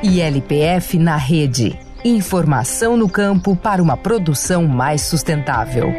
ILPF 0.02 0.98
na 0.98 1.16
rede. 1.16 1.78
Informação 2.02 2.96
no 2.96 3.10
campo 3.10 3.54
para 3.54 3.82
uma 3.82 3.94
produção 3.96 4.66
mais 4.66 5.02
sustentável. 5.02 5.92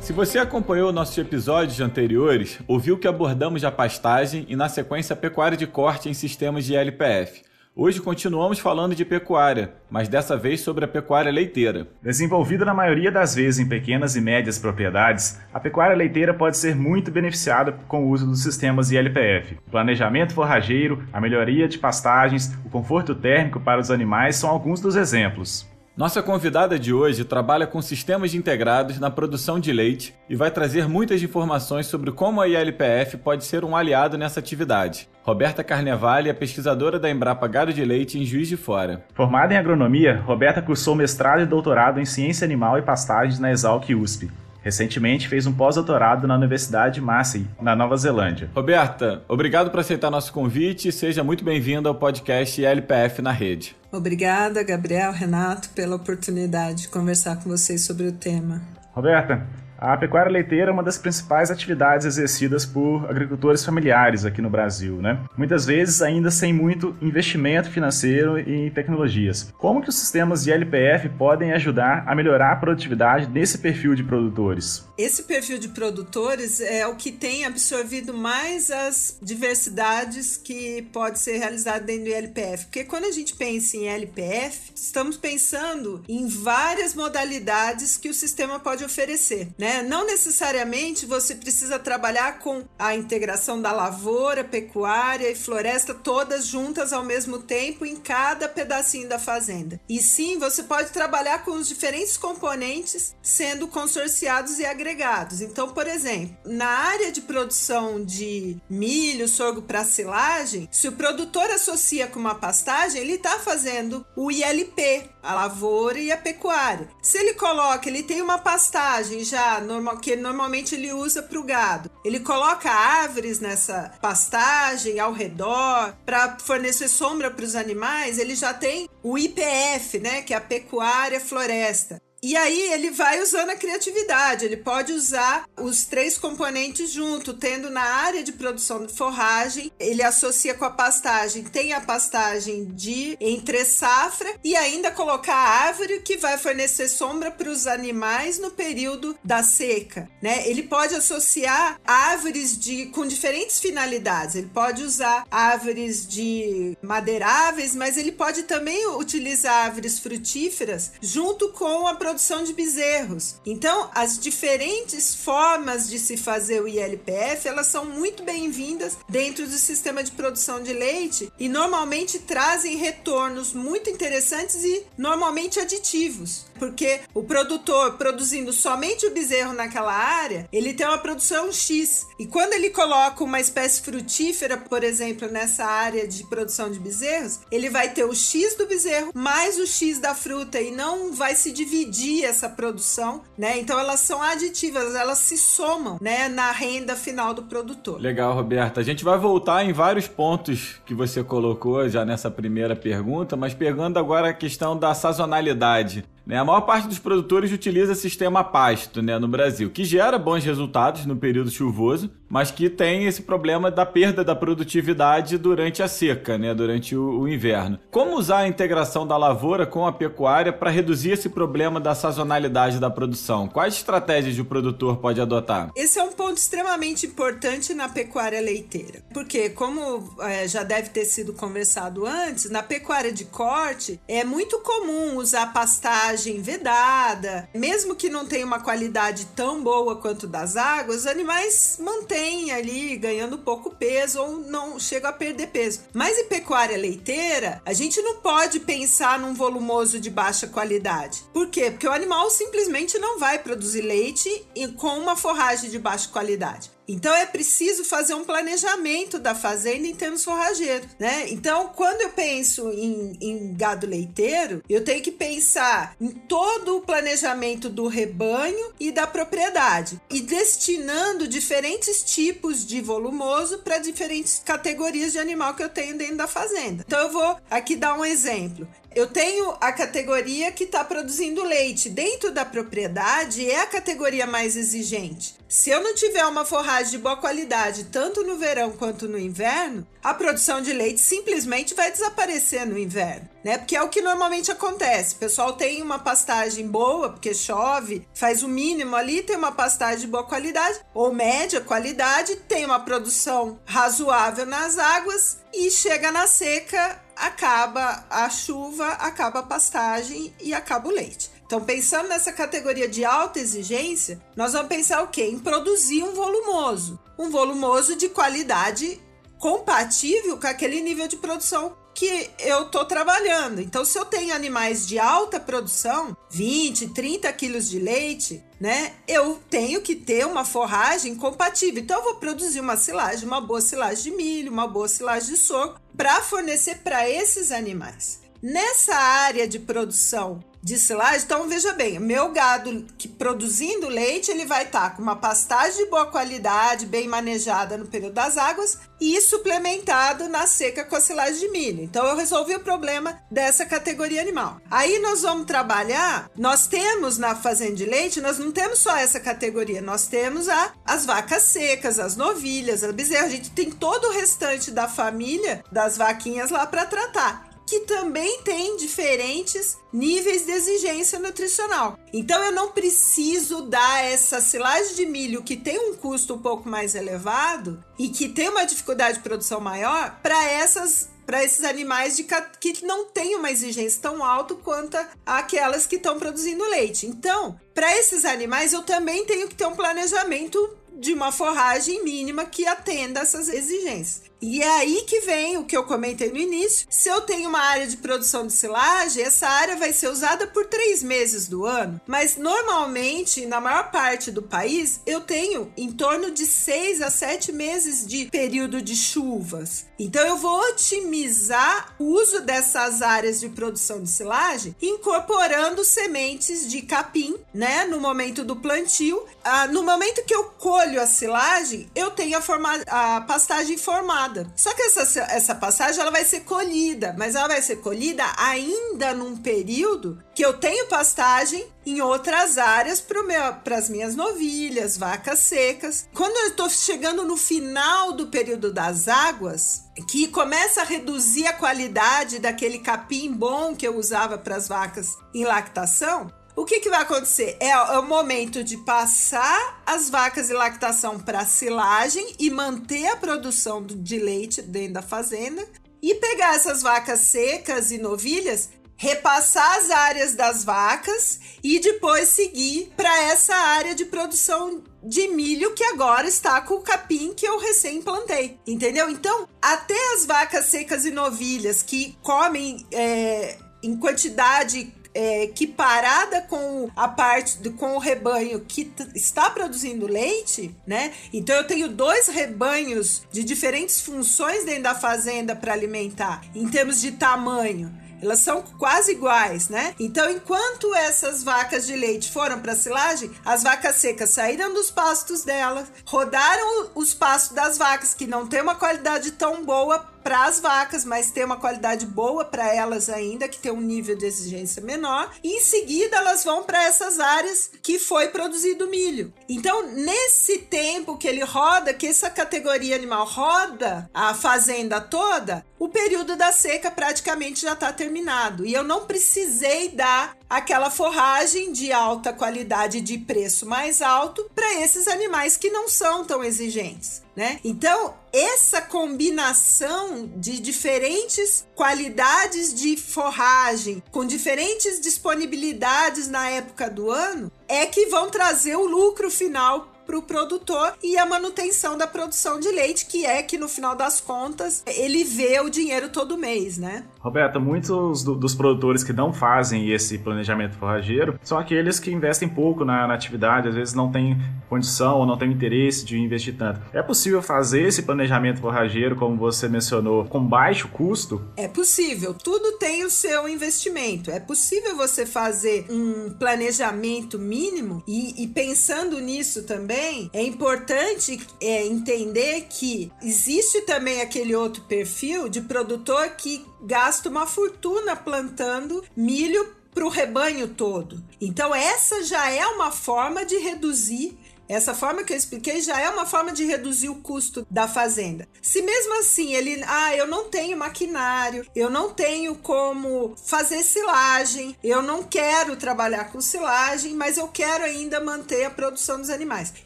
Se 0.00 0.14
você 0.14 0.38
acompanhou 0.38 0.90
nossos 0.90 1.18
episódios 1.18 1.78
anteriores, 1.80 2.58
ouviu 2.66 2.98
que 2.98 3.06
abordamos 3.06 3.62
a 3.64 3.70
pastagem 3.70 4.46
e, 4.48 4.56
na 4.56 4.70
sequência, 4.70 5.12
a 5.12 5.16
pecuária 5.16 5.58
de 5.58 5.66
corte 5.66 6.08
em 6.08 6.14
sistemas 6.14 6.64
de 6.64 6.74
LPF. 6.74 7.42
Hoje 7.80 8.00
continuamos 8.00 8.58
falando 8.58 8.92
de 8.92 9.04
pecuária, 9.04 9.72
mas 9.88 10.08
dessa 10.08 10.36
vez 10.36 10.62
sobre 10.62 10.84
a 10.84 10.88
pecuária 10.88 11.30
leiteira. 11.30 11.86
Desenvolvida 12.02 12.64
na 12.64 12.74
maioria 12.74 13.08
das 13.08 13.36
vezes 13.36 13.60
em 13.60 13.68
pequenas 13.68 14.16
e 14.16 14.20
médias 14.20 14.58
propriedades, 14.58 15.40
a 15.54 15.60
pecuária 15.60 15.94
leiteira 15.94 16.34
pode 16.34 16.56
ser 16.56 16.74
muito 16.74 17.12
beneficiada 17.12 17.70
com 17.86 18.04
o 18.04 18.08
uso 18.08 18.26
dos 18.26 18.42
sistemas 18.42 18.90
ILPF. 18.90 19.60
O 19.64 19.70
planejamento 19.70 20.34
forrageiro, 20.34 21.04
a 21.12 21.20
melhoria 21.20 21.68
de 21.68 21.78
pastagens, 21.78 22.52
o 22.64 22.68
conforto 22.68 23.14
térmico 23.14 23.60
para 23.60 23.80
os 23.80 23.92
animais 23.92 24.34
são 24.34 24.50
alguns 24.50 24.80
dos 24.80 24.96
exemplos. 24.96 25.64
Nossa 25.98 26.22
convidada 26.22 26.78
de 26.78 26.94
hoje 26.94 27.24
trabalha 27.24 27.66
com 27.66 27.82
sistemas 27.82 28.32
integrados 28.32 29.00
na 29.00 29.10
produção 29.10 29.58
de 29.58 29.72
leite 29.72 30.14
e 30.30 30.36
vai 30.36 30.48
trazer 30.48 30.88
muitas 30.88 31.20
informações 31.24 31.86
sobre 31.86 32.12
como 32.12 32.40
a 32.40 32.46
ILPF 32.46 33.16
pode 33.16 33.44
ser 33.44 33.64
um 33.64 33.74
aliado 33.74 34.16
nessa 34.16 34.38
atividade. 34.38 35.08
Roberta 35.24 35.64
Carnevale 35.64 36.28
é 36.28 36.32
pesquisadora 36.32 37.00
da 37.00 37.10
Embrapa 37.10 37.48
Gado 37.48 37.72
de 37.72 37.84
Leite 37.84 38.16
em 38.16 38.24
Juiz 38.24 38.46
de 38.46 38.56
Fora. 38.56 39.04
Formada 39.12 39.52
em 39.52 39.56
agronomia, 39.56 40.22
Roberta 40.24 40.62
cursou 40.62 40.94
mestrado 40.94 41.42
e 41.42 41.46
doutorado 41.46 41.98
em 41.98 42.04
ciência 42.04 42.44
animal 42.44 42.78
e 42.78 42.82
pastagens 42.82 43.40
na 43.40 43.50
Exalc 43.50 43.92
USP. 43.92 44.30
Recentemente 44.62 45.28
fez 45.28 45.46
um 45.46 45.52
pós-doutorado 45.52 46.26
na 46.26 46.34
Universidade 46.34 47.00
Massey, 47.00 47.46
na 47.60 47.76
Nova 47.76 47.96
Zelândia. 47.96 48.50
Roberta, 48.54 49.22
obrigado 49.28 49.70
por 49.70 49.80
aceitar 49.80 50.10
nosso 50.10 50.32
convite 50.32 50.88
e 50.88 50.92
seja 50.92 51.22
muito 51.24 51.44
bem-vinda 51.44 51.88
ao 51.88 51.94
podcast 51.94 52.64
LPF 52.64 53.22
na 53.22 53.32
Rede. 53.32 53.76
Obrigada, 53.90 54.62
Gabriel, 54.62 55.12
Renato, 55.12 55.70
pela 55.70 55.96
oportunidade 55.96 56.82
de 56.82 56.88
conversar 56.88 57.36
com 57.36 57.48
vocês 57.48 57.84
sobre 57.86 58.06
o 58.06 58.12
tema. 58.12 58.60
Roberta, 58.92 59.46
a 59.78 59.96
pecuária 59.96 60.30
leiteira 60.30 60.70
é 60.70 60.72
uma 60.72 60.82
das 60.82 60.98
principais 60.98 61.50
atividades 61.50 62.04
exercidas 62.04 62.66
por 62.66 63.08
agricultores 63.08 63.64
familiares 63.64 64.24
aqui 64.24 64.42
no 64.42 64.50
Brasil, 64.50 64.96
né? 64.96 65.20
Muitas 65.36 65.64
vezes 65.64 66.02
ainda 66.02 66.30
sem 66.30 66.52
muito 66.52 66.96
investimento 67.00 67.70
financeiro 67.70 68.38
em 68.38 68.70
tecnologias. 68.70 69.52
Como 69.56 69.80
que 69.80 69.88
os 69.88 69.94
sistemas 69.94 70.42
de 70.42 70.50
LPF 70.50 71.08
podem 71.10 71.52
ajudar 71.52 72.02
a 72.06 72.14
melhorar 72.14 72.52
a 72.52 72.56
produtividade 72.56 73.26
desse 73.26 73.58
perfil 73.58 73.94
de 73.94 74.02
produtores? 74.02 74.84
Esse 74.98 75.22
perfil 75.22 75.58
de 75.58 75.68
produtores 75.68 76.60
é 76.60 76.84
o 76.86 76.96
que 76.96 77.12
tem 77.12 77.44
absorvido 77.44 78.12
mais 78.12 78.70
as 78.70 79.16
diversidades 79.22 80.36
que 80.36 80.82
pode 80.92 81.20
ser 81.20 81.38
realizado 81.38 81.84
dentro 81.84 82.06
do 82.06 82.12
LPF. 82.12 82.64
Porque 82.64 82.82
quando 82.82 83.04
a 83.04 83.12
gente 83.12 83.36
pensa 83.36 83.76
em 83.76 83.86
LPF, 83.86 84.72
estamos 84.74 85.16
pensando 85.16 86.02
em 86.08 86.26
várias 86.26 86.96
modalidades 86.96 87.96
que 87.96 88.08
o 88.08 88.14
sistema 88.14 88.58
pode 88.58 88.84
oferecer, 88.84 89.48
né? 89.56 89.67
Né? 89.68 89.82
Não 89.82 90.06
necessariamente 90.06 91.04
você 91.04 91.34
precisa 91.34 91.78
trabalhar 91.78 92.38
com 92.38 92.64
a 92.78 92.94
integração 92.94 93.60
da 93.60 93.70
lavoura, 93.70 94.42
pecuária 94.42 95.30
e 95.30 95.34
floresta 95.34 95.92
todas 95.92 96.46
juntas 96.46 96.90
ao 96.90 97.04
mesmo 97.04 97.40
tempo 97.40 97.84
em 97.84 97.96
cada 97.96 98.48
pedacinho 98.48 99.06
da 99.06 99.18
fazenda. 99.18 99.78
E 99.86 100.00
sim, 100.00 100.38
você 100.38 100.62
pode 100.62 100.90
trabalhar 100.90 101.44
com 101.44 101.50
os 101.50 101.68
diferentes 101.68 102.16
componentes 102.16 103.14
sendo 103.22 103.68
consorciados 103.68 104.58
e 104.58 104.64
agregados. 104.64 105.42
Então, 105.42 105.68
por 105.68 105.86
exemplo, 105.86 106.34
na 106.46 106.68
área 106.68 107.12
de 107.12 107.20
produção 107.20 108.02
de 108.02 108.56
milho, 108.70 109.28
sorgo 109.28 109.60
para 109.60 109.84
silagem, 109.84 110.66
se 110.72 110.88
o 110.88 110.92
produtor 110.92 111.50
associa 111.50 112.06
com 112.06 112.18
uma 112.18 112.34
pastagem, 112.34 113.02
ele 113.02 113.14
está 113.14 113.38
fazendo 113.38 114.06
o 114.16 114.30
ILP, 114.30 115.10
a 115.22 115.34
lavoura 115.34 115.98
e 115.98 116.10
a 116.10 116.16
pecuária. 116.16 116.88
Se 117.02 117.18
ele 117.18 117.34
coloca, 117.34 117.86
ele 117.86 118.02
tem 118.02 118.22
uma 118.22 118.38
pastagem 118.38 119.22
já 119.24 119.57
normal, 119.60 119.98
que 119.98 120.16
normalmente 120.16 120.74
ele 120.74 120.92
usa 120.92 121.22
para 121.22 121.38
o 121.38 121.44
gado. 121.44 121.90
Ele 122.04 122.20
coloca 122.20 122.70
árvores 122.70 123.40
nessa 123.40 123.92
pastagem 124.00 124.98
ao 124.98 125.12
redor 125.12 125.94
para 126.04 126.38
fornecer 126.38 126.88
sombra 126.88 127.30
para 127.30 127.44
os 127.44 127.54
animais. 127.54 128.18
Ele 128.18 128.34
já 128.34 128.54
tem 128.54 128.88
o 129.02 129.18
IPF, 129.18 129.98
né, 129.98 130.22
que 130.22 130.34
é 130.34 130.36
a 130.36 130.40
pecuária 130.40 131.20
floresta. 131.20 132.00
E 132.22 132.36
aí 132.36 132.72
ele 132.72 132.90
vai 132.90 133.22
usando 133.22 133.50
a 133.50 133.56
criatividade, 133.56 134.44
ele 134.44 134.56
pode 134.56 134.92
usar 134.92 135.48
os 135.56 135.84
três 135.84 136.18
componentes 136.18 136.90
junto, 136.90 137.32
tendo 137.32 137.70
na 137.70 137.82
área 137.82 138.24
de 138.24 138.32
produção 138.32 138.84
de 138.84 138.92
forragem, 138.92 139.70
ele 139.78 140.02
associa 140.02 140.54
com 140.54 140.64
a 140.64 140.70
pastagem, 140.70 141.44
tem 141.44 141.72
a 141.72 141.80
pastagem 141.80 142.64
de 142.64 143.16
entre 143.20 143.64
safra 143.64 144.34
e 144.42 144.56
ainda 144.56 144.90
colocar 144.90 145.34
a 145.34 145.66
árvore 145.66 146.00
que 146.00 146.16
vai 146.16 146.36
fornecer 146.36 146.88
sombra 146.88 147.30
para 147.30 147.48
os 147.48 147.66
animais 147.66 148.38
no 148.38 148.50
período 148.50 149.16
da 149.22 149.44
seca, 149.44 150.10
né? 150.20 150.48
Ele 150.48 150.64
pode 150.64 150.94
associar 150.96 151.80
árvores 151.84 152.58
de 152.58 152.86
com 152.86 153.06
diferentes 153.06 153.60
finalidades. 153.60 154.34
Ele 154.34 154.50
pode 154.52 154.82
usar 154.82 155.24
árvores 155.30 156.06
de 156.06 156.76
madeiráveis, 156.82 157.76
mas 157.76 157.96
ele 157.96 158.10
pode 158.10 158.42
também 158.42 158.88
utilizar 158.88 159.66
árvores 159.66 159.98
frutíferas 160.00 160.92
junto 161.00 161.50
com 161.52 161.86
a 161.86 161.94
produção 162.08 162.42
de 162.42 162.54
bezerros. 162.54 163.34
Então, 163.44 163.90
as 163.94 164.18
diferentes 164.18 165.14
formas 165.14 165.90
de 165.90 165.98
se 165.98 166.16
fazer 166.16 166.62
o 166.62 166.66
ILPF, 166.66 167.46
elas 167.46 167.66
são 167.66 167.84
muito 167.84 168.22
bem-vindas 168.22 168.96
dentro 169.06 169.46
do 169.46 169.58
sistema 169.58 170.02
de 170.02 170.12
produção 170.12 170.62
de 170.62 170.72
leite 170.72 171.30
e 171.38 171.50
normalmente 171.50 172.18
trazem 172.18 172.76
retornos 172.76 173.52
muito 173.52 173.90
interessantes 173.90 174.64
e 174.64 174.86
normalmente 174.96 175.60
aditivos. 175.60 176.46
Porque 176.58 177.00
o 177.14 177.22
produtor 177.22 177.92
produzindo 177.92 178.52
somente 178.52 179.06
o 179.06 179.12
bezerro 179.12 179.52
naquela 179.52 179.92
área, 179.92 180.48
ele 180.52 180.74
tem 180.74 180.86
uma 180.86 180.98
produção 180.98 181.52
X. 181.52 182.06
E 182.18 182.26
quando 182.26 182.52
ele 182.52 182.70
coloca 182.70 183.22
uma 183.24 183.40
espécie 183.40 183.82
frutífera, 183.82 184.56
por 184.56 184.82
exemplo, 184.82 185.28
nessa 185.28 185.64
área 185.64 186.06
de 186.06 186.24
produção 186.24 186.70
de 186.70 186.78
bezerros, 186.78 187.40
ele 187.50 187.70
vai 187.70 187.90
ter 187.90 188.04
o 188.04 188.14
X 188.14 188.56
do 188.56 188.66
bezerro 188.66 189.12
mais 189.14 189.58
o 189.58 189.66
X 189.66 189.98
da 189.98 190.14
fruta 190.14 190.60
e 190.60 190.70
não 190.70 191.12
vai 191.12 191.34
se 191.34 191.52
dividir 191.52 192.24
essa 192.24 192.48
produção, 192.48 193.22
né? 193.36 193.58
Então 193.58 193.78
elas 193.78 194.00
são 194.00 194.22
aditivas, 194.22 194.94
elas 194.94 195.18
se 195.18 195.36
somam, 195.36 195.98
né, 196.00 196.28
na 196.28 196.50
renda 196.50 196.96
final 196.96 197.34
do 197.34 197.42
produtor. 197.42 198.00
Legal, 198.00 198.34
Roberta. 198.34 198.80
A 198.80 198.84
gente 198.84 199.04
vai 199.04 199.18
voltar 199.18 199.64
em 199.64 199.72
vários 199.72 200.06
pontos 200.06 200.80
que 200.86 200.94
você 200.94 201.22
colocou 201.22 201.88
já 201.88 202.04
nessa 202.04 202.30
primeira 202.30 202.74
pergunta, 202.74 203.36
mas 203.36 203.54
pegando 203.54 203.98
agora 203.98 204.30
a 204.30 204.34
questão 204.34 204.76
da 204.76 204.94
sazonalidade. 204.94 206.04
Né? 206.28 206.36
A 206.36 206.44
maior 206.44 206.60
parte 206.60 206.86
dos 206.86 206.98
produtores 206.98 207.50
utiliza 207.50 207.94
sistema 207.94 208.44
pasto 208.44 209.00
né, 209.00 209.18
no 209.18 209.26
Brasil, 209.26 209.70
que 209.70 209.82
gera 209.82 210.18
bons 210.18 210.44
resultados 210.44 211.06
no 211.06 211.16
período 211.16 211.50
chuvoso, 211.50 212.10
mas 212.28 212.50
que 212.50 212.68
tem 212.68 213.06
esse 213.06 213.22
problema 213.22 213.70
da 213.70 213.86
perda 213.86 214.22
da 214.22 214.34
produtividade 214.34 215.38
durante 215.38 215.82
a 215.82 215.88
seca, 215.88 216.36
né, 216.36 216.54
durante 216.54 216.94
o, 216.94 217.20
o 217.20 217.28
inverno. 217.28 217.78
Como 217.90 218.16
usar 218.16 218.38
a 218.38 218.48
integração 218.48 219.06
da 219.06 219.16
lavoura 219.16 219.66
com 219.66 219.86
a 219.86 219.92
pecuária 219.92 220.52
para 220.52 220.70
reduzir 220.70 221.12
esse 221.12 221.28
problema 221.28 221.80
da 221.80 221.94
sazonalidade 221.94 222.78
da 222.78 222.90
produção? 222.90 223.48
Quais 223.48 223.74
estratégias 223.74 224.38
o 224.38 224.44
produtor 224.44 224.98
pode 224.98 225.20
adotar? 225.20 225.70
Esse 225.74 225.98
é 225.98 226.02
um 226.02 226.12
ponto 226.12 226.36
extremamente 226.36 227.06
importante 227.06 227.72
na 227.72 227.88
pecuária 227.88 228.40
leiteira, 228.40 229.02
porque, 229.12 229.50
como 229.50 230.14
é, 230.20 230.46
já 230.46 230.62
deve 230.62 230.90
ter 230.90 231.04
sido 231.04 231.32
conversado 231.32 232.06
antes, 232.06 232.50
na 232.50 232.62
pecuária 232.62 233.12
de 233.12 233.24
corte 233.24 234.00
é 234.06 234.24
muito 234.24 234.58
comum 234.60 235.16
usar 235.16 235.52
pastagem 235.52 236.40
vedada, 236.40 237.48
mesmo 237.54 237.94
que 237.94 238.08
não 238.08 238.26
tenha 238.26 238.44
uma 238.44 238.60
qualidade 238.60 239.26
tão 239.36 239.62
boa 239.62 239.96
quanto 239.96 240.26
das 240.26 240.56
águas, 240.56 240.98
os 240.98 241.06
animais 241.06 241.78
mantêm 241.80 242.17
ali 242.18 242.96
ganhando 242.96 243.38
pouco 243.38 243.74
peso 243.74 244.20
ou 244.20 244.38
não 244.38 244.78
chegam 244.78 245.10
a 245.10 245.12
perder 245.12 245.48
peso. 245.48 245.80
Mas 245.92 246.18
em 246.18 246.26
pecuária 246.26 246.76
leiteira, 246.76 247.62
a 247.64 247.72
gente 247.72 248.00
não 248.02 248.16
pode 248.16 248.60
pensar 248.60 249.18
num 249.18 249.34
volumoso 249.34 250.00
de 250.00 250.10
baixa 250.10 250.46
qualidade. 250.46 251.22
Por 251.32 251.48
quê? 251.48 251.70
Porque 251.70 251.86
o 251.86 251.92
animal 251.92 252.30
simplesmente 252.30 252.98
não 252.98 253.18
vai 253.18 253.38
produzir 253.38 253.82
leite 253.82 254.46
com 254.76 254.98
uma 254.98 255.16
forragem 255.16 255.70
de 255.70 255.78
baixa 255.78 256.08
qualidade. 256.08 256.77
Então 256.88 257.14
é 257.14 257.26
preciso 257.26 257.84
fazer 257.84 258.14
um 258.14 258.24
planejamento 258.24 259.18
da 259.18 259.34
fazenda 259.34 259.86
em 259.86 259.94
termos 259.94 260.24
forrageiros, 260.24 260.88
né? 260.98 261.26
Então, 261.28 261.70
quando 261.76 262.00
eu 262.00 262.10
penso 262.10 262.70
em, 262.70 263.16
em, 263.20 263.54
gado 263.54 263.86
leiteiro, 263.86 264.62
eu 264.68 264.82
tenho 264.82 265.02
que 265.02 265.12
pensar 265.12 265.94
em 266.00 266.08
todo 266.08 266.78
o 266.78 266.80
planejamento 266.80 267.68
do 267.68 267.86
rebanho 267.86 268.72
e 268.80 268.90
da 268.90 269.06
propriedade 269.06 270.00
e 270.10 270.20
destinando 270.20 271.28
diferentes 271.28 272.02
tipos 272.02 272.66
de 272.66 272.80
volumoso 272.80 273.58
para 273.58 273.78
diferentes 273.78 274.40
categorias 274.44 275.12
de 275.12 275.18
animal 275.18 275.54
que 275.54 275.62
eu 275.62 275.68
tenho 275.68 275.98
dentro 275.98 276.16
da 276.16 276.26
fazenda. 276.26 276.84
Então, 276.86 277.00
eu 277.00 277.12
vou 277.12 277.36
aqui 277.50 277.76
dar 277.76 277.98
um 277.98 278.04
exemplo. 278.04 278.66
Eu 278.94 279.06
tenho 279.06 279.54
a 279.60 279.70
categoria 279.72 280.50
que 280.50 280.64
está 280.64 280.82
produzindo 280.82 281.44
leite. 281.44 281.88
Dentro 281.88 282.32
da 282.32 282.44
propriedade 282.44 283.48
é 283.48 283.60
a 283.60 283.66
categoria 283.66 284.26
mais 284.26 284.56
exigente. 284.56 285.36
Se 285.48 285.70
eu 285.70 285.82
não 285.82 285.94
tiver 285.94 286.24
uma 286.26 286.44
forragem 286.44 286.90
de 286.90 286.98
boa 286.98 287.16
qualidade, 287.16 287.84
tanto 287.84 288.22
no 288.22 288.36
verão 288.36 288.70
quanto 288.72 289.08
no 289.08 289.18
inverno, 289.18 289.86
a 290.02 290.12
produção 290.12 290.60
de 290.60 290.72
leite 290.72 291.00
simplesmente 291.00 291.74
vai 291.74 291.90
desaparecer 291.90 292.66
no 292.66 292.78
inverno, 292.78 293.26
né? 293.42 293.56
Porque 293.56 293.74
é 293.74 293.82
o 293.82 293.88
que 293.88 294.02
normalmente 294.02 294.50
acontece. 294.50 295.14
O 295.14 295.18
pessoal 295.18 295.54
tem 295.54 295.80
uma 295.80 295.98
pastagem 295.98 296.66
boa, 296.66 297.08
porque 297.08 297.32
chove, 297.32 298.06
faz 298.14 298.42
o 298.42 298.48
mínimo 298.48 298.94
ali, 298.94 299.22
tem 299.22 299.36
uma 299.36 299.52
pastagem 299.52 300.00
de 300.00 300.06
boa 300.06 300.24
qualidade 300.24 300.80
ou 300.92 301.14
média 301.14 301.62
qualidade, 301.62 302.36
tem 302.36 302.66
uma 302.66 302.80
produção 302.80 303.58
razoável 303.64 304.44
nas 304.44 304.78
águas 304.78 305.38
e 305.54 305.70
chega 305.70 306.12
na 306.12 306.26
seca, 306.26 307.02
acaba 307.20 308.04
a 308.08 308.28
chuva, 308.30 308.86
acaba 308.92 309.40
a 309.40 309.42
pastagem 309.42 310.34
e 310.40 310.54
acaba 310.54 310.88
o 310.88 310.92
leite. 310.92 311.30
Então, 311.44 311.64
pensando 311.64 312.08
nessa 312.08 312.32
categoria 312.32 312.88
de 312.88 313.04
alta 313.04 313.38
exigência, 313.38 314.20
nós 314.36 314.52
vamos 314.52 314.68
pensar 314.68 315.02
o 315.02 315.08
quê? 315.08 315.24
Em 315.24 315.38
produzir 315.38 316.02
um 316.02 316.14
volumoso. 316.14 316.98
Um 317.18 317.30
volumoso 317.30 317.96
de 317.96 318.08
qualidade 318.08 319.00
compatível 319.38 320.38
com 320.38 320.46
aquele 320.46 320.80
nível 320.80 321.08
de 321.08 321.16
produção 321.16 321.76
que 321.98 322.30
eu 322.38 322.62
estou 322.62 322.84
trabalhando. 322.84 323.60
Então, 323.60 323.84
se 323.84 323.98
eu 323.98 324.04
tenho 324.04 324.32
animais 324.32 324.86
de 324.86 325.00
alta 325.00 325.40
produção, 325.40 326.16
20, 326.30 326.90
30 326.90 327.32
quilos 327.32 327.68
de 327.68 327.80
leite, 327.80 328.40
né? 328.60 328.92
Eu 329.08 329.42
tenho 329.50 329.82
que 329.82 329.96
ter 329.96 330.24
uma 330.24 330.44
forragem 330.44 331.16
compatível. 331.16 331.82
Então, 331.82 331.98
eu 331.98 332.04
vou 332.04 332.14
produzir 332.14 332.60
uma 332.60 332.76
silagem, 332.76 333.26
uma 333.26 333.40
boa 333.40 333.60
silagem 333.60 334.12
de 334.12 334.16
milho, 334.16 334.52
uma 334.52 334.68
boa 334.68 334.86
silagem 334.86 335.34
de 335.34 335.40
sorgo, 335.40 335.80
para 335.96 336.22
fornecer 336.22 336.76
para 336.84 337.10
esses 337.10 337.50
animais. 337.50 338.20
Nessa 338.40 338.94
área 338.94 339.48
de 339.48 339.58
produção 339.58 340.38
de 340.62 340.78
silagem, 340.78 341.22
então 341.24 341.48
veja 341.48 341.72
bem, 341.72 341.98
meu 341.98 342.30
gado 342.32 342.86
que 342.96 343.08
produzindo 343.08 343.88
leite, 343.88 344.30
ele 344.30 344.44
vai 344.44 344.64
estar 344.64 344.90
tá 344.90 344.96
com 344.96 345.02
uma 345.02 345.16
pastagem 345.16 345.84
de 345.84 345.90
boa 345.90 346.06
qualidade, 346.06 346.86
bem 346.86 347.08
manejada 347.08 347.76
no 347.76 347.86
período 347.86 348.14
das 348.14 348.36
águas 348.36 348.78
e 349.00 349.20
suplementado 349.20 350.28
na 350.28 350.46
seca 350.46 350.84
com 350.84 350.96
a 350.96 351.00
silagem 351.00 351.40
de 351.40 351.48
milho. 351.48 351.82
Então 351.82 352.06
eu 352.06 352.16
resolvi 352.16 352.54
o 352.54 352.60
problema 352.60 353.20
dessa 353.30 353.64
categoria 353.64 354.20
animal. 354.20 354.60
Aí 354.70 354.98
nós 354.98 355.22
vamos 355.22 355.46
trabalhar, 355.46 356.30
nós 356.36 356.66
temos 356.66 357.18
na 357.18 357.34
fazenda 357.34 357.76
de 357.76 357.84
leite, 357.84 358.20
nós 358.20 358.38
não 358.38 358.50
temos 358.50 358.80
só 358.80 358.96
essa 358.96 359.20
categoria, 359.20 359.80
nós 359.80 360.06
temos 360.06 360.48
a, 360.48 360.72
as 360.84 361.06
vacas 361.06 361.44
secas, 361.44 361.98
as 361.98 362.16
novilhas, 362.16 362.82
a 362.82 362.92
bezerra, 362.92 363.26
a 363.26 363.30
gente 363.30 363.50
tem 363.50 363.70
todo 363.70 364.08
o 364.08 364.12
restante 364.12 364.70
da 364.70 364.88
família 364.88 365.62
das 365.70 365.96
vaquinhas 365.96 366.50
lá 366.50 366.66
para 366.66 366.84
tratar 366.86 367.47
que 367.68 367.80
também 367.80 368.40
tem 368.40 368.78
diferentes 368.78 369.76
níveis 369.92 370.46
de 370.46 370.52
exigência 370.52 371.18
nutricional. 371.18 371.98
Então 372.14 372.42
eu 372.42 372.50
não 372.50 372.72
preciso 372.72 373.60
dar 373.60 374.02
essa 374.02 374.40
silagem 374.40 374.94
de 374.94 375.04
milho 375.04 375.42
que 375.42 375.54
tem 375.54 375.78
um 375.78 375.94
custo 375.94 376.32
um 376.32 376.38
pouco 376.38 376.66
mais 376.66 376.94
elevado 376.94 377.84
e 377.98 378.08
que 378.08 378.30
tem 378.30 378.48
uma 378.48 378.64
dificuldade 378.64 379.18
de 379.18 379.22
produção 379.22 379.60
maior 379.60 380.18
para 380.22 380.42
essas 380.50 381.10
para 381.26 381.44
esses 381.44 381.62
animais 381.62 382.16
de, 382.16 382.24
que 382.58 382.86
não 382.86 383.04
têm 383.04 383.36
uma 383.36 383.50
exigência 383.50 384.00
tão 384.00 384.24
alta 384.24 384.54
quanto 384.54 384.96
aquelas 385.26 385.86
que 385.86 385.96
estão 385.96 386.18
produzindo 386.18 386.64
leite. 386.70 387.06
Então, 387.06 387.60
para 387.74 387.94
esses 387.98 388.24
animais 388.24 388.72
eu 388.72 388.82
também 388.82 389.26
tenho 389.26 389.46
que 389.46 389.54
ter 389.54 389.66
um 389.66 389.76
planejamento 389.76 390.74
de 390.98 391.12
uma 391.12 391.30
forragem 391.30 392.02
mínima 392.02 392.46
que 392.46 392.66
atenda 392.66 393.20
essas 393.20 393.50
exigências. 393.50 394.22
E 394.40 394.62
é 394.62 394.68
aí 394.68 395.04
que 395.06 395.20
vem 395.20 395.56
o 395.56 395.64
que 395.64 395.76
eu 395.76 395.84
comentei 395.84 396.30
no 396.30 396.38
início. 396.38 396.86
Se 396.88 397.08
eu 397.08 397.20
tenho 397.22 397.48
uma 397.48 397.60
área 397.60 397.86
de 397.86 397.96
produção 397.96 398.46
de 398.46 398.52
silagem, 398.52 399.22
essa 399.22 399.48
área 399.48 399.76
vai 399.76 399.92
ser 399.92 400.08
usada 400.08 400.46
por 400.46 400.66
três 400.66 401.02
meses 401.02 401.48
do 401.48 401.66
ano. 401.66 402.00
Mas 402.06 402.36
normalmente, 402.36 403.46
na 403.46 403.60
maior 403.60 403.90
parte 403.90 404.30
do 404.30 404.42
país, 404.42 405.00
eu 405.04 405.20
tenho 405.20 405.72
em 405.76 405.90
torno 405.90 406.30
de 406.30 406.46
seis 406.46 407.02
a 407.02 407.10
sete 407.10 407.50
meses 407.50 408.06
de 408.06 408.26
período 408.26 408.80
de 408.80 408.94
chuvas. 408.94 409.86
Então 409.98 410.24
eu 410.24 410.36
vou 410.36 410.60
otimizar 410.70 411.94
o 411.98 412.04
uso 412.04 412.40
dessas 412.40 413.02
áreas 413.02 413.40
de 413.40 413.48
produção 413.48 414.00
de 414.02 414.08
silagem, 414.08 414.74
incorporando 414.80 415.84
sementes 415.84 416.68
de 416.68 416.82
capim, 416.82 417.36
né? 417.52 417.84
No 417.86 417.98
momento 417.98 418.44
do 418.44 418.54
plantio. 418.54 419.24
Ah, 419.42 419.66
no 419.66 419.82
momento 419.82 420.24
que 420.24 420.34
eu 420.34 420.44
colho 420.44 421.00
a 421.00 421.06
silagem, 421.06 421.90
eu 421.94 422.10
tenho 422.10 422.38
a, 422.38 422.40
forma, 422.40 422.72
a 422.86 423.20
pastagem 423.22 423.76
formada 423.76 424.27
só 424.56 424.74
que 424.74 424.82
essa, 424.82 425.20
essa 425.22 425.54
passagem 425.54 426.00
ela 426.00 426.10
vai 426.10 426.24
ser 426.24 426.40
colhida, 426.40 427.14
mas 427.18 427.34
ela 427.34 427.48
vai 427.48 427.62
ser 427.62 427.76
colhida 427.76 428.24
ainda 428.36 429.14
num 429.14 429.36
período 429.36 430.22
que 430.34 430.44
eu 430.44 430.54
tenho 430.54 430.86
pastagem 430.86 431.66
em 431.84 432.00
outras 432.00 432.58
áreas 432.58 433.00
para 433.00 433.76
as 433.76 433.88
minhas 433.88 434.14
novilhas, 434.14 434.96
vacas 434.96 435.38
secas. 435.40 436.08
Quando 436.14 436.36
eu 436.36 436.48
estou 436.48 436.68
chegando 436.68 437.24
no 437.24 437.36
final 437.36 438.12
do 438.12 438.26
período 438.26 438.72
das 438.72 439.08
águas, 439.08 439.84
que 440.08 440.28
começa 440.28 440.82
a 440.82 440.84
reduzir 440.84 441.46
a 441.46 441.52
qualidade 441.52 442.38
daquele 442.38 442.78
capim 442.78 443.32
bom 443.32 443.74
que 443.74 443.86
eu 443.86 443.96
usava 443.96 444.38
para 444.38 444.56
as 444.56 444.68
vacas 444.68 445.16
em 445.34 445.44
lactação, 445.44 446.30
o 446.58 446.64
que, 446.64 446.80
que 446.80 446.90
vai 446.90 447.02
acontecer? 447.02 447.56
É, 447.60 447.68
é, 447.68 447.98
o 448.00 448.02
momento 448.02 448.64
de 448.64 448.76
passar 448.78 449.80
as 449.86 450.10
vacas 450.10 450.48
de 450.48 450.54
lactação 450.54 451.16
para 451.18 451.46
silagem 451.46 452.34
e 452.36 452.50
manter 452.50 453.06
a 453.06 453.16
produção 453.16 453.86
de 453.86 454.18
leite 454.18 454.60
dentro 454.60 454.94
da 454.94 455.02
fazenda 455.02 455.64
e 456.02 456.16
pegar 456.16 456.56
essas 456.56 456.82
vacas 456.82 457.20
secas 457.20 457.92
e 457.92 457.98
novilhas, 457.98 458.70
repassar 458.96 459.78
as 459.78 459.90
áreas 459.90 460.34
das 460.34 460.64
vacas 460.64 461.38
e 461.62 461.78
depois 461.78 462.28
seguir 462.28 462.92
para 462.96 463.22
essa 463.22 463.54
área 463.54 463.94
de 463.94 464.04
produção 464.06 464.82
de 465.00 465.28
milho 465.28 465.74
que 465.74 465.84
agora 465.84 466.26
está 466.26 466.60
com 466.60 466.74
o 466.74 466.82
capim 466.82 467.34
que 467.34 467.46
eu 467.46 467.58
recém 467.58 468.02
plantei, 468.02 468.58
entendeu? 468.66 469.08
Então, 469.08 469.48
até 469.62 470.14
as 470.14 470.26
vacas 470.26 470.66
secas 470.66 471.04
e 471.04 471.12
novilhas 471.12 471.84
que 471.84 472.18
comem 472.20 472.84
é, 472.90 473.58
em 473.80 473.96
quantidade 473.96 474.92
é, 475.18 475.42
equiparada 475.42 476.42
com 476.42 476.88
a 476.94 477.08
parte 477.08 477.58
do, 477.58 477.72
com 477.72 477.96
o 477.96 477.98
rebanho 477.98 478.60
que 478.60 478.88
está 479.16 479.50
produzindo 479.50 480.06
leite, 480.06 480.72
né? 480.86 481.12
Então 481.32 481.56
eu 481.56 481.66
tenho 481.66 481.88
dois 481.88 482.28
rebanhos 482.28 483.22
de 483.32 483.42
diferentes 483.42 484.00
funções 484.00 484.64
dentro 484.64 484.84
da 484.84 484.94
fazenda 484.94 485.56
para 485.56 485.72
alimentar, 485.72 486.42
em 486.54 486.68
termos 486.68 487.00
de 487.00 487.10
tamanho. 487.10 487.92
Elas 488.22 488.40
são 488.40 488.62
quase 488.78 489.12
iguais, 489.12 489.68
né? 489.68 489.94
Então, 489.98 490.28
enquanto 490.28 490.92
essas 490.94 491.42
vacas 491.44 491.86
de 491.86 491.94
leite 491.94 492.30
foram 492.30 492.60
para 492.60 492.74
silagem, 492.74 493.30
as 493.44 493.62
vacas 493.62 493.94
secas 493.96 494.30
saíram 494.30 494.74
dos 494.74 494.90
pastos 494.90 495.42
delas, 495.42 495.86
rodaram 496.04 496.90
os 496.96 497.14
pastos 497.14 497.54
das 497.54 497.78
vacas 497.78 498.14
que 498.14 498.26
não 498.26 498.46
tem 498.46 498.60
uma 498.60 498.74
qualidade 498.74 499.32
tão 499.32 499.64
boa 499.64 500.04
para 500.28 500.44
as 500.44 500.60
vacas, 500.60 501.06
mas 501.06 501.30
tem 501.30 501.42
uma 501.42 501.56
qualidade 501.56 502.04
boa 502.04 502.44
para 502.44 502.74
elas 502.74 503.08
ainda, 503.08 503.48
que 503.48 503.58
tem 503.58 503.72
um 503.72 503.80
nível 503.80 504.14
de 504.14 504.26
exigência 504.26 504.82
menor. 504.82 505.32
E 505.42 505.56
em 505.56 505.60
seguida 505.62 506.18
elas 506.18 506.44
vão 506.44 506.64
para 506.64 506.84
essas 506.84 507.18
áreas 507.18 507.70
que 507.82 507.98
foi 507.98 508.28
produzido 508.28 508.90
milho. 508.90 509.32
Então, 509.48 509.86
nesse 509.86 510.58
tempo 510.58 511.16
que 511.16 511.26
ele 511.26 511.42
roda, 511.42 511.94
que 511.94 512.06
essa 512.06 512.28
categoria 512.28 512.94
animal 512.94 513.24
roda 513.24 514.10
a 514.12 514.34
fazenda 514.34 515.00
toda, 515.00 515.64
o 515.78 515.88
período 515.88 516.36
da 516.36 516.52
seca 516.52 516.90
praticamente 516.90 517.62
já 517.62 517.72
está 517.72 517.90
terminado. 517.90 518.66
E 518.66 518.74
eu 518.74 518.84
não 518.84 519.06
precisei 519.06 519.88
dar 519.88 520.36
aquela 520.50 520.90
forragem 520.90 521.72
de 521.72 521.90
alta 521.90 522.34
qualidade 522.34 523.00
de 523.00 523.16
preço 523.16 523.64
mais 523.64 524.02
alto 524.02 524.50
para 524.54 524.74
esses 524.82 525.08
animais 525.08 525.56
que 525.56 525.70
não 525.70 525.88
são 525.88 526.22
tão 526.22 526.44
exigentes. 526.44 527.22
Né? 527.34 527.60
Então, 527.62 528.14
essa 528.32 528.80
combinação 528.80 530.30
de 530.36 530.58
diferentes 530.60 531.66
qualidades 531.74 532.74
de 532.74 532.96
forragem, 532.96 534.02
com 534.10 534.24
diferentes 534.24 535.00
disponibilidades 535.00 536.28
na 536.28 536.50
época 536.50 536.90
do 536.90 537.10
ano, 537.10 537.50
é 537.66 537.86
que 537.86 538.06
vão 538.06 538.30
trazer 538.30 538.76
o 538.76 538.86
lucro 538.86 539.30
final 539.30 539.97
para 540.08 540.16
o 540.16 540.22
produtor 540.22 540.94
e 541.04 541.18
a 541.18 541.26
manutenção 541.26 541.98
da 541.98 542.06
produção 542.06 542.58
de 542.58 542.70
leite, 542.70 543.04
que 543.04 543.26
é 543.26 543.42
que 543.42 543.58
no 543.58 543.68
final 543.68 543.94
das 543.94 544.22
contas 544.22 544.82
ele 544.86 545.22
vê 545.22 545.60
o 545.60 545.68
dinheiro 545.68 546.08
todo 546.08 546.38
mês, 546.38 546.78
né? 546.78 547.04
Roberta, 547.20 547.60
muitos 547.60 548.24
do, 548.24 548.34
dos 548.34 548.54
produtores 548.54 549.04
que 549.04 549.12
não 549.12 549.34
fazem 549.34 549.90
esse 549.90 550.16
planejamento 550.16 550.76
forrageiro 550.76 551.38
são 551.42 551.58
aqueles 551.58 552.00
que 552.00 552.10
investem 552.10 552.48
pouco 552.48 552.86
na, 552.86 553.06
na 553.06 553.12
atividade, 553.12 553.68
às 553.68 553.74
vezes 553.74 553.92
não 553.92 554.10
tem 554.10 554.40
condição 554.66 555.18
ou 555.18 555.26
não 555.26 555.36
tem 555.36 555.52
interesse 555.52 556.06
de 556.06 556.18
investir 556.18 556.56
tanto. 556.56 556.80
É 556.90 557.02
possível 557.02 557.42
fazer 557.42 557.82
esse 557.82 558.02
planejamento 558.02 558.60
forrageiro, 558.60 559.14
como 559.14 559.36
você 559.36 559.68
mencionou, 559.68 560.24
com 560.24 560.42
baixo 560.42 560.88
custo? 560.88 561.42
É 561.54 561.68
possível. 561.68 562.32
Tudo 562.32 562.78
tem 562.78 563.04
o 563.04 563.10
seu 563.10 563.46
investimento. 563.46 564.30
É 564.30 564.40
possível 564.40 564.96
você 564.96 565.26
fazer 565.26 565.86
um 565.90 566.30
planejamento 566.30 567.38
mínimo 567.38 568.02
e, 568.06 568.42
e 568.42 568.46
pensando 568.46 569.20
nisso 569.20 569.64
também, 569.64 569.97
é 570.32 570.42
importante 570.42 571.40
é, 571.60 571.86
entender 571.86 572.66
que 572.70 573.10
existe 573.22 573.82
também 573.82 574.20
aquele 574.20 574.54
outro 574.54 574.82
perfil 574.84 575.48
de 575.48 575.60
produtor 575.60 576.28
que 576.30 576.64
gasta 576.82 577.28
uma 577.28 577.46
fortuna 577.46 578.16
plantando 578.16 579.04
milho 579.16 579.76
para 579.94 580.06
o 580.06 580.08
rebanho 580.08 580.68
todo. 580.68 581.22
Então, 581.40 581.74
essa 581.74 582.22
já 582.22 582.50
é 582.50 582.64
uma 582.66 582.92
forma 582.92 583.44
de 583.44 583.56
reduzir 583.58 584.38
essa 584.68 584.94
forma 584.94 585.24
que 585.24 585.32
eu 585.32 585.36
expliquei 585.36 585.80
já 585.80 585.98
é 586.00 586.08
uma 586.10 586.26
forma 586.26 586.52
de 586.52 586.64
reduzir 586.64 587.08
o 587.08 587.16
custo 587.16 587.66
da 587.70 587.88
fazenda. 587.88 588.46
Se 588.60 588.82
mesmo 588.82 589.18
assim 589.20 589.54
ele, 589.54 589.82
ah, 589.86 590.14
eu 590.14 590.26
não 590.26 590.44
tenho 590.44 590.76
maquinário, 590.76 591.66
eu 591.74 591.88
não 591.88 592.10
tenho 592.12 592.54
como 592.56 593.34
fazer 593.44 593.82
silagem, 593.82 594.76
eu 594.84 595.00
não 595.00 595.22
quero 595.22 595.76
trabalhar 595.76 596.30
com 596.30 596.40
silagem, 596.40 597.14
mas 597.14 597.36
eu 597.36 597.48
quero 597.48 597.84
ainda 597.84 598.20
manter 598.20 598.64
a 598.64 598.70
produção 598.70 599.18
dos 599.18 599.30
animais. 599.30 599.72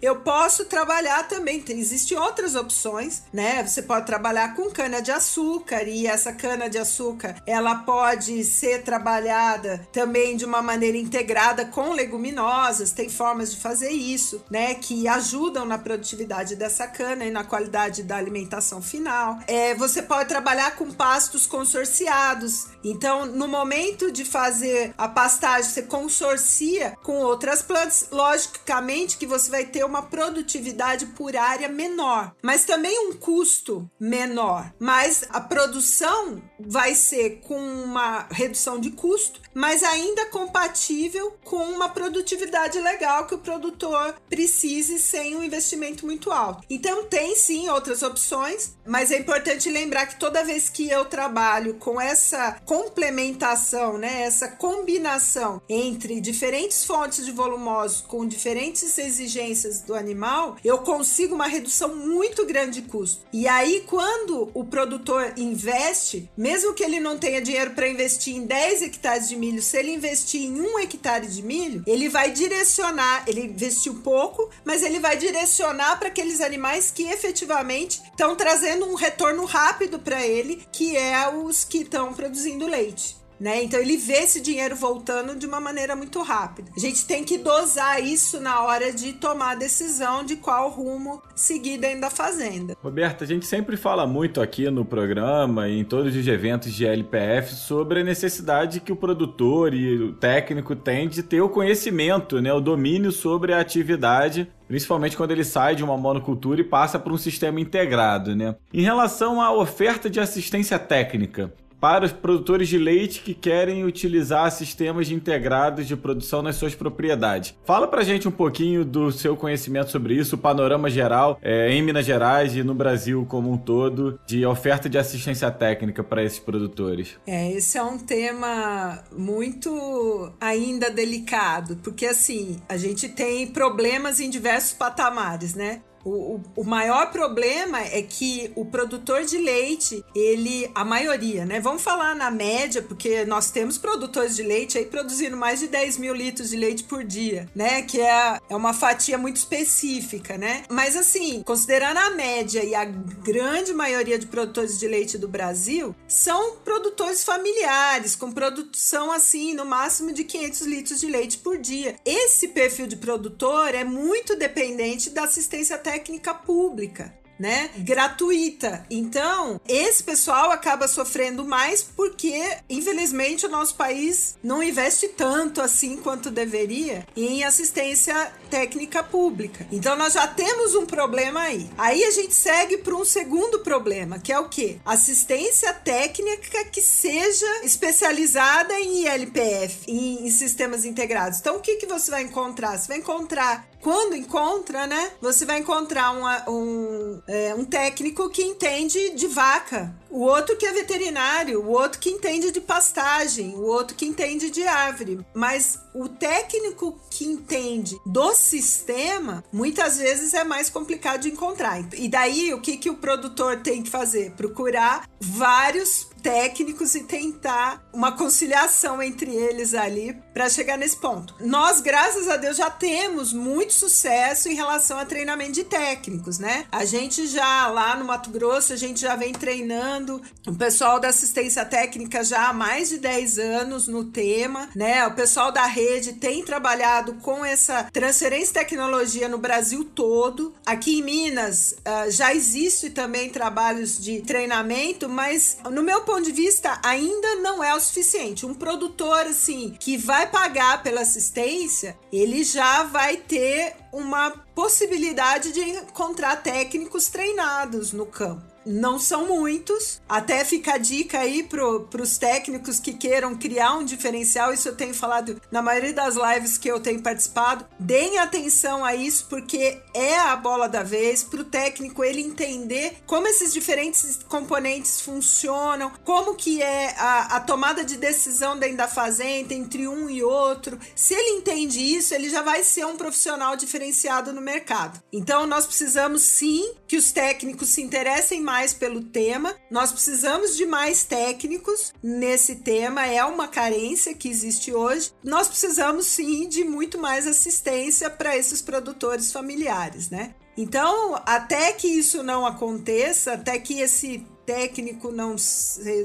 Eu 0.01 0.21
posso 0.21 0.65
trabalhar 0.65 1.29
também, 1.29 1.61
tem, 1.61 1.79
existem 1.79 2.19
outras 2.19 2.55
opções, 2.55 3.23
né? 3.33 3.63
Você 3.63 3.83
pode 3.83 4.07
trabalhar 4.07 4.55
com 4.55 4.71
cana 4.71 5.01
de 5.01 5.13
açúcar 5.13 5.85
e 5.85 6.07
essa 6.07 6.33
cana 6.33 6.69
de 6.69 6.79
açúcar, 6.79 7.41
ela 7.47 7.77
pode 7.77 8.43
ser 8.45 8.83
trabalhada 8.83 9.87
também 9.93 10.37
de 10.37 10.45
uma 10.45 10.63
maneira 10.63 10.97
integrada 10.97 11.65
com 11.65 11.93
leguminosas, 11.93 12.93
tem 12.93 13.09
formas 13.09 13.53
de 13.53 13.61
fazer 13.61 13.91
isso, 13.91 14.45
né? 14.51 14.72
Que 14.75 15.07
ajudam 15.07 15.65
na 15.65 15.79
produtividade 15.79 16.57
dessa 16.57 16.87
cana 16.87 17.25
e 17.25 17.31
na 17.31 17.45
qualidade 17.45 18.03
da 18.03 18.17
alimentação 18.17 18.81
final. 18.81 19.39
É, 19.47 19.75
você 19.75 20.03
pode 20.03 20.29
trabalhar 20.29 20.77
com 20.77 20.91
pastos 20.91 21.47
consorciados. 21.47 22.67
Então, 22.83 23.27
no 23.27 23.47
momento 23.47 24.11
de 24.11 24.25
fazer 24.25 24.95
a 24.97 25.09
pastagem, 25.09 25.71
você 25.71 25.83
consorcia 25.83 26.97
com 27.03 27.19
outras 27.19 27.63
plantas. 27.63 28.09
Logicamente 28.11 29.17
que 29.17 29.27
você 29.27 29.51
vai 29.51 29.65
ter 29.65 29.85
uma 29.85 30.03
produtividade 30.03 31.07
por 31.07 31.37
área 31.37 31.69
menor, 31.69 32.35
mas 32.43 32.65
também 32.65 33.09
um 33.09 33.13
custo 33.15 33.91
menor. 34.01 34.73
Mas 34.79 35.25
a 35.31 35.41
produção 35.41 36.43
vai 36.59 36.95
ser 36.95 37.41
com 37.43 37.59
uma 37.59 38.27
redução 38.31 38.79
de 38.79 38.91
custo, 38.91 39.41
mas 39.55 39.83
ainda 39.83 40.27
compatível 40.27 41.37
com 41.45 41.63
uma 41.65 41.89
produtividade 41.89 42.79
legal 42.81 43.27
que 43.27 43.35
o 43.35 43.39
produtor 43.39 44.15
precisa 44.29 44.62
precise 44.63 45.01
sem 45.01 45.35
um 45.35 45.43
investimento 45.43 46.07
muito 46.07 46.31
alto. 46.31 46.65
Então 46.71 47.05
tem 47.05 47.35
sim 47.35 47.69
outras 47.69 48.03
opções, 48.03 48.77
mas 48.87 49.11
é 49.11 49.19
importante 49.19 49.69
lembrar 49.69 50.07
que 50.07 50.21
toda 50.21 50.45
vez 50.45 50.69
que 50.69 50.89
eu 50.89 51.05
trabalho 51.05 51.75
com 51.75 52.01
essa 52.01 52.61
complementação, 52.65 53.99
né, 53.99 54.23
essa 54.23 54.47
combinação 54.47 55.61
entre 55.69 56.21
diferentes 56.21 56.85
fontes 56.85 57.25
de 57.25 57.33
volumosos 57.33 58.03
com 58.03 58.25
diferentes 58.25 58.97
exigências 58.99 59.81
do 59.81 59.95
animal, 59.95 60.57
eu 60.65 60.79
consigo 60.79 61.35
uma 61.35 61.49
redução 61.49 61.97
muito 61.97 62.47
grande 62.47 62.81
de 62.81 62.89
custo. 62.89 63.25
E 63.33 63.49
aí 63.49 63.83
quando 63.89 64.49
o 64.55 64.65
produtor 64.65 65.33
investe, 65.37 66.31
mesmo 66.37 66.73
que 66.73 66.85
ele 66.85 67.01
não 67.01 67.19
tenha 67.19 67.43
dinheiro 67.43 67.73
para 67.73 67.89
investir 67.89 68.37
em 68.37 68.47
10 68.47 68.83
hectares 68.83 69.29
de 69.29 69.35
milho, 69.35 69.61
se 69.61 69.77
ele 69.77 69.93
investir 69.93 70.43
em 70.43 70.61
um 70.61 70.79
hectare 70.79 71.27
de 71.27 71.43
milho, 71.43 71.83
ele 71.85 72.09
vai 72.09 72.31
direcionar, 72.31 73.25
ele 73.27 73.43
investiu 73.43 73.95
pouco, 74.03 74.52
mas 74.65 74.83
ele 74.83 74.99
vai 74.99 75.17
direcionar 75.17 75.99
para 75.99 76.09
aqueles 76.09 76.41
animais 76.41 76.91
que 76.91 77.05
efetivamente 77.05 78.03
estão 78.05 78.37
trazendo 78.37 78.87
um 78.87 78.95
retorno 78.95 79.45
rápido 79.45 79.99
para 79.99 80.27
ele, 80.27 80.67
que 80.73 80.97
é 80.97 81.29
os 81.29 81.65
que 81.65 81.79
estão 81.79 82.13
produzindo 82.13 82.67
leite. 82.67 83.22
Né? 83.43 83.65
Então 83.65 83.81
ele 83.81 83.97
vê 83.97 84.19
esse 84.19 84.41
dinheiro 84.41 84.77
voltando 84.77 85.35
de 85.35 85.45
uma 85.47 85.61
maneira 85.61 85.97
muito 85.97 86.23
rápida. 86.23 86.71
A 86.77 86.79
gente 86.79 87.05
tem 87.05 87.25
que 87.25 87.39
dosar 87.39 88.01
isso 88.01 88.39
na 88.39 88.63
hora 88.63 88.93
de 88.93 89.15
tomar 89.15 89.51
a 89.51 89.55
decisão 89.57 90.23
de 90.23 90.37
qual 90.37 90.71
rumo 90.71 91.21
seguir 91.35 91.77
dentro 91.77 92.03
da 92.03 92.11
fazenda. 92.11 92.77
Roberta, 92.81 93.25
a 93.25 93.27
gente 93.27 93.45
sempre 93.45 93.77
fala 93.77 94.07
muito 94.07 94.41
aqui 94.41 94.71
no 94.71 94.85
programa 94.85 95.69
e 95.69 95.81
em 95.81 95.85
todos 95.85 96.15
os 96.15 96.29
eventos 96.29 96.73
de 96.73 96.87
LPF 96.87 97.57
sobre 97.57 98.03
a 98.03 98.05
necessidade 98.05 98.79
que 98.79 98.93
o 98.93 98.97
produtor 98.97 99.75
e 99.75 99.97
o 99.97 100.13
técnico 100.13 100.77
têm 100.77 101.09
de 101.09 101.25
ter 101.25 101.41
o 101.41 101.49
conhecimento, 101.49 102.41
né, 102.41 102.53
o 102.53 102.61
domínio 102.61 103.11
sobre 103.11 103.53
a 103.53 103.61
atividade 103.61 104.49
principalmente 104.73 105.19
quando 105.19 105.33
ele 105.33 105.45
sai 105.45 105.75
de 105.75 105.85
uma 105.85 105.99
monocultura 105.99 106.63
e 106.63 106.65
passa 106.65 106.99
para 106.99 107.13
um 107.13 107.19
sistema 107.19 107.61
integrado, 107.61 108.35
né? 108.35 108.57
Em 108.73 108.81
relação 108.81 109.39
à 109.39 109.53
oferta 109.53 110.09
de 110.09 110.19
assistência 110.19 110.79
técnica, 110.79 111.53
para 111.83 112.05
os 112.05 112.13
produtores 112.13 112.69
de 112.69 112.79
leite 112.79 113.23
que 113.23 113.35
querem 113.35 113.85
utilizar 113.85 114.49
sistemas 114.53 115.11
integrados 115.11 115.89
de 115.89 115.97
produção 115.97 116.41
nas 116.41 116.55
suas 116.55 116.77
propriedades. 116.77 117.57
Fala 117.65 117.89
pra 117.89 118.05
gente 118.05 118.29
um 118.29 118.31
pouquinho 118.31 118.85
do 118.85 119.11
seu 119.11 119.37
conhecimento 119.37 119.91
sobre 119.91 120.15
isso, 120.15 120.37
o 120.37 120.39
panorama 120.39 120.89
geral 120.89 121.41
é, 121.43 121.73
em 121.73 121.83
Minas 121.83 122.07
Gerais 122.07 122.55
e 122.55 122.63
no 122.63 122.73
Brasil 122.73 123.27
como 123.29 123.51
um 123.51 123.59
todo 123.59 124.21
de 124.25 124.47
oferta 124.47 124.89
de 124.89 124.97
assistência 124.97 125.51
técnica 125.51 126.05
para 126.05 126.23
esses 126.23 126.39
produtores. 126.39 127.19
É, 127.27 127.51
esse 127.51 127.77
é 127.77 127.83
um 127.83 127.99
tema 127.99 129.03
muito 129.11 130.33
ainda 130.41 130.89
delicado, 130.89 131.75
porque 131.83 132.07
assim, 132.07 132.59
a 132.69 132.77
gente 132.77 133.09
tem 133.09 133.49
problemas 133.49 134.21
em 134.21 134.31
diversos 134.31 134.73
patamares, 134.73 135.57
né? 135.57 135.83
O, 136.05 136.41
o, 136.57 136.65
maior 136.65 137.13
problema 137.13 137.81
é 137.81 138.03
que 138.03 138.51
o 138.57 138.65
produtor 138.65 139.25
de 139.25 139.39
leite, 139.39 140.05
ele, 140.15 140.69
a 140.75 140.85
maioria, 140.85 141.45
né? 141.45 141.61
Vamos 141.61 141.83
falar 141.83 142.15
na 142.17 142.31
média, 142.31 142.83
porque 142.83 143.25
nós 143.25 143.51
temos 143.51 143.79
produtores 143.79 144.35
de 144.35 144.43
leite 144.43 144.79
aí 144.79 144.85
produzindo 144.85 145.37
mais 145.37 145.61
de 145.61 145.69
10 145.69 145.99
mil 145.99 146.15
litros 146.15 146.51
de 146.51 146.57
leite 146.57 146.85
por 146.85 147.05
dia, 147.05 147.49
né? 147.55 147.83
Que 147.83 148.01
é, 148.01 148.41
é 148.49 148.57
uma 148.57 148.75
fatia 148.75 149.17
muito 149.17 149.37
específica, 149.37 150.37
né? 150.37 150.65
Mas 150.69 150.97
assim, 150.97 151.43
considerando 151.43 151.99
a 151.99 152.11
média 152.11 152.65
e 152.65 152.75
a 152.75 152.85
grande 152.85 153.73
maioria 153.73 154.19
de 154.19 154.27
produtores 154.27 154.79
de 154.79 154.89
leite 154.89 155.17
do 155.17 155.29
Brasil, 155.29 155.95
são 156.09 156.57
produtores 156.57 157.23
familiares, 157.23 158.17
com 158.17 158.33
produção 158.33 159.13
assim, 159.13 159.55
no 159.55 159.65
máximo 159.65 160.13
de 160.13 160.25
500 160.25 160.61
litros 160.63 161.01
de 161.01 161.07
leite 161.07 161.39
por 161.39 161.59
dia. 161.59 161.95
Esse 162.05 162.49
perfil 162.49 162.89
de 162.89 162.97
produtor 162.97 163.75
é 163.75 163.85
muito 163.85 164.35
dependente 164.35 165.11
da 165.11 165.25
assistência 165.25 165.79
técnica 165.79 165.92
técnica 165.93 166.33
pública. 166.33 167.13
né, 167.39 167.71
gratuita. 167.79 168.87
Então, 168.89 169.61
esse 169.67 170.01
pessoal 170.05 170.53
acaba 170.53 170.87
sofrendo 170.87 171.45
mais 171.45 171.83
porque, 171.83 172.41
infelizmente, 172.71 173.47
o 173.47 173.49
nosso 173.49 173.75
país 173.75 174.37
não 174.45 174.63
investe 174.63 175.09
tanto 175.09 175.61
assim 175.61 175.97
quanto 175.97 176.31
deveria 176.31 177.05
em 177.17 177.43
assistência 177.43 178.33
técnica 178.49 179.03
pública. 179.03 179.67
Então, 179.73 179.97
nós 179.97 180.13
já 180.13 180.29
temos 180.29 180.77
um 180.77 180.87
problema 180.87 181.41
aí. 181.41 181.69
Aí 181.77 182.05
a 182.05 182.13
gente 182.13 182.33
segue 182.33 182.77
para 182.79 182.95
um 182.95 183.05
segundo 183.05 183.59
problema, 183.59 184.21
que 184.21 184.33
é 184.33 184.39
o 184.39 184.49
quê? 184.49 184.79
Assistência 184.85 185.73
técnica 185.73 186.65
que 186.67 186.81
seja 186.81 187.65
especializada 187.65 188.79
em 188.79 189.05
ILPF, 189.05 189.91
em, 189.91 190.27
em 190.27 190.31
sistemas 190.31 190.85
integrados. 190.85 191.41
Então, 191.41 191.57
o 191.57 191.61
que, 191.61 191.75
que 191.75 191.87
você 191.87 192.09
vai 192.09 192.23
encontrar? 192.23 192.79
Você 192.79 192.87
vai 192.87 192.99
encontrar 192.99 193.72
quando 193.83 194.15
encontra, 194.15 194.87
né? 194.87 195.11
Você 195.21 195.45
vai 195.45 195.59
encontrar 195.59 196.13
uma, 196.13 196.49
um, 196.49 197.21
é, 197.27 197.55
um 197.55 197.65
técnico 197.65 198.31
que 198.31 198.43
entende 198.43 199.11
de 199.11 199.27
vaca, 199.27 199.93
o 200.13 200.21
outro 200.21 200.57
que 200.57 200.67
é 200.67 200.73
veterinário, 200.73 201.63
o 201.63 201.71
outro 201.71 201.99
que 201.99 202.11
entende 202.11 202.53
de 202.53 202.61
pastagem, 202.61 203.55
o 203.55 203.63
outro 203.63 203.97
que 203.97 204.05
entende 204.05 204.51
de 204.51 204.63
árvore. 204.63 205.21
Mas 205.35 205.79
o 205.95 206.09
técnico 206.09 207.01
que 207.11 207.25
entende 207.25 207.99
do 208.05 208.35
sistema, 208.35 209.43
muitas 209.51 209.97
vezes 209.97 210.35
é 210.35 210.45
mais 210.45 210.69
complicado 210.69 211.23
de 211.23 211.31
encontrar. 211.31 211.81
E 211.95 212.09
daí, 212.09 212.53
o 212.53 212.61
que, 212.61 212.77
que 212.77 212.91
o 212.91 212.97
produtor 212.97 213.61
tem 213.63 213.83
que 213.83 213.91
fazer? 213.91 214.33
Procurar 214.33 215.09
vários 215.19 216.07
técnicos 216.23 216.95
e 216.95 217.03
tentar 217.03 217.85
uma 217.93 218.13
conciliação 218.13 219.03
entre 219.03 219.35
eles 219.35 219.75
ali 219.75 220.17
para 220.33 220.49
chegar 220.49 220.79
nesse 220.79 220.97
ponto. 220.97 221.35
Nós, 221.41 221.81
graças 221.81 222.29
a 222.29 222.37
Deus, 222.37 222.57
já 222.57 222.71
temos 222.71 223.33
muito 223.33 223.73
sucesso 223.73 224.49
em 224.49 224.55
relação 224.55 224.99
a 224.99 225.05
treinamento 225.05 225.53
de 225.53 225.65
técnicos, 225.65 226.39
né? 226.39 226.65
A 226.71 226.85
gente 226.85 227.27
já 227.27 227.67
lá 227.67 227.97
no 227.97 228.05
Mato 228.05 228.31
Grosso, 228.31 228.73
a 228.73 228.77
gente 228.77 229.01
já 229.01 229.17
vem 229.17 229.33
treinando 229.33 230.02
o 230.47 230.55
pessoal 230.55 230.99
da 230.99 231.09
assistência 231.09 231.65
técnica 231.65 232.25
já 232.25 232.49
há 232.49 232.53
mais 232.53 232.89
de 232.89 232.99
10 232.99 233.39
anos 233.39 233.87
no 233.87 234.05
tema, 234.05 234.69
né? 234.75 235.07
O 235.07 235.15
pessoal 235.15 235.53
da 235.53 235.65
rede 235.67 236.15
tem 236.15 236.45
trabalhado 236.45 237.15
com 237.15 237.45
essa 237.45 237.85
transferência 237.93 238.47
de 238.49 238.53
tecnologia 238.53 239.29
no 239.29 239.39
Brasil 239.39 239.85
todo. 239.85 240.55
Aqui 240.67 240.99
em 240.99 241.03
Minas 241.03 241.73
uh, 241.73 242.11
já 242.11 242.35
existe 242.35 242.91
também 242.91 243.31
trabalhos 243.31 243.99
de 243.99 244.21
treinamento, 244.23 245.09
mas 245.09 245.59
no 245.71 245.83
meu 245.83 246.03
ponto 246.03 246.23
de 246.23 246.33
vista, 246.33 246.81
ainda 246.83 247.37
não 247.37 247.63
é 247.63 247.75
o 247.75 247.81
suficiente. 247.81 248.47
Um 248.47 248.55
produtor, 248.55 249.27
assim, 249.27 249.77
que 249.79 249.97
vai 249.97 250.29
pagar 250.29 250.83
pela 250.83 251.03
assistência, 251.03 251.97
ele 252.13 252.45
já 252.45 252.83
vai 252.85 253.17
ter 253.17 253.75
uma 253.93 254.31
possibilidade 254.55 255.53
de 255.53 255.61
encontrar 255.61 256.37
técnicos 256.37 257.09
treinados 257.09 257.93
no 257.93 258.07
campo 258.07 258.52
não 258.65 258.99
são 258.99 259.27
muitos. 259.27 260.01
Até 260.09 260.45
fica 260.45 260.75
a 260.75 260.79
dica 260.79 261.21
aí 261.21 261.43
para 261.43 262.03
os 262.03 262.19
técnicos 262.19 262.79
que 262.79 262.93
queiram 262.93 263.35
criar 263.35 263.75
um 263.75 263.85
diferencial. 263.85 264.53
Isso 264.53 264.69
eu 264.69 264.77
tenho 264.77 264.95
falado 264.95 265.41
na 265.51 265.63
maioria 265.63 265.93
das 265.93 266.17
lives 266.17 266.59
que 266.59 266.69
eu 266.69 266.81
tenho 266.81 267.03
participado. 267.03 267.67
Deem 267.79 268.19
atenção 268.19 268.85
a 268.85 268.95
isso, 268.95 269.27
porque 269.29 269.81
é 269.95 270.19
a 270.19 270.37
bola 270.37 270.69
da 270.69 270.83
vez 270.83 271.23
para 271.23 271.41
o 271.41 271.45
técnico 271.45 272.05
ele 272.05 272.21
entender 272.21 272.99
como 273.07 273.27
esses 273.27 273.53
diferentes 273.53 274.21
componentes 274.29 275.01
funcionam, 275.01 275.93
como 276.05 276.35
que 276.35 276.63
é 276.63 276.95
a, 276.99 277.37
a 277.37 277.41
tomada 277.41 277.85
de 277.85 277.97
decisão 277.97 278.59
dentro 278.59 278.77
da 278.79 278.89
fazenda 278.89 279.55
entre 279.55 279.89
um 279.89 280.09
e 280.09 280.23
outro. 280.23 280.79
Se 280.95 281.15
ele 281.15 281.39
entende 281.39 281.81
isso, 281.81 282.15
ele 282.15 282.29
já 282.29 282.43
vai 282.43 282.63
ser 282.63 282.87
um 282.87 282.97
profissional 282.97 283.57
diferenciado 283.57 284.33
no 284.33 284.41
mercado. 284.41 285.03
Então, 285.13 285.47
nós 285.47 285.67
precisamos 285.67 286.23
sim 286.23 286.75
que 286.87 286.97
os 286.97 287.13
técnicos 287.13 287.69
se 287.69 287.83
interessem 287.83 288.41
mais 288.41 288.52
mais 288.53 288.75
pelo 288.75 289.03
tema. 289.03 289.57
Nós 289.71 289.91
precisamos 289.91 290.55
de 290.59 290.67
mais 290.67 291.05
técnicos 291.05 291.95
nesse 292.03 292.57
tema, 292.57 293.07
é 293.07 293.25
uma 293.25 293.49
carência 293.49 294.13
que 294.13 294.29
existe 294.29 294.75
hoje. 294.75 295.11
Nós 295.25 295.49
precisamos 295.49 296.05
sim 296.05 296.47
de 296.47 296.63
muito 296.63 296.99
mais 296.99 297.27
assistência 297.27 298.11
para 298.11 298.37
esses 298.37 298.61
produtores 298.61 299.33
familiares, 299.33 300.11
né? 300.11 300.35
Então, 300.55 301.19
até 301.25 301.73
que 301.73 301.89
isso 301.89 302.23
não 302.23 302.45
aconteça, 302.45 303.33
até 303.33 303.59
que 303.59 303.81
esse 303.81 304.27
técnico 304.45 305.11
não, 305.11 305.37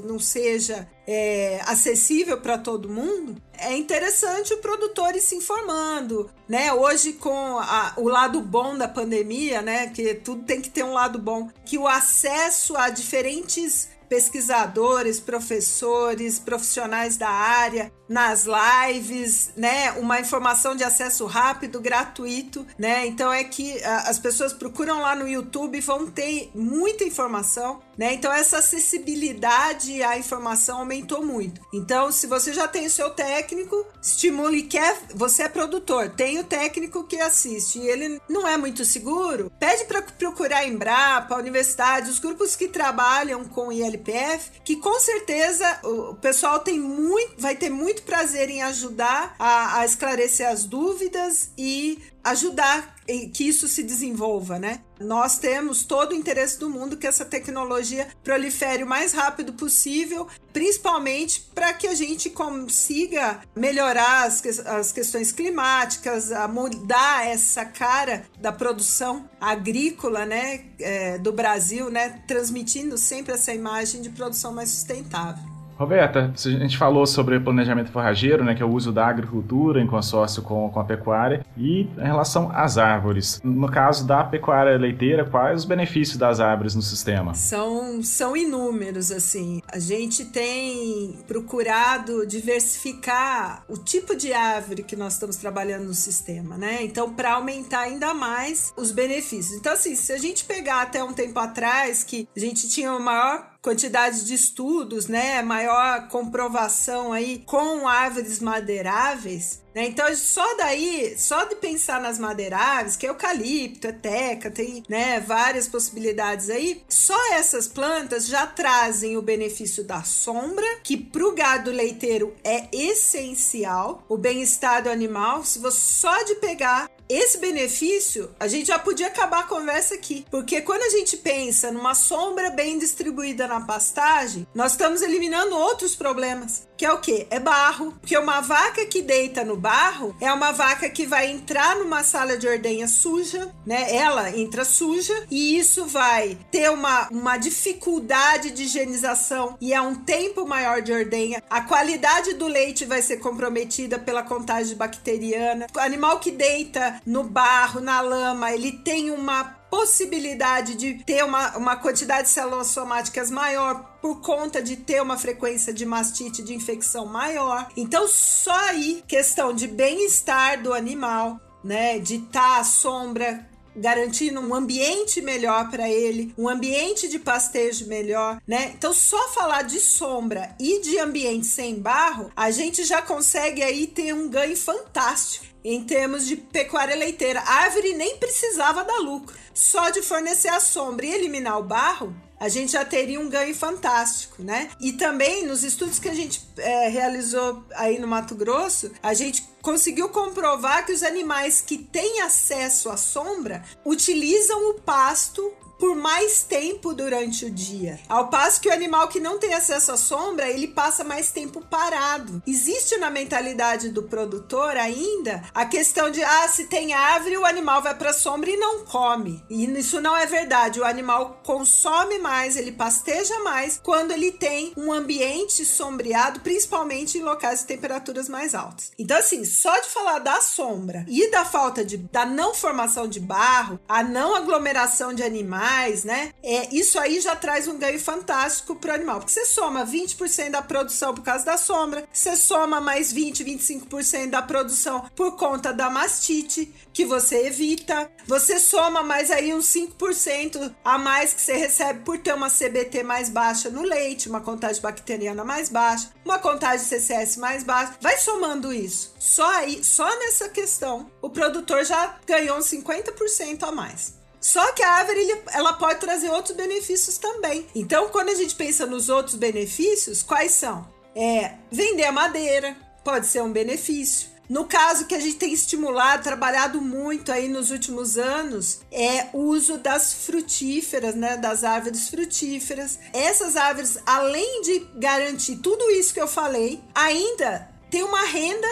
não 0.04 0.20
seja 0.20 0.88
é, 1.08 1.62
acessível 1.66 2.40
para 2.40 2.58
todo 2.58 2.90
mundo, 2.90 3.42
é 3.58 3.76
interessante 3.76 4.54
o 4.54 4.58
produtor 4.58 5.16
ir 5.16 5.22
se 5.22 5.36
informando, 5.36 6.30
né? 6.48 6.72
Hoje 6.74 7.14
com 7.14 7.58
a, 7.58 7.94
o 7.98 8.08
lado 8.08 8.42
bom 8.42 8.78
da 8.78 8.88
pandemia, 8.88 9.62
né? 9.62 9.88
Que 9.88 10.14
tudo 10.16 10.44
tem 10.44 10.62
que 10.62 10.70
ter 10.70 10.84
um 10.84 10.94
lado 10.94 11.18
bom, 11.18 11.50
que 11.66 11.78
o 11.78 11.88
acesso 11.88 12.76
a 12.76 12.90
diferentes 12.90 13.90
pesquisadores, 14.08 15.20
professores, 15.20 16.40
profissionais 16.40 17.18
da 17.18 17.30
área, 17.30 17.92
nas 18.08 18.46
lives, 18.46 19.52
né? 19.56 19.92
Uma 19.94 20.20
informação 20.20 20.76
de 20.76 20.84
acesso 20.84 21.26
rápido, 21.26 21.80
gratuito, 21.80 22.66
né? 22.78 23.06
Então 23.06 23.32
é 23.32 23.44
que 23.44 23.84
as 23.84 24.18
pessoas 24.20 24.54
procuram 24.54 25.02
lá 25.02 25.16
no 25.16 25.28
YouTube 25.28 25.80
vão 25.82 26.08
ter 26.08 26.50
muita 26.56 27.04
informação, 27.04 27.82
né? 27.98 28.14
Então 28.14 28.32
essa 28.32 28.60
acessibilidade 28.60 30.02
à 30.04 30.18
informação 30.18 30.80
aumentou 30.80 31.26
muito. 31.26 31.62
Então, 31.74 32.12
se 32.12 32.28
você 32.28 32.54
já 32.54 32.68
tem 32.68 32.86
o 32.86 32.90
seu 32.90 33.10
técnico, 33.10 33.86
estimule 34.02 34.64
quer, 34.64 34.98
você 35.14 35.44
é 35.44 35.50
produtor, 35.50 36.10
tem 36.10 36.40
o 36.40 36.44
técnico 36.44 37.04
que 37.04 37.20
assiste 37.20 37.80
e 37.80 37.88
ele 37.88 38.22
não 38.30 38.48
é 38.48 38.56
muito 38.58 38.86
seguro, 38.86 39.52
pede 39.60 39.86
para 39.86 40.02
procurar 40.02 40.60
a 40.60 40.68
Embrapa, 40.68 41.36
a 41.36 41.40
universidade, 41.40 42.10
os 42.10 42.20
grupos 42.20 42.56
que 42.56 42.68
trabalham 42.68 43.44
com 43.46 43.72
ILPF, 43.72 44.52
que 44.64 44.78
com 44.78 45.00
certeza 45.00 45.80
o 45.84 46.16
pessoal 46.16 46.60
tem 46.60 46.80
muito, 46.80 47.34
vai 47.38 47.56
ter 47.56 47.70
muito 47.70 47.88
muito 47.88 48.04
prazer 48.04 48.50
em 48.50 48.62
ajudar 48.64 49.34
a, 49.40 49.80
a 49.80 49.86
esclarecer 49.86 50.48
as 50.48 50.66
dúvidas 50.66 51.52
e 51.58 52.00
ajudar 52.22 52.97
que 53.34 53.48
isso 53.48 53.68
se 53.68 53.84
desenvolva, 53.84 54.60
né? 54.60 54.82
Nós 55.00 55.38
temos 55.38 55.84
todo 55.84 56.12
o 56.12 56.16
interesse 56.16 56.60
do 56.60 56.70
mundo 56.70 56.98
que 56.98 57.08
essa 57.08 57.24
tecnologia 57.24 58.08
prolifere 58.24 58.84
o 58.84 58.88
mais 58.88 59.14
rápido 59.14 59.54
possível, 59.54 60.28
principalmente 60.52 61.50
para 61.54 61.74
que 61.74 61.88
a 61.88 61.96
gente 61.96 62.30
consiga 62.30 63.42
melhorar 63.56 64.26
as, 64.26 64.44
as 64.66 64.92
questões 64.92 65.32
climáticas, 65.32 66.30
mudar 66.50 67.28
essa 67.28 67.64
cara 67.64 68.26
da 68.40 68.52
produção 68.52 69.30
agrícola, 69.40 70.26
né, 70.26 70.66
é, 70.80 71.18
do 71.18 71.32
Brasil, 71.32 71.90
né, 71.90 72.22
transmitindo 72.28 72.98
sempre 72.98 73.34
essa 73.34 73.54
imagem 73.54 74.02
de 74.02 74.10
produção 74.10 74.54
mais 74.54 74.70
sustentável. 74.70 75.57
Roberta, 75.78 76.34
a 76.36 76.50
gente 76.50 76.78
falou 76.78 77.06
sobre 77.06 77.40
planejamento 77.40 77.92
forrageiro, 77.92 78.44
né, 78.44 78.56
que 78.56 78.64
é 78.64 78.66
o 78.66 78.70
uso 78.70 78.92
da 78.92 79.06
agricultura 79.06 79.80
em 79.80 79.86
consórcio 79.86 80.42
com, 80.42 80.70
com 80.70 80.80
a 80.80 80.84
pecuária, 80.84 81.46
e 81.56 81.82
em 81.98 82.04
relação 82.04 82.52
às 82.54 82.78
árvores. 82.78 83.40
No 83.44 83.70
caso 83.70 84.06
da 84.06 84.24
pecuária 84.24 84.78
leiteira, 84.78 85.24
quais 85.24 85.60
os 85.60 85.66
benefícios 85.66 86.18
das 86.18 86.40
árvores 86.40 86.74
no 86.74 86.82
sistema? 86.82 87.36
São, 87.36 88.02
são 88.02 88.36
inúmeros, 88.36 89.12
assim. 89.12 89.62
A 89.72 89.80
gente 89.80 90.26
tem 90.26 91.20
procurado 91.28 92.26
diversificar 92.26 93.64
o 93.70 93.78
tipo 93.78 94.16
de 94.16 94.34
árvore 94.34 94.84
que 94.84 94.96
nós 94.96 95.14
estamos 95.14 95.36
trabalhando 95.36 95.86
no 95.86 95.94
sistema, 95.94 96.58
né? 96.58 96.80
Então, 96.82 97.14
para 97.14 97.34
aumentar 97.34 97.82
ainda 97.82 98.14
mais 98.14 98.74
os 98.76 98.92
benefícios. 98.92 99.58
Então, 99.60 99.74
assim, 99.74 99.96
se 99.96 100.12
a 100.12 100.18
gente 100.18 100.44
pegar 100.46 100.82
até 100.82 101.04
um 101.04 101.14
tempo 101.14 101.38
atrás, 101.40 102.04
que 102.04 102.28
a 102.36 102.40
gente 102.40 102.68
tinha 102.68 102.94
o 102.94 103.00
maior 103.00 103.57
quantidade 103.68 104.24
de 104.24 104.34
estudos, 104.34 105.08
né, 105.08 105.42
maior 105.42 106.08
comprovação 106.08 107.12
aí 107.12 107.44
com 107.46 107.86
árvores 107.86 108.40
madeiráveis, 108.40 109.62
né? 109.76 109.86
Então, 109.86 110.08
só 110.16 110.56
daí, 110.56 111.16
só 111.18 111.44
de 111.44 111.56
pensar 111.56 112.00
nas 112.00 112.18
madeiráveis, 112.18 112.96
que 112.96 113.06
é 113.06 113.10
eucalipto, 113.10 113.88
é 113.88 113.92
teca, 113.92 114.50
tem, 114.50 114.84
né, 114.88 115.20
várias 115.20 115.68
possibilidades 115.68 116.50
aí, 116.50 116.82
só 116.88 117.34
essas 117.34 117.68
plantas 117.68 118.26
já 118.26 118.48
trazem 118.48 119.18
o 119.18 119.22
benefício 119.22 119.84
da 119.84 120.02
sombra, 120.02 120.66
que 120.82 120.96
para 120.96 121.28
o 121.28 121.36
gado 121.36 121.70
leiteiro 121.70 122.34
é 122.46 122.70
essencial, 122.72 124.06
o 124.08 124.18
bem-estar 124.18 124.82
do 124.82 124.90
animal, 124.90 125.44
se 125.44 125.60
você 125.60 125.78
só 125.78 126.24
de 126.24 126.36
pegar 126.36 126.90
esse 127.10 127.38
benefício, 127.38 128.30
a 128.40 128.48
gente 128.48 128.68
já 128.68 128.78
podia 128.78 129.08
acabar 129.08 129.42
a 129.42 129.48
conversa 129.48 129.96
aqui. 129.96 130.26
Porque 130.30 130.62
quando 130.62 130.84
a 130.84 130.90
gente 130.90 131.18
pensa 131.18 131.72
numa 131.72 131.96
sombra 131.96 132.50
bem 132.50 132.78
distribuída 132.78 133.48
na 133.48 133.62
pastagem, 133.62 134.48
nós 134.54 134.74
estamos 134.74 135.02
eliminando 135.02 135.56
outros 135.56 135.96
problemas. 135.96 136.68
Que 136.78 136.86
é 136.86 136.92
o 136.92 137.00
que? 137.00 137.26
É 137.32 137.40
barro. 137.40 137.94
Porque 138.00 138.16
uma 138.18 138.40
vaca 138.40 138.86
que 138.86 139.02
deita 139.02 139.44
no 139.44 139.58
barro 139.58 140.16
é 140.22 140.32
uma 140.32 140.52
vaca 140.52 140.88
que 140.90 141.08
vai 141.08 141.32
entrar 141.32 141.76
numa 141.78 142.04
sala 142.04 142.38
de 142.38 142.48
ordenha 142.48 142.88
suja, 142.88 143.52
né? 143.66 143.96
Ela 143.96 144.38
entra 144.38 144.64
suja 144.64 145.26
e 145.32 145.58
isso 145.58 145.86
vai 145.88 146.38
ter 146.52 146.70
uma, 146.70 147.08
uma 147.10 147.38
dificuldade 147.38 148.52
de 148.52 148.64
higienização 148.64 149.58
e 149.60 149.74
é 149.74 149.82
um 149.82 149.96
tempo 149.96 150.46
maior 150.46 150.82
de 150.82 150.94
ordenha. 150.94 151.42
A 151.50 151.62
qualidade 151.62 152.36
do 152.36 152.46
leite 152.46 152.86
vai 152.86 153.02
ser 153.02 153.18
comprometida 153.18 153.98
pela 153.98 154.22
contagem 154.22 154.76
bacteriana. 154.78 155.66
O 155.76 155.80
animal 155.80 156.20
que 156.20 156.30
deita 156.30 156.97
no 157.06 157.24
barro, 157.24 157.80
na 157.80 158.02
lama, 158.02 158.52
ele 158.52 158.72
tem 158.72 159.12
uma 159.12 159.58
possibilidade 159.70 160.76
de 160.76 160.96
ter 161.04 161.24
uma, 161.24 161.58
uma 161.58 161.76
quantidade 161.76 162.24
de 162.24 162.34
células 162.34 162.68
somáticas 162.68 163.30
maior 163.30 163.98
por 164.02 164.22
conta 164.22 164.62
de 164.62 164.78
ter 164.78 165.02
uma 165.02 165.18
frequência 165.18 165.74
de 165.74 165.86
mastite, 165.86 166.42
de 166.42 166.54
infecção 166.54 167.06
maior. 167.06 167.68
Então, 167.76 168.08
só 168.08 168.56
aí, 168.70 169.04
questão 169.08 169.54
de 169.54 169.68
bem-estar 169.68 170.62
do 170.62 170.74
animal, 170.74 171.40
né, 171.64 172.00
de 172.00 172.16
estar 172.16 172.56
tá 172.56 172.60
à 172.60 172.64
sombra, 172.64 173.46
garantindo 173.76 174.40
um 174.40 174.56
ambiente 174.56 175.22
melhor 175.22 175.70
para 175.70 175.88
ele, 175.88 176.34
um 176.38 176.50
ambiente 176.50 177.08
de 177.08 177.20
pastejo 177.20 177.88
melhor, 177.88 178.42
né? 178.48 178.74
Então, 178.76 178.92
só 178.92 179.30
falar 179.30 179.62
de 179.62 179.80
sombra 179.80 180.56
e 180.60 180.82
de 180.82 180.98
ambiente 180.98 181.46
sem 181.46 181.76
barro, 181.76 182.32
a 182.36 182.50
gente 182.50 182.84
já 182.84 183.02
consegue 183.02 183.62
aí 183.62 183.86
ter 183.86 184.14
um 184.14 184.28
ganho 184.28 184.58
fantástico 184.58 185.46
em 185.64 185.84
termos 185.84 186.26
de 186.26 186.36
pecuária 186.36 186.96
leiteira. 186.96 187.40
A 187.42 187.54
árvore 187.64 187.94
nem 187.94 188.18
precisava 188.18 188.84
dar 188.84 189.00
lucro, 189.00 189.36
só 189.54 189.90
de 189.90 190.02
fornecer 190.02 190.50
a 190.50 190.60
sombra 190.60 191.06
e 191.06 191.14
eliminar 191.14 191.60
o 191.60 191.64
barro, 191.64 192.16
a 192.40 192.50
gente 192.50 192.74
já 192.74 192.86
teria 192.86 193.20
um 193.20 193.30
ganho 193.30 193.56
fantástico, 193.56 194.44
né? 194.44 194.70
E 194.80 194.94
também 194.94 195.46
nos 195.46 195.64
estudos 195.64 195.98
que 195.98 196.08
a 196.08 196.14
gente 196.14 196.42
é, 196.58 196.88
realizou 196.88 197.64
aí 197.76 198.00
no 198.00 198.08
Mato 198.08 198.36
Grosso, 198.36 198.92
a 199.02 199.14
gente 199.14 199.44
conseguiu 199.62 200.10
comprovar 200.10 200.86
que 200.86 200.92
os 200.92 201.02
animais 201.02 201.62
que 201.62 201.78
têm 201.78 202.22
acesso 202.22 202.90
à 202.90 202.98
sombra 202.98 203.64
utilizam 203.84 204.70
o 204.70 204.76
pasto 204.76 205.52
por 205.78 205.96
mais 205.96 206.44
tempo 206.44 206.94
durante 206.94 207.46
o 207.46 207.52
dia. 207.52 208.00
Ao 208.10 208.30
passo 208.30 208.60
que 208.60 208.70
o 208.70 208.74
animal 208.74 209.08
que 209.08 209.20
não 209.20 209.38
tem 209.38 209.54
acesso 209.54 209.92
à 209.92 209.98
sombra, 209.98 210.50
ele 210.50 210.68
passa 210.68 211.04
mais 211.04 211.32
tempo 211.32 211.62
parado. 211.62 212.42
Existe 212.46 212.98
na 212.98 213.10
mentalidade 213.10 213.90
do 213.90 214.04
produtor 214.04 214.76
ainda 214.76 215.44
a 215.54 215.66
questão 215.66 216.10
de 216.10 216.24
ah, 216.24 216.48
se 216.48 216.66
tem 216.66 216.94
árvore, 216.94 217.38
o 217.38 217.46
animal 217.46 217.82
vai 217.82 217.96
para 217.96 218.10
a 218.10 218.14
sombra 218.14 218.50
e 218.50 218.58
não 218.58 218.86
come. 218.86 219.44
E 219.50 219.66
isso 219.78 220.02
não 220.02 220.16
é 220.16 220.26
verdade. 220.26 220.80
O 220.80 220.86
animal 220.86 221.42
consome 221.44 222.20
mais, 222.20 222.56
ele 222.56 222.72
pasteja 222.72 223.40
mais 223.44 223.80
quando 223.84 224.12
ele 224.12 224.32
tem 224.32 224.74
um 224.76 224.92
ambiente 224.92 225.66
sombreado, 225.66 226.40
principalmente 226.40 227.18
em 227.18 227.24
locais 227.24 227.62
de 227.62 227.68
temperaturas 227.68 228.28
mais 228.28 228.56
altas. 228.56 228.92
Então 228.98 229.18
assim, 229.18 229.46
só 229.46 229.80
de 229.80 229.88
falar 229.88 230.20
da 230.20 230.42
sombra 230.42 231.06
e 231.08 231.30
da 231.30 231.46
falta 231.46 231.86
de 231.86 231.98
da 231.98 232.26
não 232.26 232.54
formação 232.54 233.08
de 233.08 233.20
barro, 233.20 233.80
a 233.88 234.04
não 234.04 234.36
aglomeração 234.36 235.14
de 235.14 235.24
animais 235.24 235.67
mais, 235.68 236.06
né? 236.06 236.32
É, 236.42 236.74
isso 236.74 236.98
aí 236.98 237.20
já 237.20 237.36
traz 237.36 237.68
um 237.68 237.78
ganho 237.78 238.00
fantástico 238.00 238.74
para 238.76 238.92
o 238.92 238.96
animal, 238.96 239.20
porque 239.20 239.34
você 239.34 239.46
soma 239.46 239.86
20% 239.86 240.52
da 240.52 240.62
produção 240.62 241.14
por 241.14 241.24
causa 241.24 241.44
da 241.44 241.58
sombra, 241.58 242.08
você 242.12 242.38
soma 242.38 242.80
mais 242.80 243.12
20, 243.12 243.44
25% 243.44 244.30
da 244.30 244.42
produção 244.42 245.10
por 245.14 245.36
conta 245.36 245.74
da 245.74 245.90
mastite, 245.90 246.74
que 246.94 247.04
você 247.06 247.48
evita, 247.48 248.10
você 248.26 248.60
soma 248.60 249.04
mais 249.04 249.30
aí 249.30 249.54
uns 249.54 249.66
5% 249.66 250.74
a 250.86 250.98
mais 250.98 251.34
que 251.34 251.42
você 251.42 251.58
recebe 251.58 252.00
por 252.00 252.18
ter 252.18 252.34
uma 252.34 252.50
CBT 252.50 253.04
mais 253.04 253.30
baixa 253.30 253.70
no 253.70 253.82
leite, 253.82 254.30
uma 254.30 254.40
contagem 254.40 254.82
bacteriana 254.82 255.44
mais 255.44 255.68
baixa, 255.68 256.12
uma 256.24 256.40
contagem 256.40 256.86
CCS 256.86 257.36
mais 257.38 257.64
baixa, 257.64 257.94
vai 258.00 258.18
somando 258.18 258.72
isso. 258.72 259.14
Só 259.20 259.50
aí, 259.58 259.84
só 259.84 260.08
nessa 260.20 260.48
questão, 260.48 261.12
o 261.22 261.30
produtor 261.30 261.84
já 261.84 262.18
ganhou 262.26 262.58
uns 262.58 262.66
50% 262.68 263.64
a 263.64 263.72
mais. 263.72 264.17
Só 264.40 264.72
que 264.74 264.84
a 264.84 264.92
árvore 264.92 265.44
ela 265.54 265.74
pode 265.74 266.00
trazer 266.00 266.30
outros 266.30 266.56
benefícios 266.56 267.18
também. 267.18 267.68
Então, 267.76 268.10
quando 268.10 268.30
a 268.30 268.36
gente 268.36 268.56
pensa 268.56 268.86
nos 268.86 269.10
outros 269.10 269.36
benefícios, 269.36 270.24
quais 270.24 270.52
são? 270.52 270.88
É 271.16 271.56
vender 271.72 272.06
a 272.06 272.12
madeira, 272.12 272.76
pode 273.04 273.28
ser 273.28 273.42
um 273.42 273.52
benefício. 273.52 274.38
No 274.50 274.64
caso 274.64 275.06
que 275.06 275.16
a 275.16 275.20
gente 275.20 275.36
tem 275.36 275.52
estimulado, 275.52 276.24
trabalhado 276.24 276.80
muito 276.82 277.32
aí 277.34 277.50
nos 277.50 277.70
últimos 277.70 278.18
anos, 278.18 278.80
é 278.90 279.28
o 279.34 279.40
uso 279.40 279.78
das 279.78 280.14
frutíferas, 280.14 281.16
né, 281.16 281.36
das 281.36 281.66
árvores 281.66 282.08
frutíferas. 282.08 282.98
Essas 283.12 283.58
árvores, 283.58 283.98
além 284.06 284.62
de 284.62 284.80
garantir 284.96 285.58
tudo 285.58 285.92
isso 285.92 286.14
que 286.14 286.22
eu 286.22 286.28
falei, 286.28 286.82
ainda 286.96 287.70
tem 287.90 288.04
uma 288.04 288.24
renda 288.24 288.68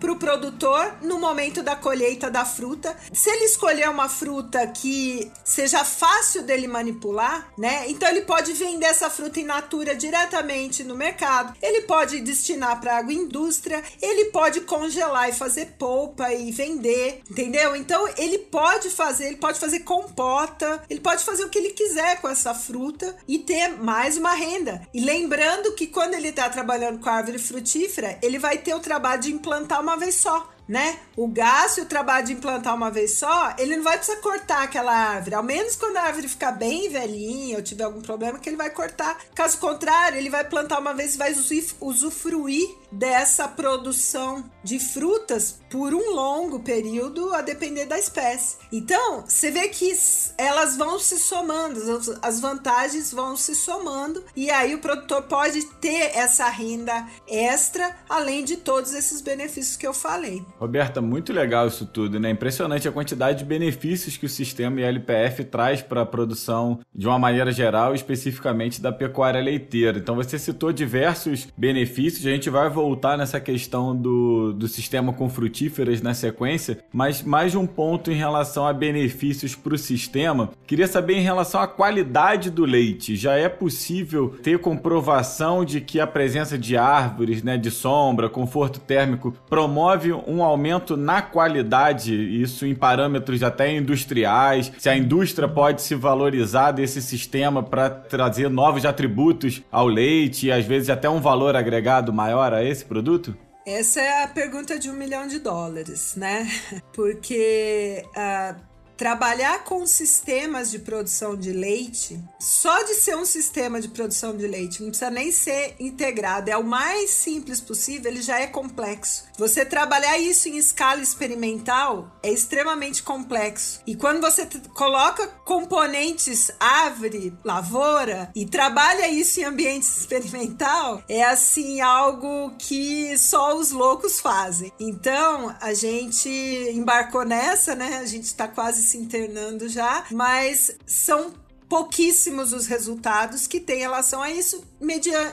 para 0.00 0.10
o 0.10 0.16
produtor 0.16 0.94
no 1.02 1.20
momento 1.20 1.62
da 1.62 1.76
colheita 1.76 2.30
da 2.30 2.44
fruta. 2.44 2.96
Se 3.12 3.30
ele 3.30 3.44
escolher 3.44 3.88
uma 3.88 4.08
fruta 4.08 4.66
que 4.66 5.30
seja 5.44 5.84
fácil 5.84 6.42
dele 6.42 6.66
manipular, 6.66 7.52
né? 7.56 7.84
Então 7.88 8.08
ele 8.08 8.22
pode 8.22 8.52
vender 8.54 8.86
essa 8.86 9.10
fruta 9.10 9.38
in 9.38 9.44
natura 9.44 9.94
diretamente 9.94 10.82
no 10.82 10.96
mercado. 10.96 11.54
Ele 11.60 11.82
pode 11.82 12.20
destinar 12.20 12.80
para 12.80 12.96
agroindústria, 12.96 13.82
ele 14.00 14.26
pode 14.26 14.62
congelar 14.62 15.28
e 15.28 15.32
fazer 15.32 15.74
polpa 15.78 16.32
e 16.32 16.50
vender, 16.50 17.20
entendeu? 17.30 17.76
Então 17.76 18.08
ele 18.16 18.38
pode 18.38 18.88
fazer, 18.90 19.26
ele 19.26 19.36
pode 19.36 19.60
fazer 19.60 19.80
compota, 19.80 20.82
ele 20.88 21.00
pode 21.00 21.22
fazer 21.24 21.44
o 21.44 21.50
que 21.50 21.58
ele 21.58 21.70
quiser 21.70 22.20
com 22.20 22.28
essa 22.28 22.54
fruta 22.54 23.14
e 23.28 23.38
ter 23.38 23.68
mais 23.68 24.16
uma 24.16 24.32
renda. 24.32 24.80
E 24.94 25.00
lembrando 25.00 25.72
que 25.74 25.86
quando 25.86 26.14
ele 26.14 26.28
está 26.28 26.48
trabalhando 26.48 27.00
com 27.00 27.10
a 27.10 27.14
árvore 27.14 27.38
frutífera, 27.38 28.18
ele 28.22 28.38
vai 28.38 28.58
ter 28.58 28.74
o 28.74 28.80
trabalho 28.80 29.20
de 29.20 29.32
implantar 29.32 29.80
uma 29.80 29.89
uma 29.90 29.98
vez 29.98 30.14
só 30.16 30.48
né? 30.70 31.00
O 31.16 31.26
gasto 31.26 31.78
e 31.78 31.80
o 31.80 31.86
trabalho 31.86 32.26
de 32.26 32.32
implantar 32.32 32.76
uma 32.76 32.92
vez 32.92 33.14
só, 33.14 33.56
ele 33.58 33.74
não 33.76 33.82
vai 33.82 33.96
precisar 33.96 34.20
cortar 34.20 34.62
aquela 34.62 34.92
árvore. 34.92 35.34
Ao 35.34 35.42
menos 35.42 35.74
quando 35.74 35.96
a 35.96 36.02
árvore 36.02 36.28
ficar 36.28 36.52
bem 36.52 36.88
velhinha 36.88 37.56
ou 37.56 37.62
tiver 37.62 37.82
algum 37.82 38.00
problema, 38.00 38.38
que 38.38 38.48
ele 38.48 38.56
vai 38.56 38.70
cortar. 38.70 39.18
Caso 39.34 39.58
contrário, 39.58 40.16
ele 40.16 40.30
vai 40.30 40.44
plantar 40.44 40.78
uma 40.78 40.94
vez 40.94 41.16
e 41.16 41.18
vai 41.18 41.34
usufruir 41.80 42.68
dessa 42.90 43.46
produção 43.48 44.44
de 44.62 44.78
frutas 44.78 45.60
por 45.70 45.94
um 45.94 46.10
longo 46.14 46.60
período, 46.60 47.32
a 47.32 47.40
depender 47.40 47.86
da 47.86 47.98
espécie. 47.98 48.56
Então, 48.72 49.24
você 49.26 49.50
vê 49.50 49.68
que 49.68 49.90
elas 50.36 50.76
vão 50.76 50.98
se 50.98 51.18
somando, 51.18 51.80
as 52.22 52.40
vantagens 52.40 53.12
vão 53.12 53.36
se 53.36 53.54
somando, 53.54 54.24
e 54.34 54.50
aí 54.50 54.74
o 54.74 54.80
produtor 54.80 55.22
pode 55.22 55.64
ter 55.80 56.16
essa 56.16 56.48
renda 56.48 57.06
extra, 57.28 57.96
além 58.08 58.44
de 58.44 58.56
todos 58.56 58.92
esses 58.94 59.20
benefícios 59.20 59.76
que 59.76 59.86
eu 59.86 59.94
falei. 59.94 60.44
Roberta, 60.58 61.00
muito 61.00 61.32
legal 61.32 61.68
isso 61.68 61.86
tudo, 61.86 62.18
né? 62.18 62.30
Impressionante 62.30 62.88
a 62.88 62.92
quantidade 62.92 63.38
de 63.38 63.44
benefícios 63.44 64.16
que 64.16 64.26
o 64.26 64.28
sistema 64.28 64.80
ILPF 64.80 65.44
traz 65.44 65.82
para 65.82 66.02
a 66.02 66.06
produção 66.06 66.80
de 66.94 67.06
uma 67.06 67.18
maneira 67.18 67.52
geral, 67.52 67.94
especificamente 67.94 68.80
da 68.80 68.92
pecuária 68.92 69.40
leiteira. 69.40 69.98
Então 69.98 70.16
você 70.16 70.38
citou 70.38 70.72
diversos 70.72 71.48
benefícios, 71.56 72.26
a 72.26 72.30
gente 72.30 72.50
vai 72.50 72.68
nessa 73.16 73.40
questão 73.40 73.94
do, 73.94 74.52
do 74.52 74.68
sistema 74.68 75.12
com 75.12 75.28
frutíferas 75.28 76.00
na 76.00 76.14
sequência, 76.14 76.78
mas 76.92 77.22
mais 77.22 77.54
um 77.54 77.66
ponto 77.66 78.10
em 78.10 78.14
relação 78.14 78.66
a 78.66 78.72
benefícios 78.72 79.54
para 79.54 79.74
o 79.74 79.78
sistema. 79.78 80.50
Queria 80.66 80.86
saber 80.86 81.14
em 81.14 81.22
relação 81.22 81.60
à 81.60 81.66
qualidade 81.66 82.50
do 82.50 82.64
leite. 82.64 83.16
Já 83.16 83.34
é 83.34 83.48
possível 83.48 84.34
ter 84.42 84.58
comprovação 84.58 85.64
de 85.64 85.80
que 85.80 86.00
a 86.00 86.06
presença 86.06 86.56
de 86.56 86.76
árvores, 86.76 87.42
né, 87.42 87.56
de 87.56 87.70
sombra, 87.70 88.28
conforto 88.28 88.80
térmico 88.80 89.34
promove 89.48 90.12
um 90.12 90.42
aumento 90.42 90.96
na 90.96 91.22
qualidade, 91.22 92.14
isso 92.14 92.66
em 92.66 92.74
parâmetros 92.74 93.42
até 93.42 93.74
industriais, 93.74 94.72
se 94.78 94.88
a 94.88 94.96
indústria 94.96 95.48
pode 95.48 95.82
se 95.82 95.94
valorizar 95.94 96.72
desse 96.72 97.02
sistema 97.02 97.62
para 97.62 97.90
trazer 97.90 98.48
novos 98.48 98.84
atributos 98.84 99.62
ao 99.70 99.86
leite 99.86 100.46
e 100.46 100.52
às 100.52 100.64
vezes 100.64 100.90
até 100.90 101.08
um 101.08 101.20
valor 101.20 101.56
agregado 101.56 102.12
maior 102.12 102.52
a 102.52 102.62
esse 102.70 102.84
produto? 102.84 103.36
Essa 103.66 104.00
é 104.00 104.22
a 104.24 104.28
pergunta 104.28 104.78
de 104.78 104.90
um 104.90 104.94
milhão 104.94 105.26
de 105.26 105.38
dólares, 105.38 106.16
né? 106.16 106.48
Porque 106.94 108.04
uh, 108.08 108.69
trabalhar 109.00 109.64
com 109.64 109.86
sistemas 109.86 110.70
de 110.70 110.78
produção 110.78 111.34
de 111.34 111.52
leite, 111.52 112.22
só 112.38 112.82
de 112.82 112.92
ser 112.96 113.16
um 113.16 113.24
sistema 113.24 113.80
de 113.80 113.88
produção 113.88 114.36
de 114.36 114.46
leite, 114.46 114.82
não 114.82 114.90
precisa 114.90 115.10
nem 115.10 115.32
ser 115.32 115.74
integrado, 115.80 116.50
é 116.50 116.56
o 116.58 116.62
mais 116.62 117.08
simples 117.08 117.62
possível, 117.62 118.10
ele 118.10 118.20
já 118.20 118.38
é 118.38 118.46
complexo. 118.46 119.24
Você 119.38 119.64
trabalhar 119.64 120.18
isso 120.18 120.50
em 120.50 120.58
escala 120.58 121.00
experimental 121.00 122.14
é 122.22 122.30
extremamente 122.30 123.02
complexo. 123.02 123.80
E 123.86 123.96
quando 123.96 124.20
você 124.20 124.46
coloca 124.74 125.26
componentes 125.46 126.50
árvore, 126.60 127.32
lavoura 127.42 128.30
e 128.36 128.44
trabalha 128.44 129.08
isso 129.08 129.40
em 129.40 129.44
ambiente 129.44 129.84
experimental, 129.88 131.02
é 131.08 131.24
assim 131.24 131.80
algo 131.80 132.54
que 132.58 133.16
só 133.16 133.56
os 133.56 133.70
loucos 133.70 134.20
fazem. 134.20 134.70
Então, 134.78 135.56
a 135.58 135.72
gente 135.72 136.28
embarcou 136.74 137.24
nessa, 137.24 137.74
né? 137.74 137.96
A 137.96 138.04
gente 138.04 138.24
está 138.24 138.46
quase 138.46 138.89
se 138.90 138.98
internando 138.98 139.68
já, 139.68 140.04
mas 140.10 140.76
são 140.84 141.32
pouquíssimos 141.68 142.52
os 142.52 142.66
resultados 142.66 143.46
que 143.46 143.60
têm 143.60 143.78
relação 143.78 144.20
a 144.20 144.30
isso 144.30 144.64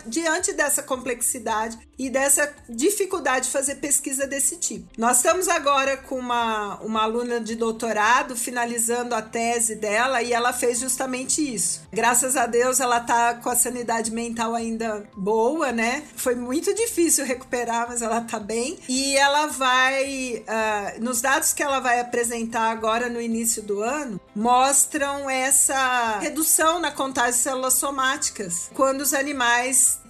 diante 0.06 0.54
dessa 0.54 0.84
complexidade 0.84 1.78
e 1.98 2.10
dessa 2.10 2.54
dificuldade 2.70 3.46
de 3.46 3.52
fazer 3.52 3.76
pesquisa 3.76 4.28
desse 4.28 4.58
tipo. 4.58 4.88
Nós 4.98 5.18
estamos 5.18 5.48
agora 5.48 5.98
com 5.98 6.20
uma, 6.20 6.76
uma 6.82 7.04
aluna 7.04 7.40
de 7.40 7.56
doutorado 7.56 8.36
finalizando 8.36 9.16
a 9.16 9.22
tese 9.22 9.76
dela 9.76 10.22
e 10.22 10.32
ela 10.32 10.54
fez 10.54 10.80
justamente 10.80 11.42
isso. 11.42 11.82
Graças 11.92 12.36
a 12.36 12.46
Deus 12.46 12.80
ela 12.80 12.98
está 12.98 13.36
com 13.36 13.50
a 13.50 13.56
sanidade 13.56 14.12
mental 14.12 14.54
ainda 14.54 15.08
boa, 15.16 15.72
né? 15.72 16.04
Foi 16.16 16.36
muito 16.36 16.74
difícil 16.74 17.26
recuperar, 17.26 17.88
mas 17.88 18.02
ela 18.02 18.20
está 18.20 18.40
bem. 18.40 18.78
E 18.88 19.16
ela 19.18 19.48
vai, 19.48 20.44
uh, 20.48 21.04
nos 21.04 21.22
dados 21.22 21.54
que 21.54 21.64
ela 21.64 21.80
vai 21.80 22.00
apresentar 22.00 22.70
agora 22.70 23.10
no 23.10 23.22
início 23.22 23.64
do 23.64 23.82
ano, 23.82 24.20
mostram 24.36 25.30
essa 25.30 26.20
redução 26.20 26.80
na 26.80 26.92
contagem 26.92 27.32
de 27.32 27.38
células 27.38 27.74
somáticas 27.74 28.70
quando 28.74 29.02
os 29.02 29.14
animais 29.14 29.37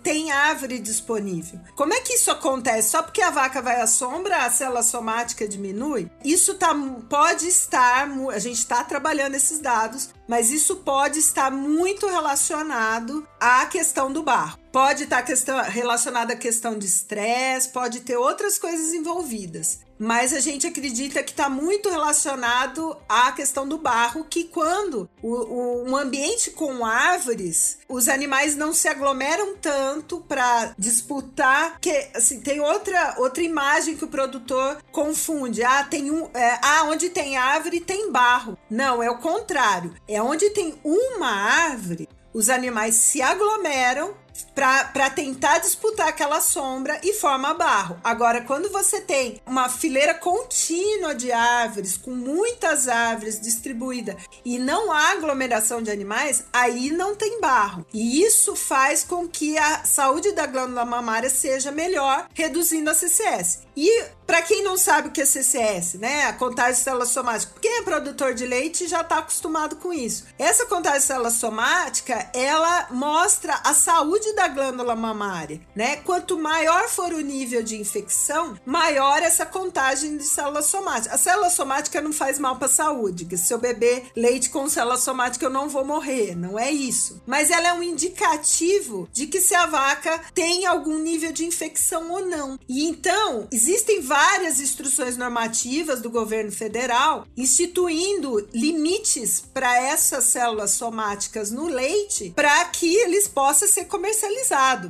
tem 0.02 0.32
árvore 0.32 0.80
disponível. 0.80 1.60
Como 1.76 1.94
é 1.94 2.00
que 2.00 2.14
isso 2.14 2.32
acontece? 2.32 2.92
Só 2.92 3.04
porque 3.04 3.22
a 3.22 3.30
vaca 3.30 3.62
vai 3.62 3.82
à 3.82 3.88
sombra, 3.88 4.46
a 4.46 4.50
célula 4.50 4.82
somática 4.82 5.48
diminui? 5.48 6.10
Isso 6.24 6.54
tá, 6.54 6.74
pode 7.10 7.48
estar, 7.48 8.10
a 8.32 8.40
gente 8.40 8.60
está 8.60 8.84
trabalhando 8.84 9.36
esses 9.36 9.60
dados, 9.60 10.10
mas 10.28 10.50
isso 10.50 10.78
pode 10.78 11.20
estar 11.20 11.52
muito 11.52 12.08
relacionado 12.08 13.28
à 13.40 13.66
questão 13.66 14.12
do 14.12 14.24
barro. 14.24 14.58
Pode 14.72 15.04
estar 15.04 15.22
questão, 15.24 15.62
relacionado 15.64 16.32
à 16.32 16.36
questão 16.36 16.78
de 16.78 16.86
estresse, 16.86 17.70
pode 17.70 18.02
ter 18.02 18.16
outras 18.16 18.58
coisas 18.58 18.94
envolvidas 18.94 19.87
mas 20.00 20.34
a 20.34 20.40
gente 20.40 20.68
acredita 20.68 21.24
que 21.24 21.32
está 21.32 21.50
muito 21.50 21.90
relacionado 21.90 22.96
à 23.08 23.32
questão 23.32 23.68
do 23.68 23.78
barro, 23.78 24.26
que 24.30 24.46
quando 24.46 25.10
o, 25.22 25.34
o, 25.34 25.90
um 25.90 25.96
ambiente 25.96 26.52
com 26.52 26.86
árvores, 26.86 27.80
os 27.88 28.08
animais 28.08 28.56
não 28.56 28.74
se 28.74 28.88
aglomeram 28.88 29.56
tanto 29.56 30.20
para 30.22 30.74
disputar, 30.78 31.80
que 31.80 32.10
assim, 32.14 32.40
tem 32.40 32.60
outra, 32.60 33.16
outra 33.18 33.44
imagem 33.44 33.96
que 33.96 34.06
o 34.06 34.10
produtor 34.10 34.78
confunde. 34.92 35.64
Ah, 35.64 35.84
tem 35.84 36.12
um. 36.12 36.30
É, 36.34 36.60
ah, 36.62 36.84
onde 36.86 37.10
tem 37.10 37.38
árvore 37.38 37.80
tem 37.80 38.12
barro. 38.12 38.58
Não, 38.70 39.02
é 39.02 39.10
o 39.10 39.18
contrário. 39.18 39.94
É 40.08 40.22
onde 40.22 40.50
tem 40.52 40.76
uma 40.84 41.30
árvore, 41.30 42.08
os 42.34 42.50
animais 42.50 42.96
se 42.96 43.22
aglomeram 43.22 44.14
para 44.58 45.08
tentar 45.12 45.60
disputar 45.60 46.08
aquela 46.08 46.42
sombra 46.42 47.00
e 47.04 47.14
forma 47.14 47.54
barro. 47.54 48.00
Agora, 48.04 48.42
quando 48.42 48.72
você 48.72 49.00
tem 49.00 49.40
uma 49.46 49.70
fileira 49.70 50.16
contínua 50.16 51.14
de 51.14 51.32
árvores, 51.32 51.96
com 51.96 52.10
muitas 52.10 52.88
árvores 52.88 53.40
distribuídas 53.40 54.16
e 54.44 54.58
não 54.58 54.92
há 54.92 55.12
aglomeração 55.12 55.80
de 55.80 55.92
animais, 55.92 56.44
aí 56.52 56.90
não 56.90 57.16
tem 57.16 57.40
barro. 57.40 57.86
E 57.94 58.24
isso 58.24 58.56
faz 58.56 59.04
com 59.04 59.28
que 59.28 59.56
a 59.60 59.84
saúde 59.84 60.32
da 60.32 60.48
glândula 60.48 60.84
mamária 60.84 61.30
seja 61.30 61.72
melhor, 61.72 62.28
reduzindo 62.34 62.90
a 62.90 62.96
CCS. 62.96 63.68
E 63.76 64.06
para 64.26 64.42
quem 64.42 64.64
não 64.64 64.76
sabe 64.76 65.08
o 65.08 65.12
que 65.12 65.22
é 65.22 65.26
CCS, 65.26 66.00
né? 66.00 66.26
A 66.26 66.34
contagem 66.34 66.74
de 66.74 66.80
célula 66.80 67.06
somática. 67.06 67.54
Quem 67.62 67.78
é 67.78 67.84
produtor 67.84 68.34
de 68.34 68.46
leite 68.46 68.88
já 68.88 69.02
está 69.02 69.20
acostumado 69.20 69.76
com 69.76 69.94
isso. 69.94 70.26
Essa 70.38 70.66
contagem 70.66 71.00
de 71.00 71.06
célula 71.06 71.30
somática, 71.30 72.28
ela 72.34 72.88
mostra 72.90 73.54
a 73.64 73.76
saúde 73.76 74.34
da 74.34 74.47
glândula 74.48 74.96
mamária, 74.96 75.62
né? 75.76 75.98
Quanto 75.98 76.38
maior 76.38 76.88
for 76.90 77.14
o 77.14 77.22
nível 77.22 77.64
de 77.64 77.76
infecção, 77.80 78.58
maior 78.66 79.22
essa 79.22 79.46
contagem 79.46 80.18
de 80.18 80.24
célula 80.24 80.62
somática. 80.62 81.16
A 81.16 81.18
célula 81.18 81.50
somática 81.50 82.02
não 82.02 82.14
faz 82.14 82.40
mal 82.40 82.56
para 82.56 82.68
a 82.68 82.70
saúde. 82.70 83.38
Se 83.38 83.54
eu 83.54 83.58
beber 83.58 84.12
leite 84.16 84.50
com 84.50 84.70
célula 84.70 84.98
somática, 84.98 85.46
eu 85.46 85.50
não 85.50 85.70
vou 85.70 85.86
morrer. 85.86 86.36
Não 86.36 86.58
é 86.58 86.72
isso. 86.72 87.22
Mas 87.26 87.50
ela 87.50 87.70
é 87.70 87.74
um 87.74 87.84
indicativo 87.84 89.10
de 89.12 89.28
que 89.28 89.42
se 89.42 89.56
a 89.56 89.66
vaca 89.66 90.20
tem 90.34 90.66
algum 90.66 90.98
nível 91.00 91.32
de 91.32 91.46
infecção 91.46 92.12
ou 92.12 92.26
não. 92.26 92.60
E 92.68 92.86
então, 92.86 93.48
existem 93.52 94.02
várias 94.02 94.60
instruções 94.60 95.18
normativas 95.18 96.02
do 96.02 96.10
governo 96.10 96.52
federal 96.52 97.26
instituindo 97.36 98.48
limites 98.54 99.44
para 99.54 99.80
essas 99.82 100.26
células 100.26 100.72
somáticas 100.72 101.52
no 101.52 101.68
leite 101.68 102.32
para 102.36 102.66
que 102.66 102.96
eles 102.96 103.28
possam 103.28 103.68
ser 103.68 103.86
comercializados. 103.86 104.37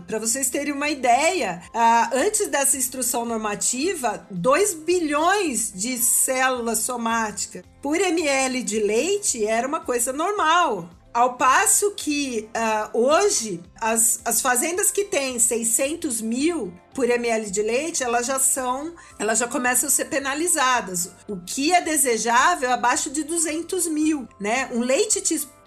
Para 0.07 0.19
vocês 0.19 0.49
terem 0.49 0.73
uma 0.73 0.89
ideia, 0.89 1.61
uh, 1.73 2.15
antes 2.15 2.47
dessa 2.47 2.77
instrução 2.77 3.25
normativa, 3.25 4.25
2 4.29 4.73
bilhões 4.73 5.71
de 5.73 5.97
células 5.97 6.79
somáticas 6.79 7.63
por 7.81 7.99
ml 7.99 8.61
de 8.63 8.79
leite 8.79 9.45
era 9.45 9.67
uma 9.67 9.79
coisa 9.79 10.11
normal. 10.11 10.89
Ao 11.13 11.33
passo 11.33 11.91
que 11.95 12.47
uh, 12.55 12.95
hoje 12.95 13.59
as, 13.81 14.19
as 14.23 14.39
fazendas 14.39 14.91
que 14.91 15.03
têm 15.03 15.39
600 15.39 16.21
mil 16.21 16.71
por 16.93 17.09
ml 17.09 17.49
de 17.49 17.61
leite, 17.61 18.03
elas 18.03 18.27
já 18.27 18.39
são, 18.39 18.93
elas 19.17 19.39
já 19.39 19.47
começam 19.47 19.87
a 19.87 19.91
ser 19.91 20.05
penalizadas. 20.05 21.11
O 21.27 21.37
que 21.37 21.73
é 21.73 21.81
desejável 21.81 22.69
é 22.69 22.73
abaixo 22.73 23.09
de 23.09 23.23
200 23.23 23.87
mil, 23.87 24.27
né? 24.39 24.69
Um 24.71 24.81
leite 24.81 25.21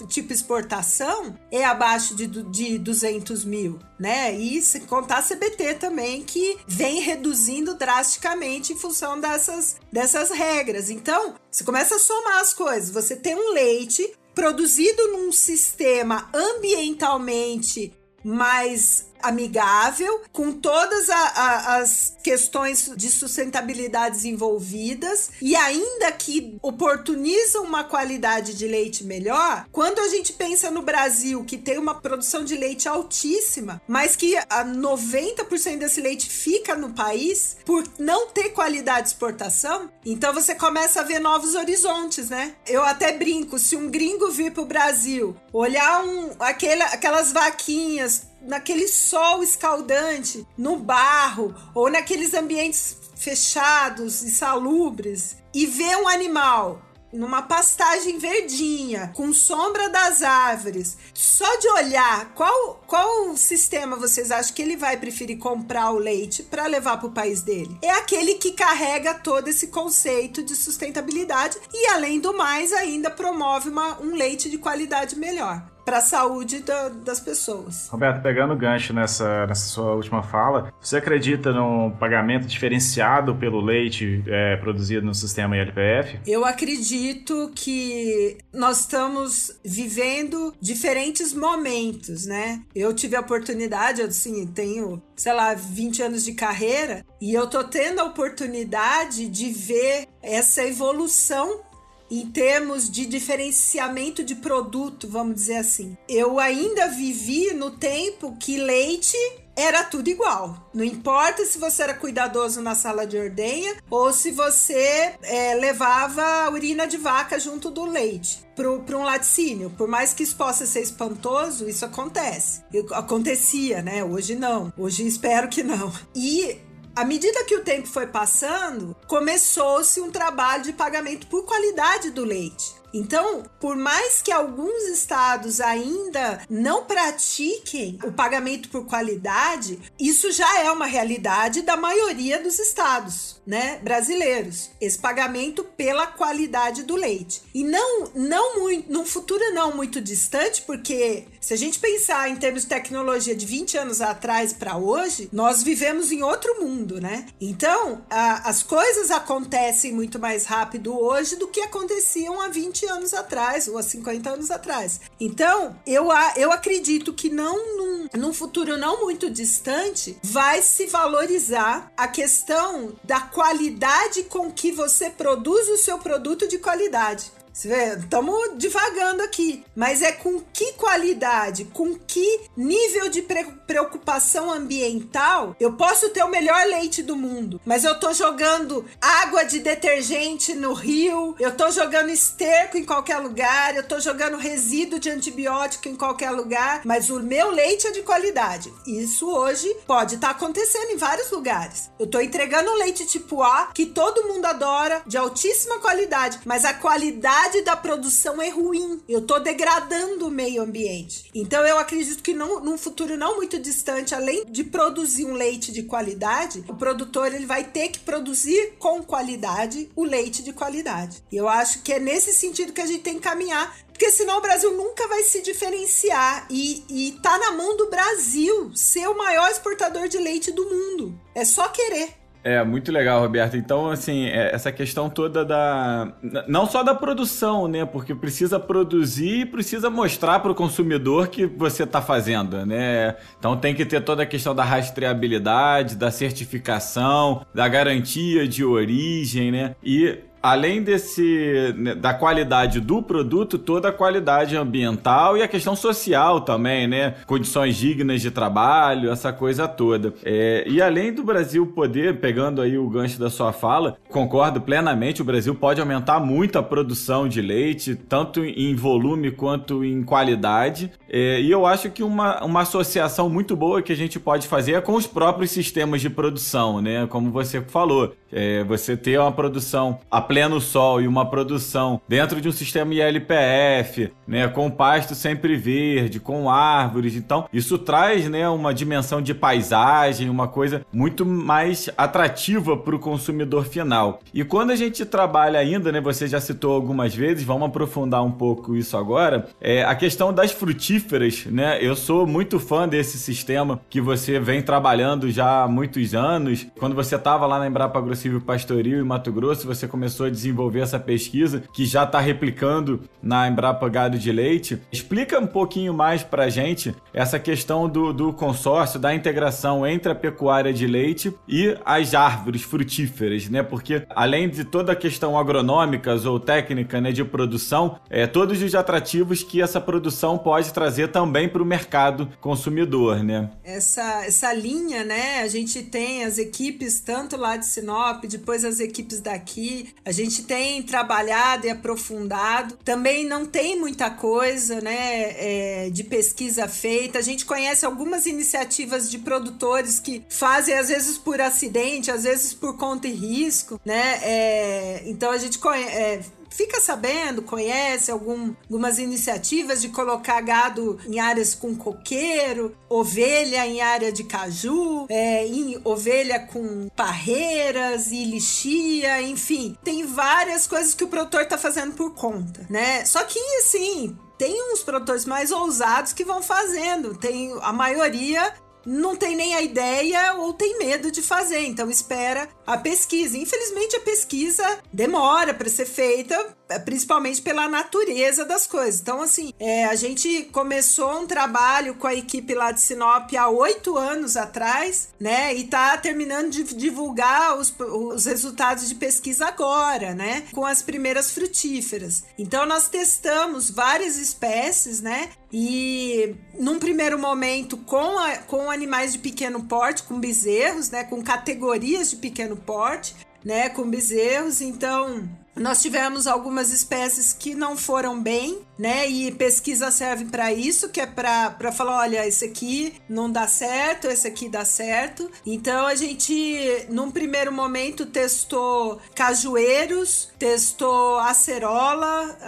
tipo 0.06 0.32
exportação 0.32 1.36
é 1.50 1.64
abaixo 1.64 2.14
de, 2.14 2.26
de 2.26 2.78
200 2.78 3.44
mil, 3.44 3.78
né? 3.98 4.34
E 4.34 4.60
se 4.62 4.80
contar 4.80 5.22
CBT 5.22 5.74
também, 5.74 6.22
que 6.22 6.58
vem 6.66 7.00
reduzindo 7.00 7.74
drasticamente 7.74 8.72
em 8.72 8.76
função 8.76 9.20
dessas, 9.20 9.76
dessas 9.92 10.30
regras. 10.30 10.90
Então, 10.90 11.34
você 11.50 11.64
começa 11.64 11.96
a 11.96 11.98
somar 11.98 12.40
as 12.40 12.52
coisas. 12.52 12.90
Você 12.90 13.16
tem 13.16 13.34
um 13.34 13.52
leite 13.52 14.12
produzido 14.34 15.08
num 15.08 15.32
sistema 15.32 16.30
ambientalmente 16.32 17.92
mais 18.24 19.09
amigável, 19.22 20.22
com 20.32 20.52
todas 20.52 21.08
a, 21.10 21.16
a, 21.16 21.76
as 21.78 22.16
questões 22.22 22.90
de 22.96 23.10
sustentabilidade 23.10 24.28
envolvidas 24.28 25.30
e 25.40 25.56
ainda 25.56 26.12
que 26.12 26.58
oportunizam 26.62 27.64
uma 27.64 27.84
qualidade 27.84 28.54
de 28.54 28.66
leite 28.66 29.04
melhor, 29.04 29.66
quando 29.72 29.98
a 30.00 30.08
gente 30.08 30.32
pensa 30.32 30.70
no 30.70 30.82
Brasil, 30.82 31.44
que 31.44 31.56
tem 31.56 31.78
uma 31.78 31.94
produção 31.94 32.44
de 32.44 32.56
leite 32.56 32.88
altíssima, 32.88 33.80
mas 33.86 34.16
que 34.16 34.36
a 34.36 34.64
90% 34.64 35.78
desse 35.78 36.00
leite 36.00 36.28
fica 36.28 36.74
no 36.74 36.92
país 36.92 37.56
por 37.64 37.84
não 37.98 38.28
ter 38.28 38.50
qualidade 38.50 39.02
de 39.02 39.08
exportação, 39.08 39.90
então 40.04 40.32
você 40.32 40.54
começa 40.54 41.00
a 41.00 41.04
ver 41.04 41.18
novos 41.18 41.54
horizontes, 41.54 42.30
né? 42.30 42.54
Eu 42.66 42.82
até 42.82 43.12
brinco, 43.12 43.58
se 43.58 43.76
um 43.76 43.90
gringo 43.90 44.30
vir 44.30 44.52
para 44.52 44.62
o 44.62 44.66
Brasil, 44.66 45.36
olhar 45.52 46.04
um, 46.04 46.30
aquele, 46.38 46.82
aquelas 46.82 47.32
vaquinhas 47.32 48.29
naquele 48.42 48.88
sol 48.88 49.42
escaldante, 49.42 50.46
no 50.56 50.76
barro 50.76 51.54
ou 51.74 51.90
naqueles 51.90 52.34
ambientes 52.34 52.96
fechados 53.16 54.22
e 54.22 54.30
salubres 54.30 55.36
e 55.52 55.66
ver 55.66 55.96
um 55.96 56.08
animal 56.08 56.82
numa 57.12 57.42
pastagem 57.42 58.18
verdinha, 58.18 59.12
com 59.14 59.32
sombra 59.32 59.88
das 59.88 60.22
árvores, 60.22 60.96
só 61.12 61.56
de 61.56 61.68
olhar 61.68 62.32
qual, 62.34 62.82
qual 62.86 63.36
sistema 63.36 63.96
vocês 63.96 64.30
acham 64.30 64.54
que 64.54 64.62
ele 64.62 64.76
vai 64.76 64.96
preferir 64.96 65.38
comprar 65.38 65.90
o 65.90 65.98
leite 65.98 66.42
para 66.42 66.66
levar 66.66 66.98
para 66.98 67.08
o 67.08 67.12
país 67.12 67.42
dele? 67.42 67.76
É 67.82 67.90
aquele 67.90 68.34
que 68.34 68.52
carrega 68.52 69.14
todo 69.14 69.48
esse 69.48 69.68
conceito 69.68 70.42
de 70.42 70.54
sustentabilidade 70.54 71.58
e, 71.72 71.88
além 71.88 72.20
do 72.20 72.36
mais, 72.36 72.72
ainda 72.72 73.10
promove 73.10 73.68
uma, 73.68 74.00
um 74.00 74.14
leite 74.14 74.48
de 74.48 74.58
qualidade 74.58 75.16
melhor 75.16 75.68
para 75.90 75.98
a 75.98 76.02
saúde 76.02 76.60
da, 76.60 76.88
das 76.88 77.18
pessoas. 77.18 77.88
Roberto, 77.88 78.22
pegando 78.22 78.54
o 78.54 78.56
gancho 78.56 78.92
nessa, 78.92 79.44
nessa 79.48 79.66
sua 79.66 79.92
última 79.96 80.22
fala, 80.22 80.72
você 80.80 80.98
acredita 80.98 81.52
num 81.52 81.90
pagamento 81.90 82.46
diferenciado 82.46 83.34
pelo 83.34 83.60
leite 83.60 84.22
é, 84.28 84.56
produzido 84.58 85.04
no 85.04 85.12
sistema 85.12 85.56
ILPF? 85.56 86.20
Eu 86.24 86.44
acredito 86.44 87.50
que 87.56 88.38
nós 88.52 88.82
estamos 88.82 89.58
vivendo 89.64 90.54
diferentes 90.60 91.34
momentos, 91.34 92.24
né? 92.24 92.62
Eu 92.72 92.94
tive 92.94 93.16
a 93.16 93.20
oportunidade, 93.20 94.00
assim, 94.00 94.46
tenho, 94.46 95.02
sei 95.16 95.32
lá, 95.32 95.54
20 95.54 96.04
anos 96.04 96.24
de 96.24 96.34
carreira 96.34 97.04
e 97.20 97.34
eu 97.34 97.48
tô 97.48 97.64
tendo 97.64 97.98
a 97.98 98.04
oportunidade 98.04 99.28
de 99.28 99.50
ver 99.50 100.06
essa 100.22 100.64
evolução 100.64 101.68
em 102.10 102.26
termos 102.26 102.90
de 102.90 103.06
diferenciamento 103.06 104.24
de 104.24 104.34
produto, 104.34 105.08
vamos 105.08 105.34
dizer 105.34 105.56
assim. 105.56 105.96
Eu 106.08 106.38
ainda 106.38 106.88
vivi 106.88 107.52
no 107.54 107.70
tempo 107.70 108.36
que 108.38 108.58
leite 108.58 109.16
era 109.56 109.84
tudo 109.84 110.08
igual. 110.08 110.70
Não 110.72 110.84
importa 110.84 111.44
se 111.44 111.58
você 111.58 111.82
era 111.82 111.94
cuidadoso 111.94 112.62
na 112.62 112.74
sala 112.74 113.06
de 113.06 113.18
ordenha 113.18 113.76
ou 113.90 114.12
se 114.12 114.30
você 114.30 115.14
é, 115.22 115.54
levava 115.54 116.50
urina 116.50 116.86
de 116.86 116.96
vaca 116.96 117.38
junto 117.38 117.70
do 117.70 117.84
leite 117.84 118.40
para 118.56 118.96
um 118.96 119.02
laticínio. 119.02 119.70
Por 119.70 119.88
mais 119.88 120.14
que 120.14 120.22
isso 120.22 120.36
possa 120.36 120.66
ser 120.66 120.80
espantoso, 120.80 121.68
isso 121.68 121.84
acontece. 121.84 122.62
Acontecia, 122.92 123.82
né? 123.82 124.02
Hoje 124.02 124.34
não. 124.34 124.72
Hoje 124.78 125.06
espero 125.06 125.48
que 125.48 125.62
não. 125.62 125.92
E 126.14 126.58
à 127.00 127.04
medida 127.06 127.44
que 127.44 127.56
o 127.56 127.64
tempo 127.64 127.88
foi 127.88 128.06
passando, 128.06 128.94
começou-se 129.06 129.98
um 130.02 130.10
trabalho 130.10 130.64
de 130.64 130.74
pagamento 130.74 131.26
por 131.28 131.46
qualidade 131.46 132.10
do 132.10 132.26
leite. 132.26 132.74
Então, 132.92 133.44
por 133.60 133.76
mais 133.76 134.20
que 134.22 134.32
alguns 134.32 134.84
estados 134.88 135.60
ainda 135.60 136.40
não 136.48 136.84
pratiquem 136.84 137.98
o 138.04 138.12
pagamento 138.12 138.68
por 138.68 138.86
qualidade, 138.86 139.78
isso 139.98 140.30
já 140.32 140.60
é 140.60 140.70
uma 140.70 140.86
realidade 140.86 141.62
da 141.62 141.76
maioria 141.76 142.42
dos 142.42 142.58
estados, 142.58 143.40
né, 143.46 143.78
brasileiros. 143.82 144.70
Esse 144.80 144.98
pagamento 144.98 145.64
pela 145.64 146.06
qualidade 146.06 146.82
do 146.82 146.96
leite. 146.96 147.42
E 147.54 147.64
não 147.64 148.10
não 148.14 148.60
muito, 148.60 148.92
num 148.92 149.04
futuro 149.04 149.42
não 149.52 149.74
muito 149.76 150.00
distante, 150.00 150.62
porque 150.62 151.26
se 151.40 151.54
a 151.54 151.56
gente 151.56 151.78
pensar 151.78 152.28
em 152.28 152.36
termos 152.36 152.62
de 152.62 152.68
tecnologia 152.68 153.34
de 153.34 153.46
20 153.46 153.78
anos 153.78 154.00
atrás 154.00 154.52
para 154.52 154.76
hoje, 154.76 155.28
nós 155.32 155.62
vivemos 155.62 156.12
em 156.12 156.22
outro 156.22 156.60
mundo, 156.60 157.00
né? 157.00 157.26
Então, 157.40 158.04
a, 158.10 158.48
as 158.48 158.62
coisas 158.62 159.10
acontecem 159.10 159.92
muito 159.92 160.18
mais 160.18 160.44
rápido 160.44 160.98
hoje 160.98 161.36
do 161.36 161.48
que 161.48 161.60
aconteciam 161.60 162.40
há 162.40 162.48
20 162.48 162.79
anos 162.86 163.14
atrás 163.14 163.68
ou 163.68 163.78
há 163.78 163.82
50 163.82 164.30
anos 164.30 164.50
atrás. 164.50 165.00
Então, 165.18 165.76
eu, 165.86 166.08
eu 166.36 166.52
acredito 166.52 167.12
que 167.12 167.28
não 167.28 167.76
num, 167.76 168.08
num 168.16 168.32
futuro 168.32 168.76
não 168.76 169.00
muito 169.00 169.30
distante 169.30 170.16
vai 170.22 170.62
se 170.62 170.86
valorizar 170.86 171.92
a 171.96 172.08
questão 172.08 172.94
da 173.04 173.20
qualidade 173.20 174.24
com 174.24 174.50
que 174.50 174.72
você 174.72 175.10
produz 175.10 175.68
o 175.68 175.76
seu 175.76 175.98
produto 175.98 176.48
de 176.48 176.58
qualidade. 176.58 177.32
Estamos 177.64 178.56
divagando 178.56 179.22
aqui. 179.22 179.64
Mas 179.76 180.02
é 180.02 180.12
com 180.12 180.40
que 180.52 180.72
qualidade, 180.72 181.64
com 181.66 181.94
que 181.94 182.40
nível 182.56 183.08
de 183.08 183.22
preocupação 183.22 184.50
ambiental 184.50 185.54
eu 185.60 185.74
posso 185.74 186.08
ter 186.10 186.22
o 186.22 186.28
melhor 186.28 186.66
leite 186.66 187.02
do 187.02 187.16
mundo. 187.16 187.60
Mas 187.64 187.84
eu 187.84 187.98
tô 187.98 188.12
jogando 188.12 188.84
água 189.00 189.44
de 189.44 189.60
detergente 189.60 190.54
no 190.54 190.72
rio, 190.72 191.34
eu 191.38 191.54
tô 191.54 191.70
jogando 191.70 192.10
esterco 192.10 192.76
em 192.76 192.84
qualquer 192.84 193.18
lugar, 193.18 193.76
eu 193.76 193.82
tô 193.82 194.00
jogando 194.00 194.36
resíduo 194.36 194.98
de 194.98 195.10
antibiótico 195.10 195.88
em 195.88 195.96
qualquer 195.96 196.30
lugar. 196.30 196.82
Mas 196.84 197.10
o 197.10 197.20
meu 197.20 197.50
leite 197.50 197.86
é 197.86 197.90
de 197.90 198.02
qualidade. 198.02 198.72
Isso 198.86 199.30
hoje 199.30 199.72
pode 199.86 200.14
estar 200.14 200.28
tá 200.28 200.34
acontecendo 200.34 200.90
em 200.90 200.96
vários 200.96 201.30
lugares. 201.30 201.90
Eu 201.98 202.06
tô 202.06 202.20
entregando 202.20 202.70
um 202.70 202.78
leite 202.78 203.06
tipo 203.06 203.42
A 203.42 203.70
que 203.74 203.86
todo 203.86 204.26
mundo 204.26 204.46
adora, 204.46 205.02
de 205.06 205.16
altíssima 205.16 205.78
qualidade, 205.78 206.40
mas 206.44 206.64
a 206.64 206.74
qualidade 206.74 207.49
qualidade 207.50 207.62
da 207.62 207.76
produção 207.76 208.40
é 208.40 208.48
ruim. 208.48 209.02
Eu 209.08 209.22
tô 209.22 209.38
degradando 209.38 210.26
o 210.26 210.30
meio 210.30 210.62
ambiente. 210.62 211.30
Então 211.34 211.66
eu 211.66 211.78
acredito 211.78 212.22
que 212.22 212.32
não, 212.32 212.60
num 212.60 212.78
futuro 212.78 213.16
não 213.16 213.36
muito 213.36 213.58
distante, 213.58 214.14
além 214.14 214.44
de 214.46 214.62
produzir 214.62 215.24
um 215.24 215.34
leite 215.34 215.72
de 215.72 215.82
qualidade, 215.82 216.64
o 216.68 216.74
produtor 216.74 217.34
ele 217.34 217.46
vai 217.46 217.64
ter 217.64 217.88
que 217.88 217.98
produzir 217.98 218.74
com 218.78 219.02
qualidade 219.02 219.90
o 219.96 220.04
leite 220.04 220.42
de 220.42 220.52
qualidade. 220.52 221.22
E 221.30 221.36
eu 221.36 221.48
acho 221.48 221.82
que 221.82 221.92
é 221.92 221.98
nesse 221.98 222.32
sentido 222.32 222.72
que 222.72 222.80
a 222.80 222.86
gente 222.86 223.02
tem 223.02 223.14
que 223.14 223.20
caminhar 223.20 223.76
porque 224.00 224.12
senão 224.12 224.38
o 224.38 224.40
Brasil 224.40 224.74
nunca 224.78 225.06
vai 225.08 225.22
se 225.24 225.42
diferenciar 225.42 226.46
e, 226.48 226.82
e 226.88 227.12
tá 227.20 227.36
na 227.36 227.50
mão 227.50 227.76
do 227.76 227.90
Brasil 227.90 228.74
ser 228.74 229.06
o 229.06 229.18
maior 229.18 229.50
exportador 229.50 230.08
de 230.08 230.16
leite 230.16 230.50
do 230.50 230.64
mundo. 230.64 231.20
É 231.34 231.44
só 231.44 231.68
querer. 231.68 232.19
É, 232.42 232.62
muito 232.64 232.90
legal, 232.90 233.20
Roberto. 233.20 233.56
Então, 233.56 233.90
assim, 233.90 234.26
é, 234.26 234.54
essa 234.54 234.72
questão 234.72 235.10
toda 235.10 235.44
da. 235.44 236.12
Não 236.48 236.66
só 236.66 236.82
da 236.82 236.94
produção, 236.94 237.68
né? 237.68 237.84
Porque 237.84 238.14
precisa 238.14 238.58
produzir 238.58 239.40
e 239.40 239.46
precisa 239.46 239.90
mostrar 239.90 240.40
para 240.40 240.50
o 240.50 240.54
consumidor 240.54 241.28
que 241.28 241.44
você 241.44 241.82
está 241.82 242.00
fazendo, 242.00 242.64
né? 242.64 243.16
Então 243.38 243.56
tem 243.56 243.74
que 243.74 243.84
ter 243.84 244.00
toda 244.00 244.22
a 244.22 244.26
questão 244.26 244.54
da 244.54 244.64
rastreabilidade, 244.64 245.96
da 245.96 246.10
certificação, 246.10 247.44
da 247.54 247.68
garantia 247.68 248.48
de 248.48 248.64
origem, 248.64 249.52
né? 249.52 249.74
E 249.82 250.18
além 250.42 250.82
desse 250.82 251.74
né, 251.76 251.94
da 251.94 252.14
qualidade 252.14 252.80
do 252.80 253.02
produto, 253.02 253.58
toda 253.58 253.88
a 253.88 253.92
qualidade 253.92 254.56
ambiental 254.56 255.36
e 255.36 255.42
a 255.42 255.48
questão 255.48 255.76
social 255.76 256.40
também, 256.40 256.86
né? 256.86 257.14
Condições 257.26 257.76
dignas 257.76 258.20
de 258.20 258.30
trabalho, 258.30 259.10
essa 259.10 259.32
coisa 259.32 259.68
toda. 259.68 260.14
É, 260.24 260.64
e 260.66 260.80
além 260.80 261.12
do 261.12 261.22
Brasil 261.22 261.66
poder, 261.66 262.18
pegando 262.18 262.62
aí 262.62 262.78
o 262.78 262.88
gancho 262.88 263.18
da 263.18 263.30
sua 263.30 263.52
fala, 263.52 263.96
concordo 264.08 264.60
plenamente, 264.60 265.22
o 265.22 265.24
Brasil 265.24 265.54
pode 265.54 265.80
aumentar 265.80 266.20
muito 266.20 266.58
a 266.58 266.62
produção 266.62 267.28
de 267.28 267.40
leite, 267.40 267.94
tanto 267.94 268.44
em 268.44 268.74
volume 268.74 269.30
quanto 269.30 269.84
em 269.84 270.02
qualidade. 270.02 270.90
É, 271.08 271.40
e 271.40 271.50
eu 271.50 271.66
acho 271.66 271.90
que 271.90 272.02
uma, 272.02 272.42
uma 272.44 272.62
associação 272.62 273.28
muito 273.28 273.56
boa 273.56 273.82
que 273.82 273.92
a 273.92 273.96
gente 273.96 274.18
pode 274.18 274.46
fazer 274.46 274.74
é 274.74 274.80
com 274.80 274.94
os 274.94 275.06
próprios 275.06 275.50
sistemas 275.50 276.00
de 276.00 276.08
produção, 276.08 276.80
né? 276.80 277.06
Como 277.08 277.30
você 277.30 277.60
falou, 277.60 278.14
é, 278.32 278.64
você 278.64 278.96
ter 278.96 279.18
uma 279.18 279.32
produção 279.32 279.98
pleno 280.30 280.60
sol 280.60 281.00
e 281.00 281.08
uma 281.08 281.28
produção 281.28 282.00
dentro 282.06 282.40
de 282.40 282.48
um 282.48 282.52
sistema 282.52 282.94
ILPF, 282.94 284.12
né, 284.28 284.46
com 284.46 284.70
pasto 284.70 285.12
sempre 285.12 285.56
verde, 285.56 286.20
com 286.20 286.48
árvores, 286.48 287.16
então 287.16 287.48
isso 287.52 287.76
traz, 287.76 288.28
né, 288.28 288.48
uma 288.48 288.72
dimensão 288.72 289.20
de 289.20 289.34
paisagem, 289.34 290.30
uma 290.30 290.46
coisa 290.46 290.86
muito 290.92 291.26
mais 291.26 291.90
atrativa 291.98 292.76
para 292.76 292.94
o 292.94 293.00
consumidor 293.00 293.64
final. 293.64 294.20
E 294.32 294.44
quando 294.44 294.70
a 294.70 294.76
gente 294.76 295.04
trabalha 295.04 295.58
ainda, 295.58 295.90
né, 295.90 296.00
você 296.00 296.28
já 296.28 296.40
citou 296.40 296.74
algumas 296.74 297.12
vezes, 297.12 297.42
vamos 297.42 297.66
aprofundar 297.66 298.22
um 298.22 298.30
pouco 298.30 298.76
isso 298.76 298.96
agora, 298.96 299.48
é 299.60 299.82
a 299.82 299.96
questão 299.96 300.32
das 300.32 300.52
frutíferas, 300.52 301.44
né? 301.46 301.78
Eu 301.80 301.96
sou 301.96 302.24
muito 302.24 302.60
fã 302.60 302.86
desse 302.86 303.18
sistema 303.18 303.80
que 303.90 304.00
você 304.00 304.38
vem 304.38 304.62
trabalhando 304.62 305.28
já 305.28 305.64
há 305.64 305.68
muitos 305.68 306.14
anos. 306.14 306.68
Quando 306.78 306.94
você 306.94 307.16
estava 307.16 307.48
lá 307.48 307.58
na 307.58 307.66
Embrapa 307.66 307.98
Agrocivil 307.98 308.40
Pastoril 308.40 309.00
em 309.00 309.04
Mato 309.04 309.32
Grosso, 309.32 309.66
você 309.66 309.88
começou 309.88 310.19
começou 310.20 310.26
a 310.26 310.30
desenvolver 310.30 310.80
essa 310.80 310.98
pesquisa, 310.98 311.62
que 311.72 311.84
já 311.84 312.04
está 312.04 312.20
replicando 312.20 313.00
na 313.22 313.48
Embrapa 313.48 313.88
Gado 313.88 314.18
de 314.18 314.30
Leite. 314.30 314.80
Explica 314.92 315.38
um 315.38 315.46
pouquinho 315.46 315.94
mais 315.94 316.22
para 316.22 316.44
a 316.44 316.48
gente 316.50 316.94
essa 317.12 317.38
questão 317.38 317.88
do, 317.88 318.12
do 318.12 318.32
consórcio, 318.32 319.00
da 319.00 319.14
integração 319.14 319.86
entre 319.86 320.12
a 320.12 320.14
pecuária 320.14 320.72
de 320.72 320.86
leite 320.86 321.34
e 321.48 321.76
as 321.84 322.14
árvores 322.14 322.62
frutíferas, 322.62 323.48
né? 323.48 323.62
Porque 323.62 324.02
além 324.10 324.48
de 324.48 324.64
toda 324.64 324.92
a 324.92 324.96
questão 324.96 325.38
agronômica 325.38 326.14
ou 326.28 326.38
técnica 326.38 327.00
né, 327.00 327.12
de 327.12 327.24
produção, 327.24 327.98
é, 328.08 328.26
todos 328.26 328.60
os 328.62 328.74
atrativos 328.74 329.42
que 329.42 329.62
essa 329.62 329.80
produção 329.80 330.36
pode 330.36 330.72
trazer 330.72 331.08
também 331.08 331.48
para 331.48 331.62
o 331.62 331.66
mercado 331.66 332.28
consumidor, 332.40 333.22
né? 333.22 333.50
Essa, 333.64 334.24
essa 334.24 334.52
linha, 334.52 335.04
né? 335.04 335.40
A 335.40 335.48
gente 335.48 335.82
tem 335.82 336.24
as 336.24 336.38
equipes 336.38 337.00
tanto 337.00 337.36
lá 337.36 337.56
de 337.56 337.66
Sinop, 337.66 338.24
depois 338.24 338.64
as 338.64 338.80
equipes 338.80 339.20
daqui. 339.20 339.88
A 340.04 340.09
gente 340.12 340.42
tem 340.44 340.82
trabalhado 340.82 341.66
e 341.66 341.70
aprofundado. 341.70 342.76
Também 342.84 343.24
não 343.24 343.46
tem 343.46 343.78
muita 343.78 344.10
coisa 344.10 344.80
né, 344.80 344.96
é, 344.96 345.90
de 345.90 346.04
pesquisa 346.04 346.68
feita. 346.68 347.18
A 347.18 347.22
gente 347.22 347.44
conhece 347.44 347.84
algumas 347.84 348.26
iniciativas 348.26 349.10
de 349.10 349.18
produtores 349.18 350.00
que 350.00 350.22
fazem, 350.28 350.76
às 350.76 350.88
vezes, 350.88 351.18
por 351.18 351.40
acidente, 351.40 352.10
às 352.10 352.24
vezes 352.24 352.54
por 352.54 352.76
conta 352.76 353.06
e 353.08 353.12
risco. 353.12 353.80
Né? 353.84 354.20
É, 354.22 355.02
então 355.06 355.30
a 355.30 355.38
gente 355.38 355.58
conhece. 355.58 355.96
É, 355.96 356.20
fica 356.50 356.80
sabendo, 356.80 357.42
conhece 357.42 358.10
algum, 358.10 358.54
algumas 358.64 358.98
iniciativas 358.98 359.80
de 359.80 359.88
colocar 359.88 360.40
gado 360.40 360.98
em 361.06 361.18
áreas 361.18 361.54
com 361.54 361.74
coqueiro, 361.74 362.76
ovelha 362.88 363.66
em 363.66 363.80
área 363.80 364.12
de 364.12 364.24
caju, 364.24 365.06
é, 365.08 365.46
em, 365.46 365.80
ovelha 365.84 366.40
com 366.40 366.88
parreiras 366.94 368.10
e 368.12 368.24
lixia, 368.24 369.22
enfim. 369.22 369.76
Tem 369.82 370.04
várias 370.04 370.66
coisas 370.66 370.94
que 370.94 371.04
o 371.04 371.08
produtor 371.08 371.42
está 371.42 371.56
fazendo 371.56 371.94
por 371.94 372.14
conta, 372.14 372.66
né? 372.68 373.04
Só 373.04 373.22
que, 373.24 373.38
assim, 373.58 374.16
tem 374.40 374.72
uns 374.72 374.82
produtores 374.82 375.26
mais 375.26 375.50
ousados 375.50 376.12
que 376.12 376.24
vão 376.24 376.42
fazendo. 376.42 377.14
Tem 377.14 377.52
a 377.60 377.72
maioria 377.72 378.54
não 378.84 379.16
tem 379.16 379.36
nem 379.36 379.54
a 379.54 379.62
ideia 379.62 380.34
ou 380.34 380.52
tem 380.52 380.78
medo 380.78 381.10
de 381.10 381.22
fazer, 381.22 381.66
então 381.66 381.90
espera 381.90 382.48
a 382.66 382.76
pesquisa. 382.76 383.36
Infelizmente, 383.36 383.96
a 383.96 384.00
pesquisa 384.00 384.78
demora 384.92 385.52
para 385.52 385.68
ser 385.68 385.86
feita, 385.86 386.56
é, 386.68 386.78
principalmente 386.78 387.42
pela 387.42 387.68
natureza 387.68 388.44
das 388.44 388.66
coisas. 388.66 389.00
Então, 389.00 389.20
assim, 389.20 389.52
é, 389.58 389.84
a 389.86 389.94
gente 389.94 390.44
começou 390.52 391.20
um 391.20 391.26
trabalho 391.26 391.94
com 391.94 392.06
a 392.06 392.14
equipe 392.14 392.54
lá 392.54 392.70
de 392.70 392.80
Sinop 392.80 393.32
há 393.34 393.48
oito 393.48 393.96
anos 393.96 394.36
atrás, 394.36 395.08
né? 395.18 395.54
E 395.54 395.64
tá 395.64 395.96
terminando 395.96 396.50
de 396.50 396.62
divulgar 396.74 397.58
os, 397.58 397.74
os 397.78 398.24
resultados 398.24 398.88
de 398.88 398.94
pesquisa 398.94 399.46
agora, 399.46 400.14
né? 400.14 400.44
Com 400.52 400.64
as 400.64 400.80
primeiras 400.80 401.30
frutíferas. 401.32 402.24
Então, 402.38 402.64
nós 402.66 402.88
testamos 402.88 403.70
várias 403.70 404.16
espécies, 404.16 405.00
né? 405.00 405.30
E 405.52 406.36
num 406.58 406.78
primeiro 406.78 407.18
momento 407.18 407.76
com, 407.78 408.18
a, 408.18 408.36
com 408.36 408.69
animais 408.70 409.12
de 409.12 409.18
pequeno 409.18 409.64
porte, 409.64 410.02
com 410.02 410.18
bezerros, 410.20 410.90
né? 410.90 411.04
Com 411.04 411.22
categorias 411.22 412.10
de 412.10 412.16
pequeno 412.16 412.56
porte, 412.56 413.14
né? 413.44 413.68
Com 413.68 413.88
bezerros. 413.88 414.60
Então, 414.60 415.28
Nós 415.56 415.82
tivemos 415.82 416.26
algumas 416.26 416.70
espécies 416.70 417.32
que 417.32 417.54
não 417.54 417.76
foram 417.76 418.22
bem, 418.22 418.60
né? 418.80 419.06
E 419.06 419.30
pesquisa 419.30 419.90
serve 419.90 420.24
para 420.24 420.50
isso, 420.52 420.88
que 420.88 421.02
é 421.02 421.06
para 421.06 421.70
falar, 421.70 421.98
olha, 421.98 422.26
esse 422.26 422.46
aqui 422.46 422.94
não 423.06 423.30
dá 423.30 423.46
certo, 423.46 424.06
esse 424.06 424.26
aqui 424.26 424.48
dá 424.48 424.64
certo. 424.64 425.30
Então 425.44 425.86
a 425.86 425.94
gente, 425.94 426.86
num 426.88 427.10
primeiro 427.10 427.52
momento, 427.52 428.06
testou 428.06 428.98
cajueiros, 429.14 430.30
testou 430.38 431.18
acerola, 431.18 432.38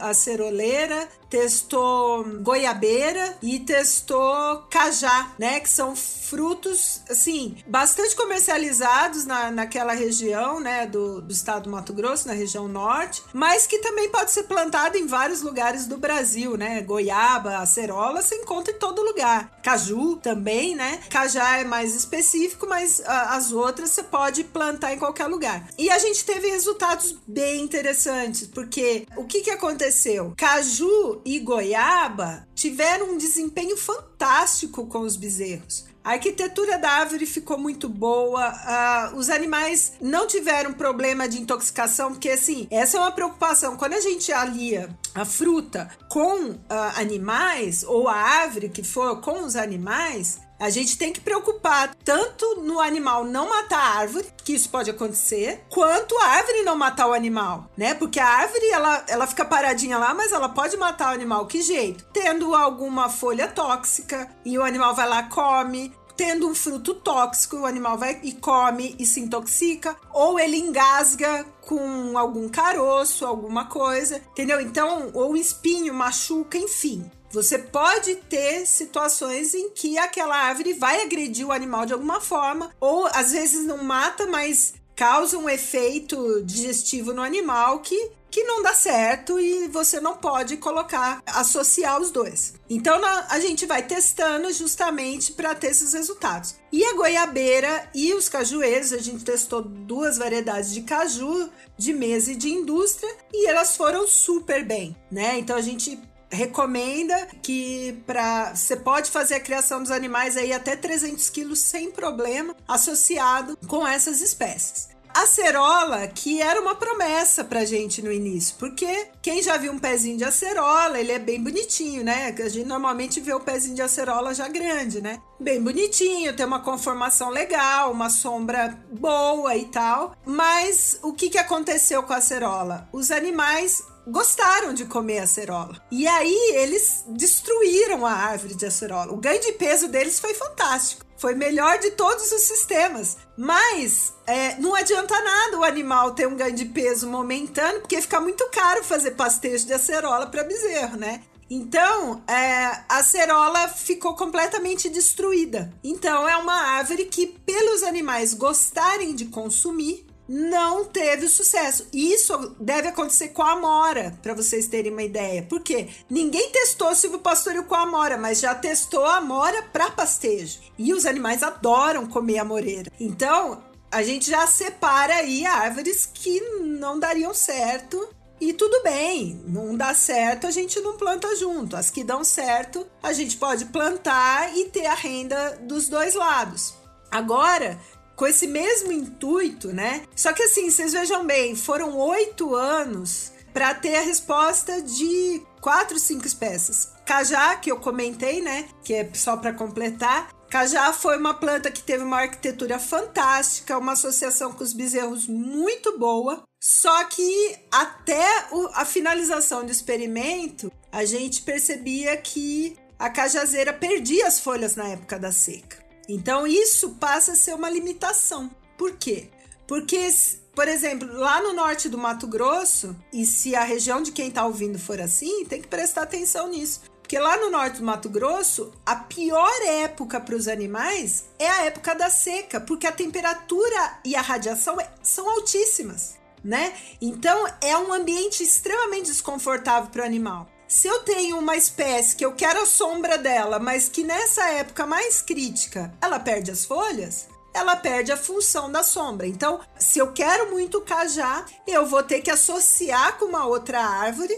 aceroleira, 0.00 1.08
testou 1.28 2.24
goiabeira 2.40 3.36
e 3.42 3.60
testou 3.60 4.64
cajá, 4.70 5.32
né? 5.38 5.60
Que 5.60 5.68
são 5.68 5.94
frutos, 5.94 7.02
assim, 7.10 7.56
bastante 7.66 8.14
comercializados 8.16 9.24
na, 9.26 9.50
naquela 9.50 9.92
região, 9.92 10.60
né? 10.60 10.86
Do, 10.86 11.20
do 11.20 11.32
estado 11.32 11.64
do 11.64 11.70
Mato 11.70 11.92
Grosso, 11.92 12.26
na 12.26 12.34
região 12.34 12.68
norte, 12.68 13.22
mas 13.32 13.66
que 13.66 13.78
também 13.78 14.08
pode 14.08 14.30
ser 14.30 14.44
plantado 14.44 14.96
em 14.96 15.06
vários 15.06 15.42
lugares 15.42 15.75
do 15.84 15.98
Brasil, 15.98 16.56
né? 16.56 16.80
Goiaba, 16.80 17.58
acerola, 17.58 18.22
você 18.22 18.36
encontra 18.36 18.72
em 18.72 18.78
todo 18.78 19.02
lugar. 19.02 19.60
Caju 19.62 20.16
também, 20.16 20.74
né? 20.74 21.00
Cajá 21.10 21.58
é 21.58 21.64
mais 21.64 21.94
específico, 21.94 22.66
mas 22.66 23.02
a, 23.04 23.36
as 23.36 23.52
outras 23.52 23.90
você 23.90 24.02
pode 24.02 24.44
plantar 24.44 24.94
em 24.94 24.98
qualquer 24.98 25.26
lugar. 25.26 25.68
E 25.76 25.90
a 25.90 25.98
gente 25.98 26.24
teve 26.24 26.48
resultados 26.48 27.16
bem 27.26 27.62
interessantes, 27.62 28.46
porque 28.46 29.06
o 29.16 29.24
que, 29.24 29.42
que 29.42 29.50
aconteceu? 29.50 30.32
Caju 30.36 31.20
e 31.24 31.38
goiaba 31.40 32.46
tiveram 32.54 33.12
um 33.12 33.18
desempenho 33.18 33.76
fantástico 33.76 34.86
com 34.86 35.00
os 35.00 35.16
bezerros. 35.16 35.84
A 36.06 36.12
arquitetura 36.12 36.78
da 36.78 36.88
árvore 36.88 37.26
ficou 37.26 37.58
muito 37.58 37.88
boa, 37.88 38.52
uh, 38.52 39.16
os 39.16 39.28
animais 39.28 39.94
não 40.00 40.24
tiveram 40.24 40.72
problema 40.72 41.28
de 41.28 41.42
intoxicação, 41.42 42.12
porque 42.12 42.30
assim, 42.30 42.68
essa 42.70 42.96
é 42.96 43.00
uma 43.00 43.10
preocupação. 43.10 43.76
Quando 43.76 43.94
a 43.94 44.00
gente 44.00 44.30
alia 44.30 44.88
a 45.12 45.24
fruta 45.24 45.90
com 46.08 46.50
uh, 46.50 46.58
animais, 46.94 47.82
ou 47.82 48.06
a 48.06 48.14
árvore 48.14 48.68
que 48.68 48.84
for 48.84 49.20
com 49.20 49.42
os 49.42 49.56
animais, 49.56 50.45
a 50.58 50.70
gente 50.70 50.96
tem 50.96 51.12
que 51.12 51.20
preocupar 51.20 51.94
tanto 52.04 52.62
no 52.62 52.80
animal 52.80 53.24
não 53.24 53.48
matar 53.48 53.78
a 53.78 53.98
árvore, 53.98 54.26
que 54.44 54.54
isso 54.54 54.68
pode 54.68 54.90
acontecer, 54.90 55.64
quanto 55.68 56.16
a 56.18 56.26
árvore 56.26 56.62
não 56.62 56.76
matar 56.76 57.08
o 57.08 57.12
animal, 57.12 57.70
né? 57.76 57.94
Porque 57.94 58.20
a 58.20 58.26
árvore 58.26 58.66
ela, 58.70 59.04
ela 59.08 59.26
fica 59.26 59.44
paradinha 59.44 59.98
lá, 59.98 60.14
mas 60.14 60.32
ela 60.32 60.48
pode 60.48 60.76
matar 60.76 61.10
o 61.10 61.14
animal. 61.14 61.46
Que 61.46 61.62
jeito? 61.62 62.04
Tendo 62.12 62.54
alguma 62.54 63.08
folha 63.08 63.48
tóxica 63.48 64.30
e 64.44 64.58
o 64.58 64.62
animal 64.62 64.94
vai 64.94 65.08
lá 65.08 65.24
come, 65.24 65.92
tendo 66.16 66.48
um 66.48 66.54
fruto 66.54 66.94
tóxico, 66.94 67.58
o 67.58 67.66
animal 67.66 67.98
vai 67.98 68.18
e 68.22 68.32
come 68.32 68.96
e 68.98 69.04
se 69.04 69.20
intoxica, 69.20 69.96
ou 70.12 70.40
ele 70.40 70.56
engasga 70.56 71.44
com 71.60 72.16
algum 72.16 72.48
caroço, 72.48 73.26
alguma 73.26 73.66
coisa, 73.66 74.16
entendeu? 74.30 74.60
Então, 74.60 75.10
ou 75.12 75.36
espinho 75.36 75.92
machuca, 75.92 76.56
enfim. 76.56 77.10
Você 77.36 77.58
pode 77.58 78.14
ter 78.30 78.66
situações 78.66 79.52
em 79.52 79.68
que 79.68 79.98
aquela 79.98 80.34
árvore 80.34 80.72
vai 80.72 81.02
agredir 81.02 81.46
o 81.46 81.52
animal 81.52 81.84
de 81.84 81.92
alguma 81.92 82.18
forma, 82.18 82.74
ou 82.80 83.06
às 83.08 83.32
vezes 83.32 83.66
não 83.66 83.84
mata, 83.84 84.26
mas 84.26 84.72
causa 84.96 85.36
um 85.36 85.46
efeito 85.46 86.42
digestivo 86.42 87.12
no 87.12 87.20
animal 87.20 87.80
que 87.80 88.10
que 88.28 88.44
não 88.44 88.62
dá 88.62 88.74
certo 88.74 89.40
e 89.40 89.66
você 89.68 89.98
não 89.98 90.16
pode 90.16 90.58
colocar, 90.58 91.22
associar 91.26 91.98
os 91.98 92.10
dois. 92.10 92.54
Então 92.68 93.00
a 93.30 93.38
gente 93.40 93.64
vai 93.64 93.82
testando 93.82 94.52
justamente 94.52 95.32
para 95.32 95.54
ter 95.54 95.68
esses 95.68 95.94
resultados. 95.94 96.54
E 96.70 96.84
a 96.84 96.94
goiabeira 96.94 97.88
e 97.94 98.12
os 98.12 98.28
cajueiros, 98.28 98.92
a 98.92 98.98
gente 98.98 99.24
testou 99.24 99.62
duas 99.62 100.18
variedades 100.18 100.74
de 100.74 100.82
caju, 100.82 101.48
de 101.78 101.94
mesa 101.94 102.32
e 102.32 102.36
de 102.36 102.50
indústria, 102.50 103.10
e 103.32 103.46
elas 103.46 103.74
foram 103.74 104.06
super 104.06 104.66
bem, 104.66 104.94
né? 105.10 105.38
Então 105.38 105.56
a 105.56 105.62
gente 105.62 105.98
recomenda 106.36 107.26
que 107.42 108.00
para 108.06 108.54
você 108.54 108.76
pode 108.76 109.10
fazer 109.10 109.36
a 109.36 109.40
criação 109.40 109.82
dos 109.82 109.90
animais 109.90 110.36
aí 110.36 110.52
até 110.52 110.76
300 110.76 111.28
quilos 111.30 111.58
sem 111.58 111.90
problema 111.90 112.54
associado 112.68 113.58
com 113.66 113.86
essas 113.86 114.20
espécies. 114.20 114.88
A 115.16 115.22
acerola, 115.22 116.06
que 116.08 116.42
era 116.42 116.60
uma 116.60 116.74
promessa 116.74 117.42
pra 117.42 117.64
gente 117.64 118.02
no 118.02 118.12
início, 118.12 118.54
porque 118.58 119.08
quem 119.22 119.42
já 119.42 119.56
viu 119.56 119.72
um 119.72 119.78
pezinho 119.78 120.18
de 120.18 120.24
acerola, 120.24 121.00
ele 121.00 121.10
é 121.10 121.18
bem 121.18 121.42
bonitinho, 121.42 122.04
né? 122.04 122.34
A 122.38 122.48
gente 122.50 122.68
normalmente 122.68 123.18
vê 123.18 123.32
o 123.32 123.40
pezinho 123.40 123.74
de 123.74 123.80
acerola 123.80 124.34
já 124.34 124.46
grande, 124.46 125.00
né? 125.00 125.18
Bem 125.40 125.62
bonitinho, 125.62 126.36
tem 126.36 126.44
uma 126.44 126.60
conformação 126.60 127.30
legal, 127.30 127.92
uma 127.92 128.10
sombra 128.10 128.78
boa 128.92 129.56
e 129.56 129.64
tal. 129.64 130.14
Mas 130.26 130.98
o 131.02 131.14
que, 131.14 131.30
que 131.30 131.38
aconteceu 131.38 132.02
com 132.02 132.12
a 132.12 132.18
acerola? 132.18 132.86
Os 132.92 133.10
animais 133.10 133.82
gostaram 134.06 134.72
de 134.72 134.84
comer 134.84 135.18
acerola. 135.18 135.82
E 135.90 136.06
aí 136.06 136.52
eles 136.54 137.04
destruíram 137.08 138.06
a 138.06 138.12
árvore 138.12 138.54
de 138.54 138.66
acerola. 138.66 139.12
O 139.12 139.16
ganho 139.16 139.40
de 139.40 139.52
peso 139.52 139.88
deles 139.88 140.20
foi 140.20 140.34
fantástico. 140.34 141.04
Foi 141.18 141.34
melhor 141.34 141.78
de 141.78 141.92
todos 141.92 142.30
os 142.30 142.42
sistemas. 142.42 143.16
Mas 143.36 144.12
é, 144.26 144.56
não 144.56 144.74
adianta 144.74 145.18
nada 145.20 145.58
o 145.58 145.64
animal 145.64 146.14
ter 146.14 146.28
um 146.28 146.36
ganho 146.36 146.54
de 146.54 146.66
peso 146.66 147.08
momentâneo, 147.08 147.80
porque 147.80 148.00
fica 148.00 148.20
muito 148.20 148.46
caro 148.50 148.84
fazer 148.84 149.12
pastejo 149.12 149.66
de 149.66 149.72
acerola 149.72 150.26
para 150.26 150.44
bezerro, 150.44 150.96
né? 150.96 151.22
Então, 151.48 152.24
é, 152.26 152.66
a 152.88 152.98
acerola 152.98 153.68
ficou 153.68 154.16
completamente 154.16 154.88
destruída. 154.88 155.72
Então, 155.82 156.28
é 156.28 156.36
uma 156.36 156.54
árvore 156.54 157.04
que, 157.04 157.26
pelos 157.26 157.84
animais 157.84 158.34
gostarem 158.34 159.14
de 159.14 159.26
consumir, 159.26 160.05
não 160.28 160.84
teve 160.84 161.28
sucesso. 161.28 161.86
Isso 161.92 162.54
deve 162.58 162.88
acontecer 162.88 163.28
com 163.28 163.42
a 163.42 163.52
amora, 163.52 164.18
para 164.22 164.34
vocês 164.34 164.66
terem 164.66 164.92
uma 164.92 165.02
ideia. 165.02 165.42
Por 165.42 165.60
quê? 165.60 165.88
Ninguém 166.08 166.50
testou 166.50 166.94
silvopastoril 166.94 167.64
com 167.64 167.74
a 167.74 167.82
amora, 167.82 168.16
mas 168.16 168.40
já 168.40 168.54
testou 168.54 169.04
a 169.04 169.16
amora 169.16 169.62
para 169.72 169.90
pastejo. 169.90 170.60
E 170.78 170.92
os 170.92 171.06
animais 171.06 171.42
adoram 171.42 172.06
comer 172.06 172.38
amoreira. 172.38 172.90
Então, 172.98 173.62
a 173.90 174.02
gente 174.02 174.30
já 174.30 174.46
separa 174.46 175.14
aí 175.14 175.46
árvores 175.46 176.06
que 176.12 176.40
não 176.60 176.98
dariam 176.98 177.32
certo 177.32 178.08
e 178.38 178.52
tudo 178.52 178.82
bem, 178.82 179.40
não 179.46 179.74
dá 179.74 179.94
certo, 179.94 180.46
a 180.46 180.50
gente 180.50 180.78
não 180.80 180.96
planta 180.96 181.34
junto. 181.36 181.74
As 181.74 181.90
que 181.90 182.04
dão 182.04 182.22
certo, 182.22 182.86
a 183.02 183.12
gente 183.12 183.36
pode 183.36 183.64
plantar 183.66 184.54
e 184.56 184.66
ter 184.66 184.86
a 184.86 184.94
renda 184.94 185.58
dos 185.62 185.88
dois 185.88 186.14
lados. 186.14 186.74
Agora, 187.10 187.78
com 188.16 188.26
esse 188.26 188.46
mesmo 188.46 188.90
intuito, 188.90 189.68
né? 189.68 190.02
Só 190.16 190.32
que 190.32 190.42
assim, 190.42 190.70
vocês 190.70 190.94
vejam 190.94 191.24
bem, 191.24 191.54
foram 191.54 191.96
oito 191.96 192.54
anos 192.54 193.32
para 193.52 193.74
ter 193.74 193.96
a 193.96 194.02
resposta 194.02 194.82
de 194.82 195.42
quatro, 195.60 195.98
cinco 195.98 196.26
espécies. 196.26 196.88
Cajá, 197.04 197.56
que 197.56 197.70
eu 197.70 197.78
comentei, 197.78 198.40
né? 198.40 198.68
Que 198.82 198.94
é 198.94 199.10
só 199.14 199.36
para 199.36 199.52
completar. 199.52 200.30
Cajá 200.50 200.92
foi 200.92 201.16
uma 201.18 201.34
planta 201.34 201.70
que 201.70 201.82
teve 201.82 202.04
uma 202.04 202.20
arquitetura 202.20 202.78
fantástica, 202.78 203.78
uma 203.78 203.92
associação 203.92 204.52
com 204.52 204.62
os 204.62 204.72
bezerros 204.72 205.26
muito 205.26 205.98
boa. 205.98 206.42
Só 206.60 207.04
que 207.04 207.56
até 207.70 208.46
a 208.74 208.84
finalização 208.84 209.64
do 209.64 209.70
experimento, 209.70 210.72
a 210.90 211.04
gente 211.04 211.42
percebia 211.42 212.16
que 212.16 212.76
a 212.98 213.10
cajazeira 213.10 213.72
perdia 213.72 214.26
as 214.26 214.40
folhas 214.40 214.74
na 214.74 214.88
época 214.88 215.18
da 215.18 215.30
seca. 215.30 215.85
Então 216.08 216.46
isso 216.46 216.90
passa 217.00 217.32
a 217.32 217.36
ser 217.36 217.54
uma 217.54 217.70
limitação. 217.70 218.50
Por 218.76 218.92
quê? 218.92 219.28
Porque, 219.66 220.08
por 220.54 220.68
exemplo, 220.68 221.08
lá 221.14 221.42
no 221.42 221.52
norte 221.52 221.88
do 221.88 221.98
Mato 221.98 222.26
Grosso, 222.26 222.96
e 223.12 223.26
se 223.26 223.56
a 223.56 223.64
região 223.64 224.02
de 224.02 224.12
quem 224.12 224.28
está 224.28 224.44
ouvindo 224.44 224.78
for 224.78 225.00
assim, 225.00 225.44
tem 225.44 225.60
que 225.60 225.68
prestar 225.68 226.02
atenção 226.02 226.48
nisso. 226.48 226.82
Porque 227.06 227.18
lá 227.20 227.36
no 227.36 227.50
norte 227.50 227.78
do 227.78 227.84
Mato 227.84 228.08
Grosso, 228.08 228.72
a 228.84 228.96
pior 228.96 229.62
época 229.64 230.20
para 230.20 230.34
os 230.34 230.48
animais 230.48 231.26
é 231.38 231.48
a 231.48 231.64
época 231.64 231.94
da 231.94 232.10
seca, 232.10 232.60
porque 232.60 232.84
a 232.84 232.90
temperatura 232.90 234.00
e 234.04 234.16
a 234.16 234.20
radiação 234.20 234.80
é, 234.80 234.90
são 235.04 235.30
altíssimas, 235.30 236.16
né? 236.42 236.74
Então 237.00 237.46
é 237.60 237.78
um 237.78 237.92
ambiente 237.92 238.42
extremamente 238.42 239.06
desconfortável 239.06 239.88
para 239.88 240.02
o 240.02 240.04
animal. 240.04 240.48
Se 240.68 240.88
eu 240.88 241.00
tenho 241.00 241.38
uma 241.38 241.56
espécie 241.56 242.16
que 242.16 242.24
eu 242.24 242.32
quero 242.32 242.62
a 242.62 242.66
sombra 242.66 243.16
dela, 243.16 243.58
mas 243.58 243.88
que 243.88 244.02
nessa 244.02 244.50
época 244.50 244.84
mais 244.84 245.22
crítica 245.22 245.94
ela 246.00 246.18
perde 246.18 246.50
as 246.50 246.64
folhas, 246.64 247.28
ela 247.54 247.76
perde 247.76 248.10
a 248.10 248.16
função 248.16 248.70
da 248.70 248.82
sombra. 248.82 249.26
Então, 249.26 249.60
se 249.78 249.98
eu 249.98 250.12
quero 250.12 250.50
muito 250.50 250.80
cajá, 250.80 251.46
eu 251.66 251.86
vou 251.86 252.02
ter 252.02 252.20
que 252.20 252.30
associar 252.30 253.16
com 253.16 253.26
uma 253.26 253.46
outra 253.46 253.80
árvore 253.80 254.36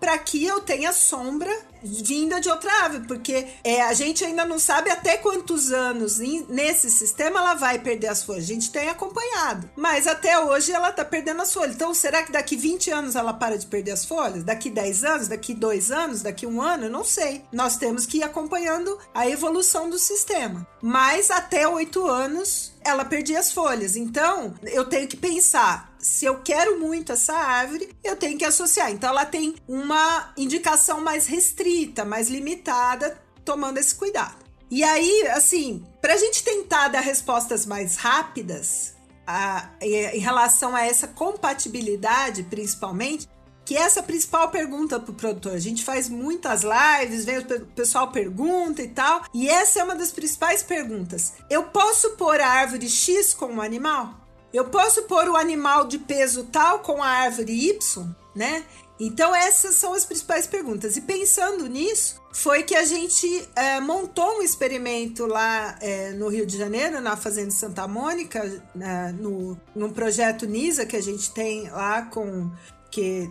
para 0.00 0.16
que 0.18 0.44
eu 0.44 0.60
tenha 0.60 0.92
sombra 0.92 1.50
vinda 1.82 2.40
de 2.40 2.48
outra 2.48 2.72
árvore, 2.84 3.06
porque 3.06 3.46
é, 3.62 3.82
a 3.82 3.92
gente 3.92 4.24
ainda 4.24 4.44
não 4.44 4.58
sabe 4.58 4.90
até 4.90 5.16
quantos 5.16 5.72
anos 5.72 6.18
nesse 6.48 6.90
sistema 6.90 7.40
ela 7.40 7.54
vai 7.54 7.78
perder 7.78 8.08
as 8.08 8.22
folhas. 8.22 8.44
A 8.44 8.46
gente 8.46 8.70
tem 8.70 8.88
acompanhado, 8.88 9.68
mas 9.76 10.06
até 10.06 10.38
hoje 10.38 10.72
ela 10.72 10.92
tá 10.92 11.04
perdendo 11.04 11.42
as 11.42 11.52
folhas. 11.52 11.74
Então, 11.74 11.94
será 11.94 12.22
que 12.22 12.32
daqui 12.32 12.56
20 12.56 12.90
anos 12.90 13.16
ela 13.16 13.32
para 13.32 13.56
de 13.56 13.66
perder 13.66 13.92
as 13.92 14.04
folhas? 14.04 14.44
Daqui 14.44 14.70
10 14.70 15.04
anos? 15.04 15.28
Daqui 15.28 15.54
2 15.54 15.90
anos? 15.90 16.22
Daqui 16.22 16.46
um 16.46 16.60
ano? 16.60 16.84
Eu 16.84 16.90
não 16.90 17.04
sei. 17.04 17.44
Nós 17.52 17.76
temos 17.76 18.06
que 18.06 18.18
ir 18.18 18.22
acompanhando 18.22 18.98
a 19.14 19.28
evolução 19.28 19.88
do 19.88 19.98
sistema. 19.98 20.66
Mas 20.82 21.30
até 21.30 21.66
8 21.68 22.06
anos 22.06 22.72
ela 22.84 23.04
perdia 23.04 23.38
as 23.38 23.52
folhas. 23.52 23.96
Então, 23.96 24.54
eu 24.62 24.84
tenho 24.84 25.06
que 25.06 25.16
pensar 25.16 25.87
se 25.98 26.24
eu 26.24 26.40
quero 26.40 26.78
muito 26.78 27.12
essa 27.12 27.34
árvore, 27.34 27.90
eu 28.02 28.16
tenho 28.16 28.38
que 28.38 28.44
associar. 28.44 28.90
Então, 28.90 29.10
ela 29.10 29.24
tem 29.24 29.54
uma 29.66 30.32
indicação 30.36 31.00
mais 31.00 31.26
restrita, 31.26 32.04
mais 32.04 32.28
limitada, 32.28 33.20
tomando 33.44 33.78
esse 33.78 33.94
cuidado. 33.94 34.36
E 34.70 34.84
aí, 34.84 35.26
assim, 35.28 35.84
para 36.00 36.14
a 36.14 36.16
gente 36.16 36.44
tentar 36.44 36.88
dar 36.88 37.00
respostas 37.00 37.64
mais 37.64 37.96
rápidas 37.96 38.94
a, 39.26 39.70
em 39.80 40.18
relação 40.18 40.76
a 40.76 40.84
essa 40.84 41.08
compatibilidade, 41.08 42.42
principalmente, 42.44 43.28
que 43.64 43.76
é 43.76 43.80
essa 43.80 44.02
principal 44.02 44.48
pergunta 44.50 44.98
para 44.98 45.10
o 45.10 45.14
produtor. 45.14 45.52
A 45.52 45.58
gente 45.58 45.84
faz 45.84 46.08
muitas 46.08 46.62
lives, 46.62 47.26
vem 47.26 47.38
o 47.38 47.66
pessoal 47.66 48.10
pergunta 48.10 48.82
e 48.82 48.88
tal, 48.88 49.24
e 49.34 49.46
essa 49.46 49.80
é 49.80 49.84
uma 49.84 49.94
das 49.94 50.10
principais 50.10 50.62
perguntas. 50.62 51.34
Eu 51.50 51.64
posso 51.64 52.12
pôr 52.12 52.40
a 52.40 52.48
árvore 52.48 52.88
X 52.88 53.34
com 53.34 53.56
o 53.56 53.60
animal? 53.60 54.27
Eu 54.52 54.66
posso 54.66 55.02
pôr 55.02 55.28
o 55.28 55.36
animal 55.36 55.86
de 55.86 55.98
peso 55.98 56.44
tal 56.44 56.80
com 56.80 57.02
a 57.02 57.08
árvore 57.08 57.52
Y, 57.52 58.06
né? 58.34 58.64
Então 59.00 59.34
essas 59.34 59.76
são 59.76 59.92
as 59.94 60.04
principais 60.04 60.46
perguntas. 60.46 60.96
E 60.96 61.02
pensando 61.02 61.68
nisso, 61.68 62.20
foi 62.32 62.62
que 62.62 62.74
a 62.74 62.84
gente 62.84 63.48
é, 63.54 63.78
montou 63.80 64.38
um 64.38 64.42
experimento 64.42 65.26
lá 65.26 65.76
é, 65.80 66.10
no 66.12 66.28
Rio 66.28 66.44
de 66.46 66.56
Janeiro, 66.56 67.00
na 67.00 67.16
Fazenda 67.16 67.50
Santa 67.50 67.86
Mônica, 67.86 68.62
né, 68.74 69.14
no, 69.18 69.58
num 69.74 69.90
projeto 69.90 70.46
NISA 70.46 70.84
que 70.84 70.96
a 70.96 71.02
gente 71.02 71.30
tem 71.30 71.70
lá 71.70 72.02
com 72.02 72.50
que 72.90 73.30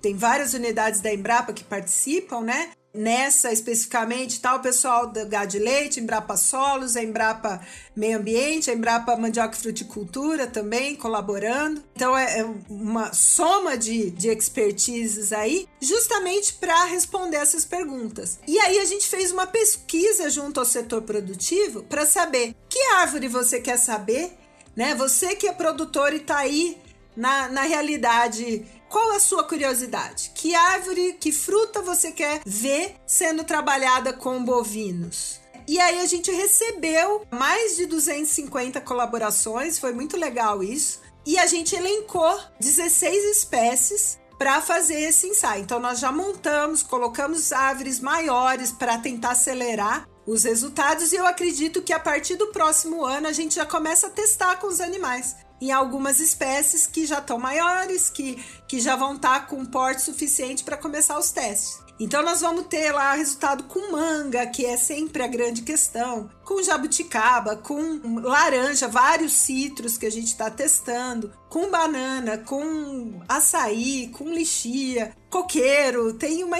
tem 0.00 0.16
várias 0.16 0.54
unidades 0.54 1.00
da 1.00 1.12
Embrapa 1.12 1.52
que 1.52 1.62
participam, 1.62 2.40
né? 2.40 2.70
Nessa 2.94 3.50
especificamente, 3.50 4.38
tá 4.38 4.54
o 4.54 4.60
pessoal 4.60 5.06
da 5.06 5.24
Gado 5.24 5.52
de 5.52 5.58
Leite, 5.58 5.98
Embrapa 5.98 6.36
Solos, 6.36 6.94
Embrapa 6.94 7.60
Meio 7.96 8.18
Ambiente, 8.18 8.70
Embrapa 8.70 9.16
Mandioca 9.16 9.56
e 9.56 9.60
Fruticultura 9.60 10.46
também 10.46 10.94
colaborando. 10.94 11.82
Então 11.96 12.16
é, 12.16 12.40
é 12.40 12.46
uma 12.68 13.14
soma 13.14 13.78
de, 13.78 14.10
de 14.10 14.28
expertises 14.28 15.32
aí, 15.32 15.66
justamente 15.80 16.52
para 16.54 16.84
responder 16.84 17.38
essas 17.38 17.64
perguntas. 17.64 18.38
E 18.46 18.58
aí 18.58 18.78
a 18.78 18.84
gente 18.84 19.08
fez 19.08 19.32
uma 19.32 19.46
pesquisa 19.46 20.28
junto 20.28 20.60
ao 20.60 20.66
setor 20.66 21.00
produtivo 21.00 21.82
para 21.84 22.04
saber 22.04 22.54
que 22.68 22.78
árvore 22.96 23.26
você 23.26 23.58
quer 23.58 23.78
saber, 23.78 24.36
né? 24.76 24.94
Você 24.96 25.34
que 25.34 25.48
é 25.48 25.52
produtor 25.52 26.12
e 26.12 26.16
está 26.16 26.38
aí 26.38 26.76
na, 27.16 27.48
na 27.48 27.62
realidade 27.62 28.64
qual 28.92 29.12
a 29.12 29.20
sua 29.20 29.42
curiosidade? 29.42 30.32
Que 30.34 30.54
árvore, 30.54 31.14
que 31.14 31.32
fruta 31.32 31.80
você 31.80 32.12
quer 32.12 32.42
ver 32.44 32.94
sendo 33.06 33.42
trabalhada 33.42 34.12
com 34.12 34.44
bovinos? 34.44 35.40
E 35.66 35.80
aí 35.80 36.00
a 36.00 36.06
gente 36.06 36.30
recebeu 36.30 37.26
mais 37.30 37.76
de 37.76 37.86
250 37.86 38.82
colaborações, 38.82 39.78
foi 39.78 39.94
muito 39.94 40.18
legal 40.18 40.62
isso. 40.62 41.00
E 41.24 41.38
a 41.38 41.46
gente 41.46 41.74
elencou 41.74 42.38
16 42.60 43.36
espécies 43.36 44.18
para 44.38 44.60
fazer 44.60 45.00
esse 45.00 45.26
ensaio. 45.26 45.62
Então 45.62 45.80
nós 45.80 45.98
já 45.98 46.12
montamos, 46.12 46.82
colocamos 46.82 47.50
árvores 47.50 47.98
maiores 47.98 48.72
para 48.72 48.98
tentar 48.98 49.30
acelerar 49.30 50.06
os 50.26 50.44
resultados 50.44 51.12
e 51.12 51.16
eu 51.16 51.26
acredito 51.26 51.80
que 51.80 51.92
a 51.92 51.98
partir 51.98 52.36
do 52.36 52.48
próximo 52.48 53.04
ano 53.04 53.26
a 53.26 53.32
gente 53.32 53.54
já 53.54 53.64
começa 53.64 54.08
a 54.08 54.10
testar 54.10 54.56
com 54.56 54.66
os 54.66 54.80
animais 54.80 55.34
em 55.62 55.70
algumas 55.70 56.18
espécies 56.18 56.88
que 56.88 57.06
já 57.06 57.18
estão 57.18 57.38
maiores, 57.38 58.10
que, 58.10 58.34
que 58.66 58.80
já 58.80 58.96
vão 58.96 59.14
estar 59.14 59.42
tá 59.42 59.46
com 59.46 59.64
porte 59.64 60.02
suficiente 60.02 60.64
para 60.64 60.76
começar 60.76 61.16
os 61.16 61.30
testes. 61.30 61.80
Então 62.00 62.20
nós 62.20 62.40
vamos 62.40 62.66
ter 62.66 62.90
lá 62.90 63.14
resultado 63.14 63.62
com 63.64 63.92
manga, 63.92 64.44
que 64.44 64.66
é 64.66 64.76
sempre 64.76 65.22
a 65.22 65.28
grande 65.28 65.62
questão, 65.62 66.28
com 66.42 66.60
jabuticaba, 66.60 67.54
com 67.54 68.18
laranja, 68.20 68.88
vários 68.88 69.34
citros 69.34 69.96
que 69.96 70.06
a 70.06 70.10
gente 70.10 70.26
está 70.26 70.50
testando, 70.50 71.32
com 71.48 71.70
banana, 71.70 72.38
com 72.38 73.22
açaí, 73.28 74.08
com 74.08 74.32
lixia, 74.32 75.16
coqueiro, 75.30 76.12
tem 76.14 76.42
uma, 76.42 76.56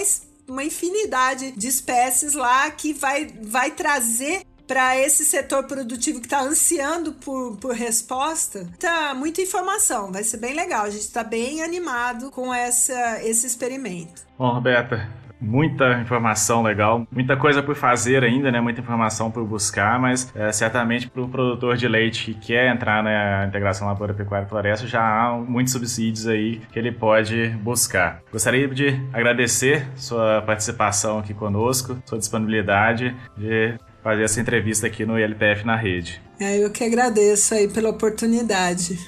uma 0.47 0.63
infinidade 0.63 1.51
de 1.51 1.67
espécies 1.67 2.35
lá 2.35 2.71
que 2.71 2.93
vai, 2.93 3.25
vai 3.41 3.71
trazer 3.71 4.45
para 4.67 4.97
esse 4.97 5.25
setor 5.25 5.65
produtivo 5.65 6.19
que 6.19 6.25
está 6.25 6.41
ansiando 6.41 7.13
por, 7.13 7.57
por 7.57 7.73
resposta, 7.73 8.67
tá 8.79 9.13
muita 9.13 9.41
informação, 9.41 10.11
vai 10.11 10.23
ser 10.23 10.37
bem 10.37 10.53
legal. 10.53 10.85
A 10.85 10.89
gente 10.89 11.01
está 11.01 11.23
bem 11.23 11.61
animado 11.63 12.31
com 12.31 12.53
essa, 12.53 13.21
esse 13.23 13.45
experimento. 13.45 14.23
Bom, 14.37 14.53
Roberta, 14.53 15.07
muita 15.43 15.99
informação 15.99 16.63
legal, 16.63 17.05
muita 17.11 17.35
coisa 17.35 17.61
por 17.61 17.75
fazer 17.75 18.23
ainda, 18.23 18.51
né? 18.51 18.61
Muita 18.61 18.81
informação 18.81 19.29
por 19.29 19.45
buscar, 19.45 19.99
mas 19.99 20.33
é, 20.35 20.51
certamente 20.51 21.09
para 21.09 21.21
o 21.21 21.27
produtor 21.27 21.75
de 21.75 21.87
leite 21.87 22.33
que 22.33 22.47
quer 22.47 22.73
entrar 22.73 23.03
na 23.03 23.45
integração 23.45 23.87
lavoura 23.87 24.13
pecuária 24.13 24.47
floresta 24.47 24.87
já 24.87 25.01
há 25.01 25.37
muitos 25.37 25.73
subsídios 25.73 26.27
aí 26.27 26.61
que 26.71 26.79
ele 26.79 26.91
pode 26.91 27.49
buscar. 27.61 28.21
Gostaria 28.31 28.67
de 28.69 28.99
agradecer 29.11 29.87
sua 29.95 30.41
participação 30.41 31.19
aqui 31.19 31.33
conosco, 31.33 31.97
sua 32.05 32.17
disponibilidade 32.17 33.15
de 33.37 33.77
fazer 34.03 34.23
essa 34.23 34.41
entrevista 34.41 34.85
aqui 34.85 35.05
no 35.05 35.17
ILPF 35.17 35.65
na 35.65 35.75
rede. 35.75 36.21
É, 36.39 36.63
eu 36.63 36.69
que 36.69 36.83
agradeço 36.83 37.53
aí 37.53 37.67
pela 37.67 37.89
oportunidade. 37.89 38.99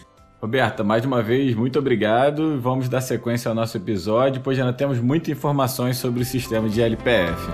Roberta, 0.41 0.83
mais 0.83 1.03
uma 1.03 1.21
vez, 1.21 1.55
muito 1.55 1.77
obrigado. 1.79 2.59
Vamos 2.61 2.87
dar 2.87 3.01
sequência 3.01 3.49
ao 3.49 3.55
nosso 3.55 3.75
episódio, 3.77 4.41
pois 4.41 4.59
ainda 4.59 4.73
temos 4.73 4.99
muitas 4.99 5.29
informações 5.29 5.97
sobre 5.97 6.21
o 6.21 6.25
sistema 6.25 6.69
de 6.69 6.81
LPF. 6.81 7.51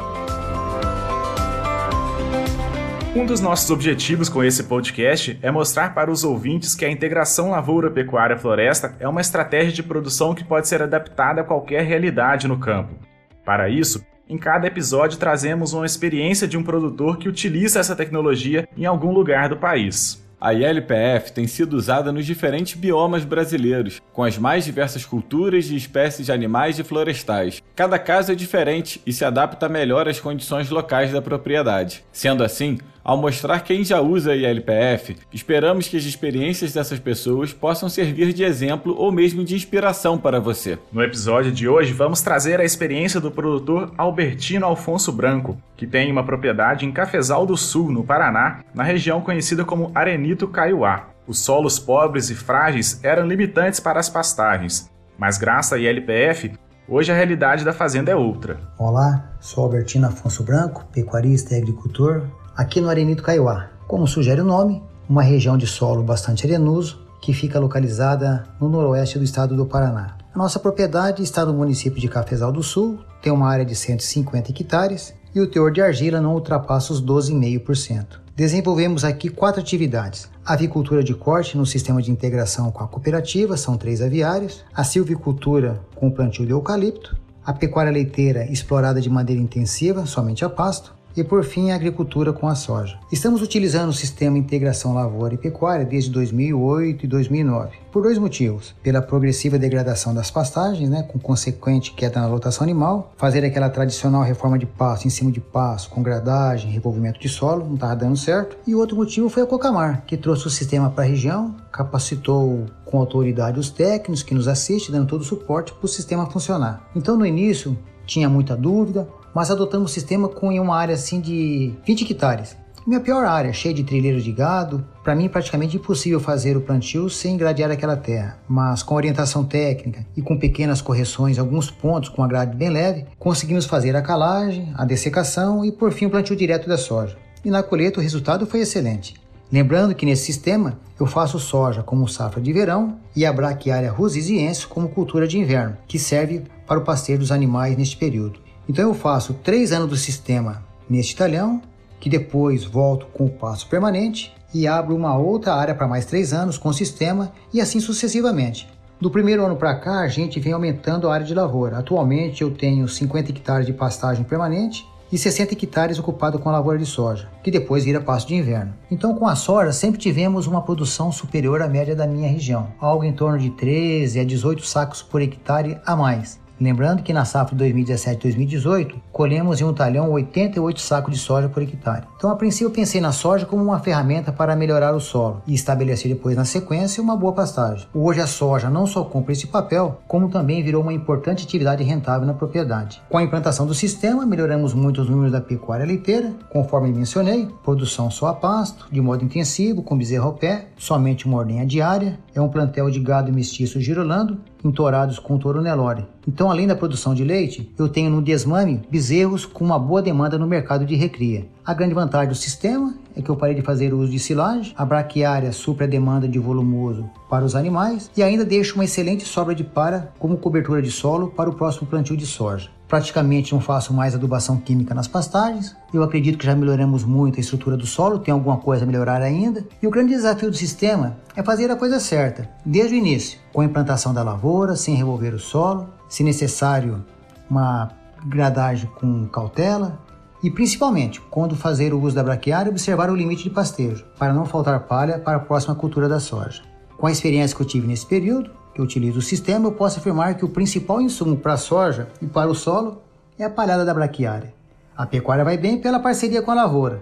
Um 3.14 3.26
dos 3.26 3.42
nossos 3.42 3.70
objetivos 3.70 4.30
com 4.30 4.42
esse 4.42 4.64
podcast 4.64 5.38
é 5.42 5.52
mostrar 5.52 5.94
para 5.94 6.10
os 6.10 6.24
ouvintes 6.24 6.74
que 6.74 6.86
a 6.86 6.90
integração 6.90 7.50
lavoura-pecuária-floresta 7.50 8.96
é 9.00 9.08
uma 9.08 9.20
estratégia 9.20 9.74
de 9.74 9.84
produção 9.84 10.34
que 10.34 10.46
pode 10.46 10.68
ser 10.68 10.82
adaptada 10.82 11.42
a 11.42 11.44
qualquer 11.44 11.84
realidade 11.84 12.48
no 12.48 12.58
campo. 12.58 12.96
Para 13.44 13.68
isso, 13.68 14.02
em 14.32 14.38
cada 14.38 14.66
episódio 14.66 15.20
trazemos 15.20 15.74
uma 15.74 15.86
experiência 15.86 16.48
de 16.48 16.58
um 16.58 16.64
produtor 16.64 17.18
que 17.18 17.28
utiliza 17.28 17.82
essa 17.82 17.94
tecnologia 17.94 18.66
em 18.78 18.86
algum 18.86 19.12
lugar 19.12 19.50
do 19.50 19.58
país. 19.58 20.26
A 20.40 20.54
ILPF 20.54 21.34
tem 21.34 21.46
sido 21.46 21.74
usada 21.74 22.14
nos 22.14 22.26
diferentes 22.26 22.76
biomas 22.76 23.26
brasileiros, 23.26 24.02
com 24.14 24.24
as 24.24 24.38
mais 24.38 24.64
diversas 24.64 25.06
culturas 25.06 25.70
e 25.70 25.76
espécies 25.76 26.28
de 26.28 26.32
animais 26.32 26.80
e 26.80 26.84
florestais. 26.84 27.62
Cada 27.76 28.00
caso 28.00 28.32
é 28.32 28.36
diferente 28.36 29.02
e 29.06 29.12
se 29.12 29.26
adapta 29.26 29.68
melhor 29.68 30.08
às 30.08 30.20
condições 30.20 30.70
locais 30.70 31.12
da 31.12 31.22
propriedade. 31.22 32.02
Sendo 32.14 32.42
assim, 32.42 32.80
ao 33.04 33.18
mostrar 33.18 33.62
quem 33.62 33.84
já 33.84 34.00
usa 34.00 34.32
a 34.32 34.36
ILPF, 34.36 35.18
esperamos 35.34 35.88
que 35.88 35.98
as 35.98 36.04
experiências 36.04 36.74
dessas 36.74 37.00
pessoas 37.00 37.52
possam 37.52 37.90
servir 37.90 38.34
de 38.34 38.44
exemplo 38.44 38.96
ou 38.98 39.12
mesmo 39.12 39.44
de 39.44 39.56
inspiração 39.56 40.18
para 40.18 40.40
você. 40.40 40.78
No 40.92 41.02
episódio 41.02 41.52
de 41.52 41.68
hoje, 41.68 41.94
vamos 41.94 42.22
trazer 42.22 42.60
a 42.60 42.64
experiência 42.64 43.20
do 43.20 43.32
produtor 43.32 43.92
Albertino 43.98 44.66
Alfonso 44.66 45.12
Branco, 45.12 45.58
que 45.76 45.88
tem 45.88 46.12
uma 46.12 46.24
propriedade 46.24 46.86
em 46.86 46.92
Cafezal 46.92 47.46
do 47.46 47.58
Sul, 47.58 47.92
no 47.92 48.04
Paraná, 48.04 48.60
na 48.74 48.84
região 48.84 49.22
conhecida 49.22 49.66
como 49.66 49.92
Arenito 49.96 50.48
Caiuá. 50.48 51.08
Os 51.28 51.40
solos 51.40 51.80
pobres 51.80 52.30
e 52.30 52.36
frágeis 52.36 53.00
eram 53.04 53.28
limitantes 53.28 53.80
para 53.80 54.00
as 54.00 54.10
pastagens, 54.10 54.92
mas 55.18 55.38
graças 55.38 55.74
à 55.74 55.80
ILPF, 55.80 56.52
hoje 56.88 57.12
a 57.12 57.16
realidade 57.16 57.64
da 57.64 57.72
fazenda 57.72 58.12
é 58.12 58.16
outra. 58.16 58.60
Olá, 58.78 59.32
sou 59.40 59.64
Albertino 59.64 60.08
Afonso 60.08 60.44
Branco, 60.44 60.86
pecuarista 60.92 61.54
e 61.54 61.58
agricultor, 61.58 62.24
aqui 62.56 62.82
no 62.82 62.90
Arenito 62.90 63.24
Caiuá. 63.24 63.70
Como 63.88 64.08
sugere 64.08 64.42
o 64.42 64.46
nome, 64.46 64.82
uma 65.08 65.24
região 65.24 65.58
de 65.58 65.68
solo 65.68 66.04
bastante 66.04 66.46
arenoso 66.46 67.00
que 67.22 67.34
fica 67.34 67.60
localizada 67.60 68.46
no 68.60 68.70
noroeste 68.70 69.18
do 69.18 69.24
estado 69.24 69.56
do 69.56 69.66
Paraná. 69.66 70.18
A 70.34 70.38
nossa 70.38 70.60
propriedade 70.60 71.22
está 71.22 71.46
no 71.46 71.54
município 71.54 72.00
de 72.00 72.08
Cafezal 72.08 72.52
do 72.52 72.64
Sul, 72.64 73.00
tem 73.22 73.32
uma 73.32 73.50
área 73.50 73.66
de 73.66 73.76
150 73.76 74.52
hectares 74.52 75.14
e 75.36 75.40
o 75.40 75.48
teor 75.48 75.72
de 75.72 75.82
argila 75.82 76.20
não 76.20 76.34
ultrapassa 76.34 76.94
os 76.94 77.04
12,5%. 77.04 78.22
Desenvolvemos 78.36 79.04
aqui 79.04 79.30
quatro 79.30 79.62
atividades: 79.62 80.30
avicultura 80.46 81.04
de 81.04 81.14
corte 81.14 81.58
no 81.58 81.66
sistema 81.66 82.02
de 82.02 82.12
integração 82.12 82.72
com 82.72 82.84
a 82.84 82.88
cooperativa, 82.88 83.58
são 83.58 83.78
três 83.78 84.02
aviários, 84.02 84.64
a 84.74 84.84
silvicultura 84.84 85.82
com 85.96 86.08
o 86.08 86.12
plantio 86.12 86.46
de 86.46 86.52
eucalipto, 86.52 87.16
a 87.46 87.54
pecuária 87.54 87.92
leiteira 87.92 88.46
explorada 88.46 89.02
de 89.02 89.10
maneira 89.10 89.42
intensiva, 89.42 90.06
somente 90.06 90.46
a 90.46 90.50
pasto, 90.50 90.96
e 91.16 91.24
por 91.24 91.44
fim 91.44 91.72
a 91.72 91.76
agricultura 91.76 92.32
com 92.34 92.48
a 92.48 92.56
soja. 92.56 92.98
Estamos 93.12 93.42
utilizando 93.42 93.90
o 93.90 93.94
sistema 93.94 94.38
Integração 94.38 94.94
Lavoura 94.94 95.34
e 95.34 95.38
Pecuária 95.38 95.86
desde 95.86 96.10
2008 96.12 97.06
e 97.06 97.08
2009, 97.08 97.78
por 97.92 98.04
dois 98.04 98.18
motivos. 98.18 98.74
Pela 98.82 99.02
progressiva 99.02 99.58
degradação 99.58 100.14
das 100.14 100.32
pastagens, 100.32 100.90
né, 100.90 101.04
com 101.04 101.20
consequente 101.20 101.94
queda 101.94 102.22
na 102.22 102.28
lotação 102.28 102.64
animal, 102.64 103.14
fazer 103.18 103.44
aquela 103.44 103.70
tradicional 103.70 104.24
reforma 104.24 104.58
de 104.58 104.66
pasto 104.66 105.06
em 105.08 105.10
cima 105.10 105.32
de 105.32 105.40
pasto, 105.40 105.90
com 105.90 106.02
gradagem, 106.02 106.72
revolvimento 106.72 107.20
de 107.20 107.30
solo, 107.30 107.66
não 107.66 107.76
estava 107.76 107.96
dando 107.96 108.18
certo. 108.18 108.58
E 108.66 108.76
outro 108.76 108.96
motivo 108.96 109.30
foi 109.30 109.44
a 109.44 109.46
Cocamar, 109.46 110.04
que 110.06 110.18
trouxe 110.18 110.48
o 110.48 110.50
sistema 110.50 110.90
para 110.90 111.04
a 111.04 111.08
região, 111.08 111.56
capacitou 111.72 112.66
com 112.86 113.00
autoridade 113.00 113.60
os 113.60 113.70
técnicos 113.70 114.24
que 114.24 114.34
nos 114.34 114.48
assistem, 114.48 114.94
dando 114.94 115.08
todo 115.08 115.22
o 115.22 115.26
suporte 115.26 115.74
para 115.74 115.86
o 115.86 115.88
sistema 115.88 116.30
funcionar. 116.30 116.90
Então 116.96 117.18
no 117.18 117.26
início 117.26 117.78
tinha 118.06 118.30
muita 118.30 118.58
dúvida, 118.58 119.08
mas 119.34 119.52
adotamos 119.52 119.92
o 119.92 119.94
sistema 119.94 120.28
com 120.28 120.50
uma 120.50 120.76
área 120.76 120.96
assim 120.96 121.20
de 121.20 121.74
20 121.86 122.12
hectares. 122.12 122.56
Minha 122.86 123.00
pior 123.00 123.24
área, 123.26 123.54
cheia 123.54 123.76
de 123.76 123.84
trilheiros 123.84 124.24
de 124.24 124.32
gado, 124.32 124.84
para 125.04 125.14
mim 125.14 125.30
praticamente 125.30 125.78
impossível 125.78 126.20
fazer 126.20 126.58
o 126.58 126.62
plantio 126.62 127.12
sem 127.12 127.38
gradear 127.38 127.70
aquela 127.70 127.96
terra, 127.96 128.40
mas 128.50 128.82
com 128.82 128.96
orientação 128.96 129.44
técnica 129.44 130.04
e 130.18 130.22
com 130.22 130.36
pequenas 130.36 130.82
correções, 130.82 131.38
alguns 131.38 131.70
pontos 131.70 132.10
com 132.10 132.24
a 132.24 132.28
grade 132.28 132.58
bem 132.58 132.72
leve, 132.72 133.06
conseguimos 133.20 133.66
fazer 133.66 133.96
a 133.96 134.02
calagem, 134.02 134.74
a 134.76 134.84
dessecação 134.84 135.64
e 135.64 135.72
por 135.72 135.92
fim 135.92 136.08
o 136.08 136.10
plantio 136.10 136.36
direto 136.36 136.68
da 136.68 136.78
soja. 136.78 137.16
E 137.46 137.52
na 137.52 137.62
colheita 137.62 138.00
o 138.00 138.04
resultado 138.04 138.48
foi 138.48 138.62
excelente. 138.62 139.14
Lembrando 139.52 139.94
que 139.94 140.06
nesse 140.06 140.26
sistema 140.26 140.80
eu 141.00 141.06
faço 141.06 141.38
soja 141.38 141.84
como 141.84 142.08
safra 142.08 142.42
de 142.42 142.52
verão 142.52 142.98
e 143.16 143.26
a 143.26 143.34
braquiária 143.34 143.92
rosiziense 143.92 144.66
como 144.66 144.90
cultura 144.90 145.28
de 145.28 145.38
inverno, 145.38 145.78
que 145.88 146.00
serve 146.00 146.44
para 146.66 146.80
o 146.80 146.84
pasteiro 146.84 147.20
dos 147.20 147.32
animais 147.32 147.78
neste 147.78 147.98
período. 147.98 148.40
Então 148.72 148.88
eu 148.88 148.94
faço 148.94 149.34
três 149.34 149.74
anos 149.74 149.90
do 149.90 149.98
sistema 149.98 150.64
neste 150.90 151.14
talhão, 151.14 151.62
que 152.00 152.10
depois 152.10 152.64
volto 152.64 153.06
com 153.08 153.26
o 153.26 153.30
passo 153.30 153.68
permanente 153.68 154.34
e 154.54 154.66
abro 154.66 154.96
uma 154.96 155.18
outra 155.18 155.54
área 155.54 155.76
para 155.76 155.90
mais 155.90 156.06
três 156.06 156.32
anos 156.32 156.58
com 156.58 156.70
o 156.70 156.74
sistema 156.74 157.34
e 157.54 157.60
assim 157.60 157.82
sucessivamente. 157.82 158.70
Do 158.98 159.12
primeiro 159.12 159.44
ano 159.46 159.58
para 159.58 159.76
cá, 159.76 160.00
a 160.00 160.08
gente 160.08 160.40
vem 160.40 160.54
aumentando 160.54 161.10
a 161.10 161.14
área 161.14 161.26
de 161.26 161.34
lavoura. 161.34 161.80
Atualmente 161.80 162.44
eu 162.44 162.52
tenho 162.52 162.88
50 162.88 163.32
hectares 163.32 163.66
de 163.66 163.74
pastagem 163.74 164.24
permanente 164.24 164.88
e 165.12 165.18
60 165.18 165.52
hectares 165.52 166.00
ocupado 166.00 166.40
com 166.40 166.48
a 166.48 166.54
lavoura 166.54 166.80
de 166.80 166.86
soja, 166.86 167.28
que 167.44 167.52
depois 167.52 167.84
vira 167.84 168.00
pasto 168.00 168.30
de 168.30 168.36
inverno. 168.36 168.74
Então, 168.90 169.14
com 169.16 169.28
a 169.28 169.36
soja, 169.36 169.74
sempre 169.74 170.00
tivemos 170.00 170.48
uma 170.48 170.62
produção 170.62 171.12
superior 171.12 171.62
à 171.62 171.68
média 171.68 171.94
da 171.94 172.08
minha 172.08 172.30
região, 172.30 172.70
algo 172.80 173.04
em 173.04 173.12
torno 173.12 173.38
de 173.38 173.50
13 173.50 174.22
a 174.22 174.24
18 174.24 174.66
sacos 174.66 175.02
por 175.02 175.22
hectare 175.22 175.78
a 175.86 175.94
mais. 175.94 176.41
Lembrando 176.62 177.02
que 177.02 177.12
na 177.12 177.26
safra 177.26 177.58
2017-2018 177.58 178.94
colhemos 179.12 179.60
em 179.60 179.64
um 179.64 179.74
talhão 179.74 180.12
88 180.12 180.80
sacos 180.80 181.12
de 181.12 181.20
soja 181.20 181.50
por 181.50 181.64
hectare. 181.64 182.06
Então, 182.16 182.30
a 182.30 182.36
princípio, 182.36 182.70
pensei 182.70 183.02
na 183.02 183.12
soja 183.12 183.48
como 183.48 183.64
uma 183.64 183.80
ferramenta 183.80 184.32
para 184.32 184.56
melhorar 184.56 184.94
o 184.94 185.00
solo 185.00 185.42
e 185.48 185.56
estabelecer 185.56 186.14
depois 186.14 186.36
na 186.36 186.46
sequência 186.46 187.02
uma 187.02 187.18
boa 187.18 187.34
pastagem. 187.34 187.88
Hoje, 187.92 188.22
a 188.22 188.28
soja 188.28 188.70
não 188.70 188.86
só 188.86 189.04
cumpre 189.04 189.34
esse 189.34 189.48
papel, 189.48 190.02
como 190.08 190.30
também 190.30 190.62
virou 190.62 190.84
uma 190.84 190.94
importante 190.94 191.44
atividade 191.46 191.84
rentável 191.84 192.28
na 192.28 192.34
propriedade. 192.36 193.02
Com 193.10 193.18
a 193.18 193.24
implantação 193.24 193.66
do 193.66 193.74
sistema, 193.74 194.24
melhoramos 194.24 194.76
muito 194.76 195.02
os 195.02 195.10
números 195.10 195.32
da 195.32 195.42
pecuária 195.42 195.84
leiteira, 195.84 196.32
conforme 196.52 196.92
mencionei, 196.92 197.48
produção 197.64 198.12
só 198.12 198.28
a 198.28 198.36
pasto, 198.36 198.86
de 198.92 199.02
modo 199.02 199.26
intensivo, 199.26 199.82
com 199.82 199.98
bezerro 199.98 200.28
ao 200.28 200.34
pé, 200.34 200.68
somente 200.78 201.26
uma 201.26 201.40
ordenha 201.40 201.66
diária, 201.66 202.20
é 202.36 202.40
um 202.40 202.50
plantel 202.50 202.92
de 202.92 203.00
gado 203.00 203.34
mestiço 203.34 203.82
girolando, 203.82 204.38
entorados 204.64 205.20
com 205.20 205.38
touro 205.38 205.62
Nelore. 205.62 206.06
Então, 206.28 206.50
além 206.52 206.68
da 206.68 206.76
produção 206.76 207.14
de 207.14 207.24
leite, 207.24 207.72
eu 207.78 207.90
tenho 207.90 208.10
no 208.10 208.22
desmame 208.22 208.82
bezerros 208.90 209.46
com 209.46 209.66
uma 209.66 209.80
boa 209.80 210.02
demanda 210.02 210.38
no 210.38 210.48
mercado 210.48 210.86
de 210.86 210.96
recria. 210.96 211.48
A 211.66 211.74
grande 211.74 211.94
vantagem 211.94 212.30
do 212.30 212.36
sistema 212.36 212.94
é 213.16 213.22
que 213.22 213.30
eu 213.30 213.36
parei 213.36 213.56
de 213.56 213.62
fazer 213.62 213.94
uso 213.94 214.12
de 214.12 214.20
silagem, 214.20 214.74
a 214.78 214.86
braquiária 214.86 215.52
supre 215.52 215.86
a 215.86 215.88
demanda 215.88 216.28
de 216.28 216.40
volumoso 216.40 217.10
para 217.30 217.46
os 217.46 217.56
animais 217.56 218.10
e 218.16 218.24
ainda 218.24 218.46
deixo 218.46 218.76
uma 218.76 218.86
excelente 218.86 219.26
sobra 219.26 219.54
de 219.54 219.64
para 219.64 220.12
como 220.18 220.38
cobertura 220.38 220.82
de 220.82 220.92
solo 220.92 221.32
para 221.32 221.50
o 221.50 221.54
próximo 221.54 221.88
plantio 221.88 222.16
de 222.16 222.26
soja. 222.26 222.70
Praticamente 222.92 223.54
não 223.54 223.62
faço 223.62 223.94
mais 223.94 224.14
adubação 224.14 224.58
química 224.58 224.94
nas 224.94 225.08
pastagens. 225.08 225.74
Eu 225.94 226.04
acredito 226.04 226.38
que 226.38 226.46
já 226.46 226.54
melhoramos 226.54 227.06
muito 227.06 227.38
a 227.38 227.40
estrutura 227.40 227.78
do 227.78 227.88
solo, 227.88 228.20
tem 228.20 228.34
alguma 228.34 228.58
coisa 228.58 228.84
a 228.84 228.86
melhorar 228.86 229.22
ainda. 229.22 229.66
E 229.82 229.88
o 229.88 229.90
grande 229.90 230.14
desafio 230.14 230.52
do 230.52 230.58
sistema 230.58 231.16
é 231.34 231.42
fazer 231.42 231.72
a 231.72 231.78
coisa 231.78 232.02
certa, 232.02 232.50
desde 232.66 232.94
o 232.94 232.98
início, 232.98 233.40
com 233.54 233.62
a 233.62 233.66
implantação 233.66 234.14
da 234.14 234.22
lavoura, 234.22 234.76
sem 234.76 234.94
revolver 234.94 235.34
o 235.34 235.40
solo, 235.40 235.88
se 236.10 236.22
necessário, 236.22 237.02
uma 237.50 237.92
gradagem 238.26 238.90
com 239.00 239.26
cautela, 239.26 239.98
e 240.44 240.52
principalmente, 240.52 241.22
quando 241.22 241.56
fazer 241.56 241.94
o 241.94 242.02
uso 242.02 242.18
da 242.18 242.24
braquiária, 242.24 242.70
observar 242.70 243.10
o 243.10 243.16
limite 243.16 243.44
de 243.44 243.52
pastejo, 243.52 244.04
para 244.20 244.34
não 244.34 244.44
faltar 244.44 244.78
palha 244.82 245.18
para 245.18 245.38
a 245.38 245.40
próxima 245.40 245.76
cultura 245.76 246.10
da 246.10 246.20
soja. 246.20 246.62
Com 246.98 247.08
a 247.08 247.12
experiência 247.12 247.56
que 247.56 247.64
eu 247.64 247.68
tive 247.68 247.88
nesse 247.88 248.06
período, 248.06 248.52
que 248.82 248.84
utilizo 248.84 249.20
o 249.20 249.22
sistema, 249.22 249.68
eu 249.68 249.72
posso 249.72 250.00
afirmar 250.00 250.36
que 250.36 250.44
o 250.44 250.50
principal 250.50 251.00
insumo 251.00 251.38
para 251.38 251.54
a 251.54 251.58
soja 251.58 252.08
e 252.22 252.26
para 252.26 252.50
o 252.50 252.56
solo 252.56 253.02
é 253.38 253.44
a 253.44 253.50
palhada 253.50 253.86
da 253.86 253.94
braquiária. 253.94 254.54
A 254.98 255.06
pecuária 255.06 255.44
vai 255.44 255.58
bem 255.58 255.80
pela 255.80 256.00
parceria 256.00 256.42
com 256.42 256.52
a 256.52 256.56
lavoura. 256.56 257.02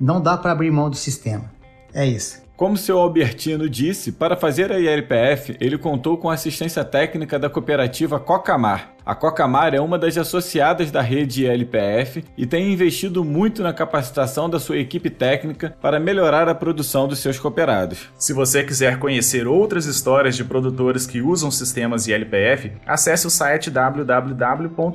Não 0.00 0.20
dá 0.20 0.36
para 0.36 0.52
abrir 0.52 0.70
mão 0.70 0.90
do 0.90 0.96
sistema. 0.96 1.52
É 1.92 2.04
isso. 2.04 2.42
Como 2.56 2.76
seu 2.76 2.98
Albertino 2.98 3.68
disse, 3.68 4.12
para 4.12 4.36
fazer 4.36 4.70
a 4.70 4.78
ILPF, 4.78 5.56
ele 5.60 5.78
contou 5.78 6.16
com 6.18 6.30
a 6.30 6.34
assistência 6.34 6.84
técnica 6.84 7.38
da 7.38 7.50
cooperativa 7.50 8.20
Cocamar, 8.20 8.93
a 9.04 9.14
Cocamar 9.14 9.74
é 9.74 9.80
uma 9.80 9.98
das 9.98 10.16
associadas 10.16 10.90
da 10.90 11.02
rede 11.02 11.46
LPF 11.46 12.24
e 12.38 12.46
tem 12.46 12.72
investido 12.72 13.22
muito 13.22 13.62
na 13.62 13.70
capacitação 13.72 14.48
da 14.48 14.58
sua 14.58 14.78
equipe 14.78 15.10
técnica 15.10 15.76
para 15.80 16.00
melhorar 16.00 16.48
a 16.48 16.54
produção 16.54 17.06
dos 17.06 17.18
seus 17.18 17.38
cooperados. 17.38 18.08
Se 18.16 18.32
você 18.32 18.64
quiser 18.64 18.98
conhecer 18.98 19.46
outras 19.46 19.84
histórias 19.84 20.36
de 20.36 20.44
produtores 20.44 21.06
que 21.06 21.20
usam 21.20 21.50
sistemas 21.50 22.06
ILPF, 22.06 22.72
acesse 22.86 23.26
o 23.26 23.30
site 23.30 23.70
www.ilpf.com.br 23.70 24.94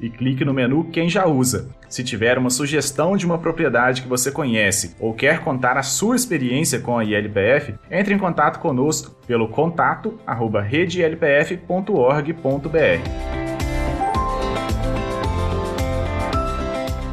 e 0.00 0.08
clique 0.08 0.44
no 0.44 0.54
menu 0.54 0.84
Quem 0.84 1.08
já 1.08 1.26
usa. 1.26 1.68
Se 1.88 2.04
tiver 2.04 2.38
uma 2.38 2.50
sugestão 2.50 3.16
de 3.16 3.24
uma 3.24 3.38
propriedade 3.38 4.02
que 4.02 4.08
você 4.08 4.30
conhece 4.30 4.94
ou 5.00 5.14
quer 5.14 5.40
contar 5.40 5.76
a 5.76 5.82
sua 5.82 6.14
experiência 6.14 6.78
com 6.80 6.98
a 6.98 7.04
ILPF, 7.04 7.74
entre 7.90 8.14
em 8.14 8.18
contato 8.18 8.60
conosco 8.60 9.16
pelo 9.26 9.48
contato 9.48 10.18
redelpf.com 11.88 12.68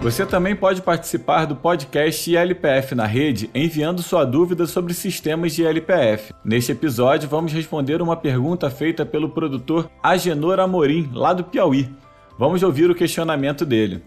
você 0.01 0.23
também 0.23 0.55
pode 0.55 0.84
participar 0.84 1.45
do 1.45 1.55
podcast 1.55 2.30
ILPF 2.30 2.93
na 2.93 3.07
rede 3.07 3.49
enviando 3.55 4.03
sua 4.03 4.23
dúvida 4.23 4.67
sobre 4.67 4.93
sistemas 4.93 5.53
de 5.53 5.63
ILPF. 5.63 6.32
Neste 6.43 6.73
episódio, 6.73 7.28
vamos 7.28 7.51
responder 7.51 8.03
uma 8.03 8.15
pergunta 8.15 8.69
feita 8.69 9.03
pelo 9.03 9.30
produtor 9.30 9.89
Agenor 10.03 10.59
Amorim, 10.59 11.09
lá 11.11 11.34
do 11.34 11.43
Piauí. 11.43 11.89
Vamos 12.38 12.61
ouvir 12.61 12.88
o 12.91 12.93
questionamento 12.93 13.65
dele. 13.65 14.03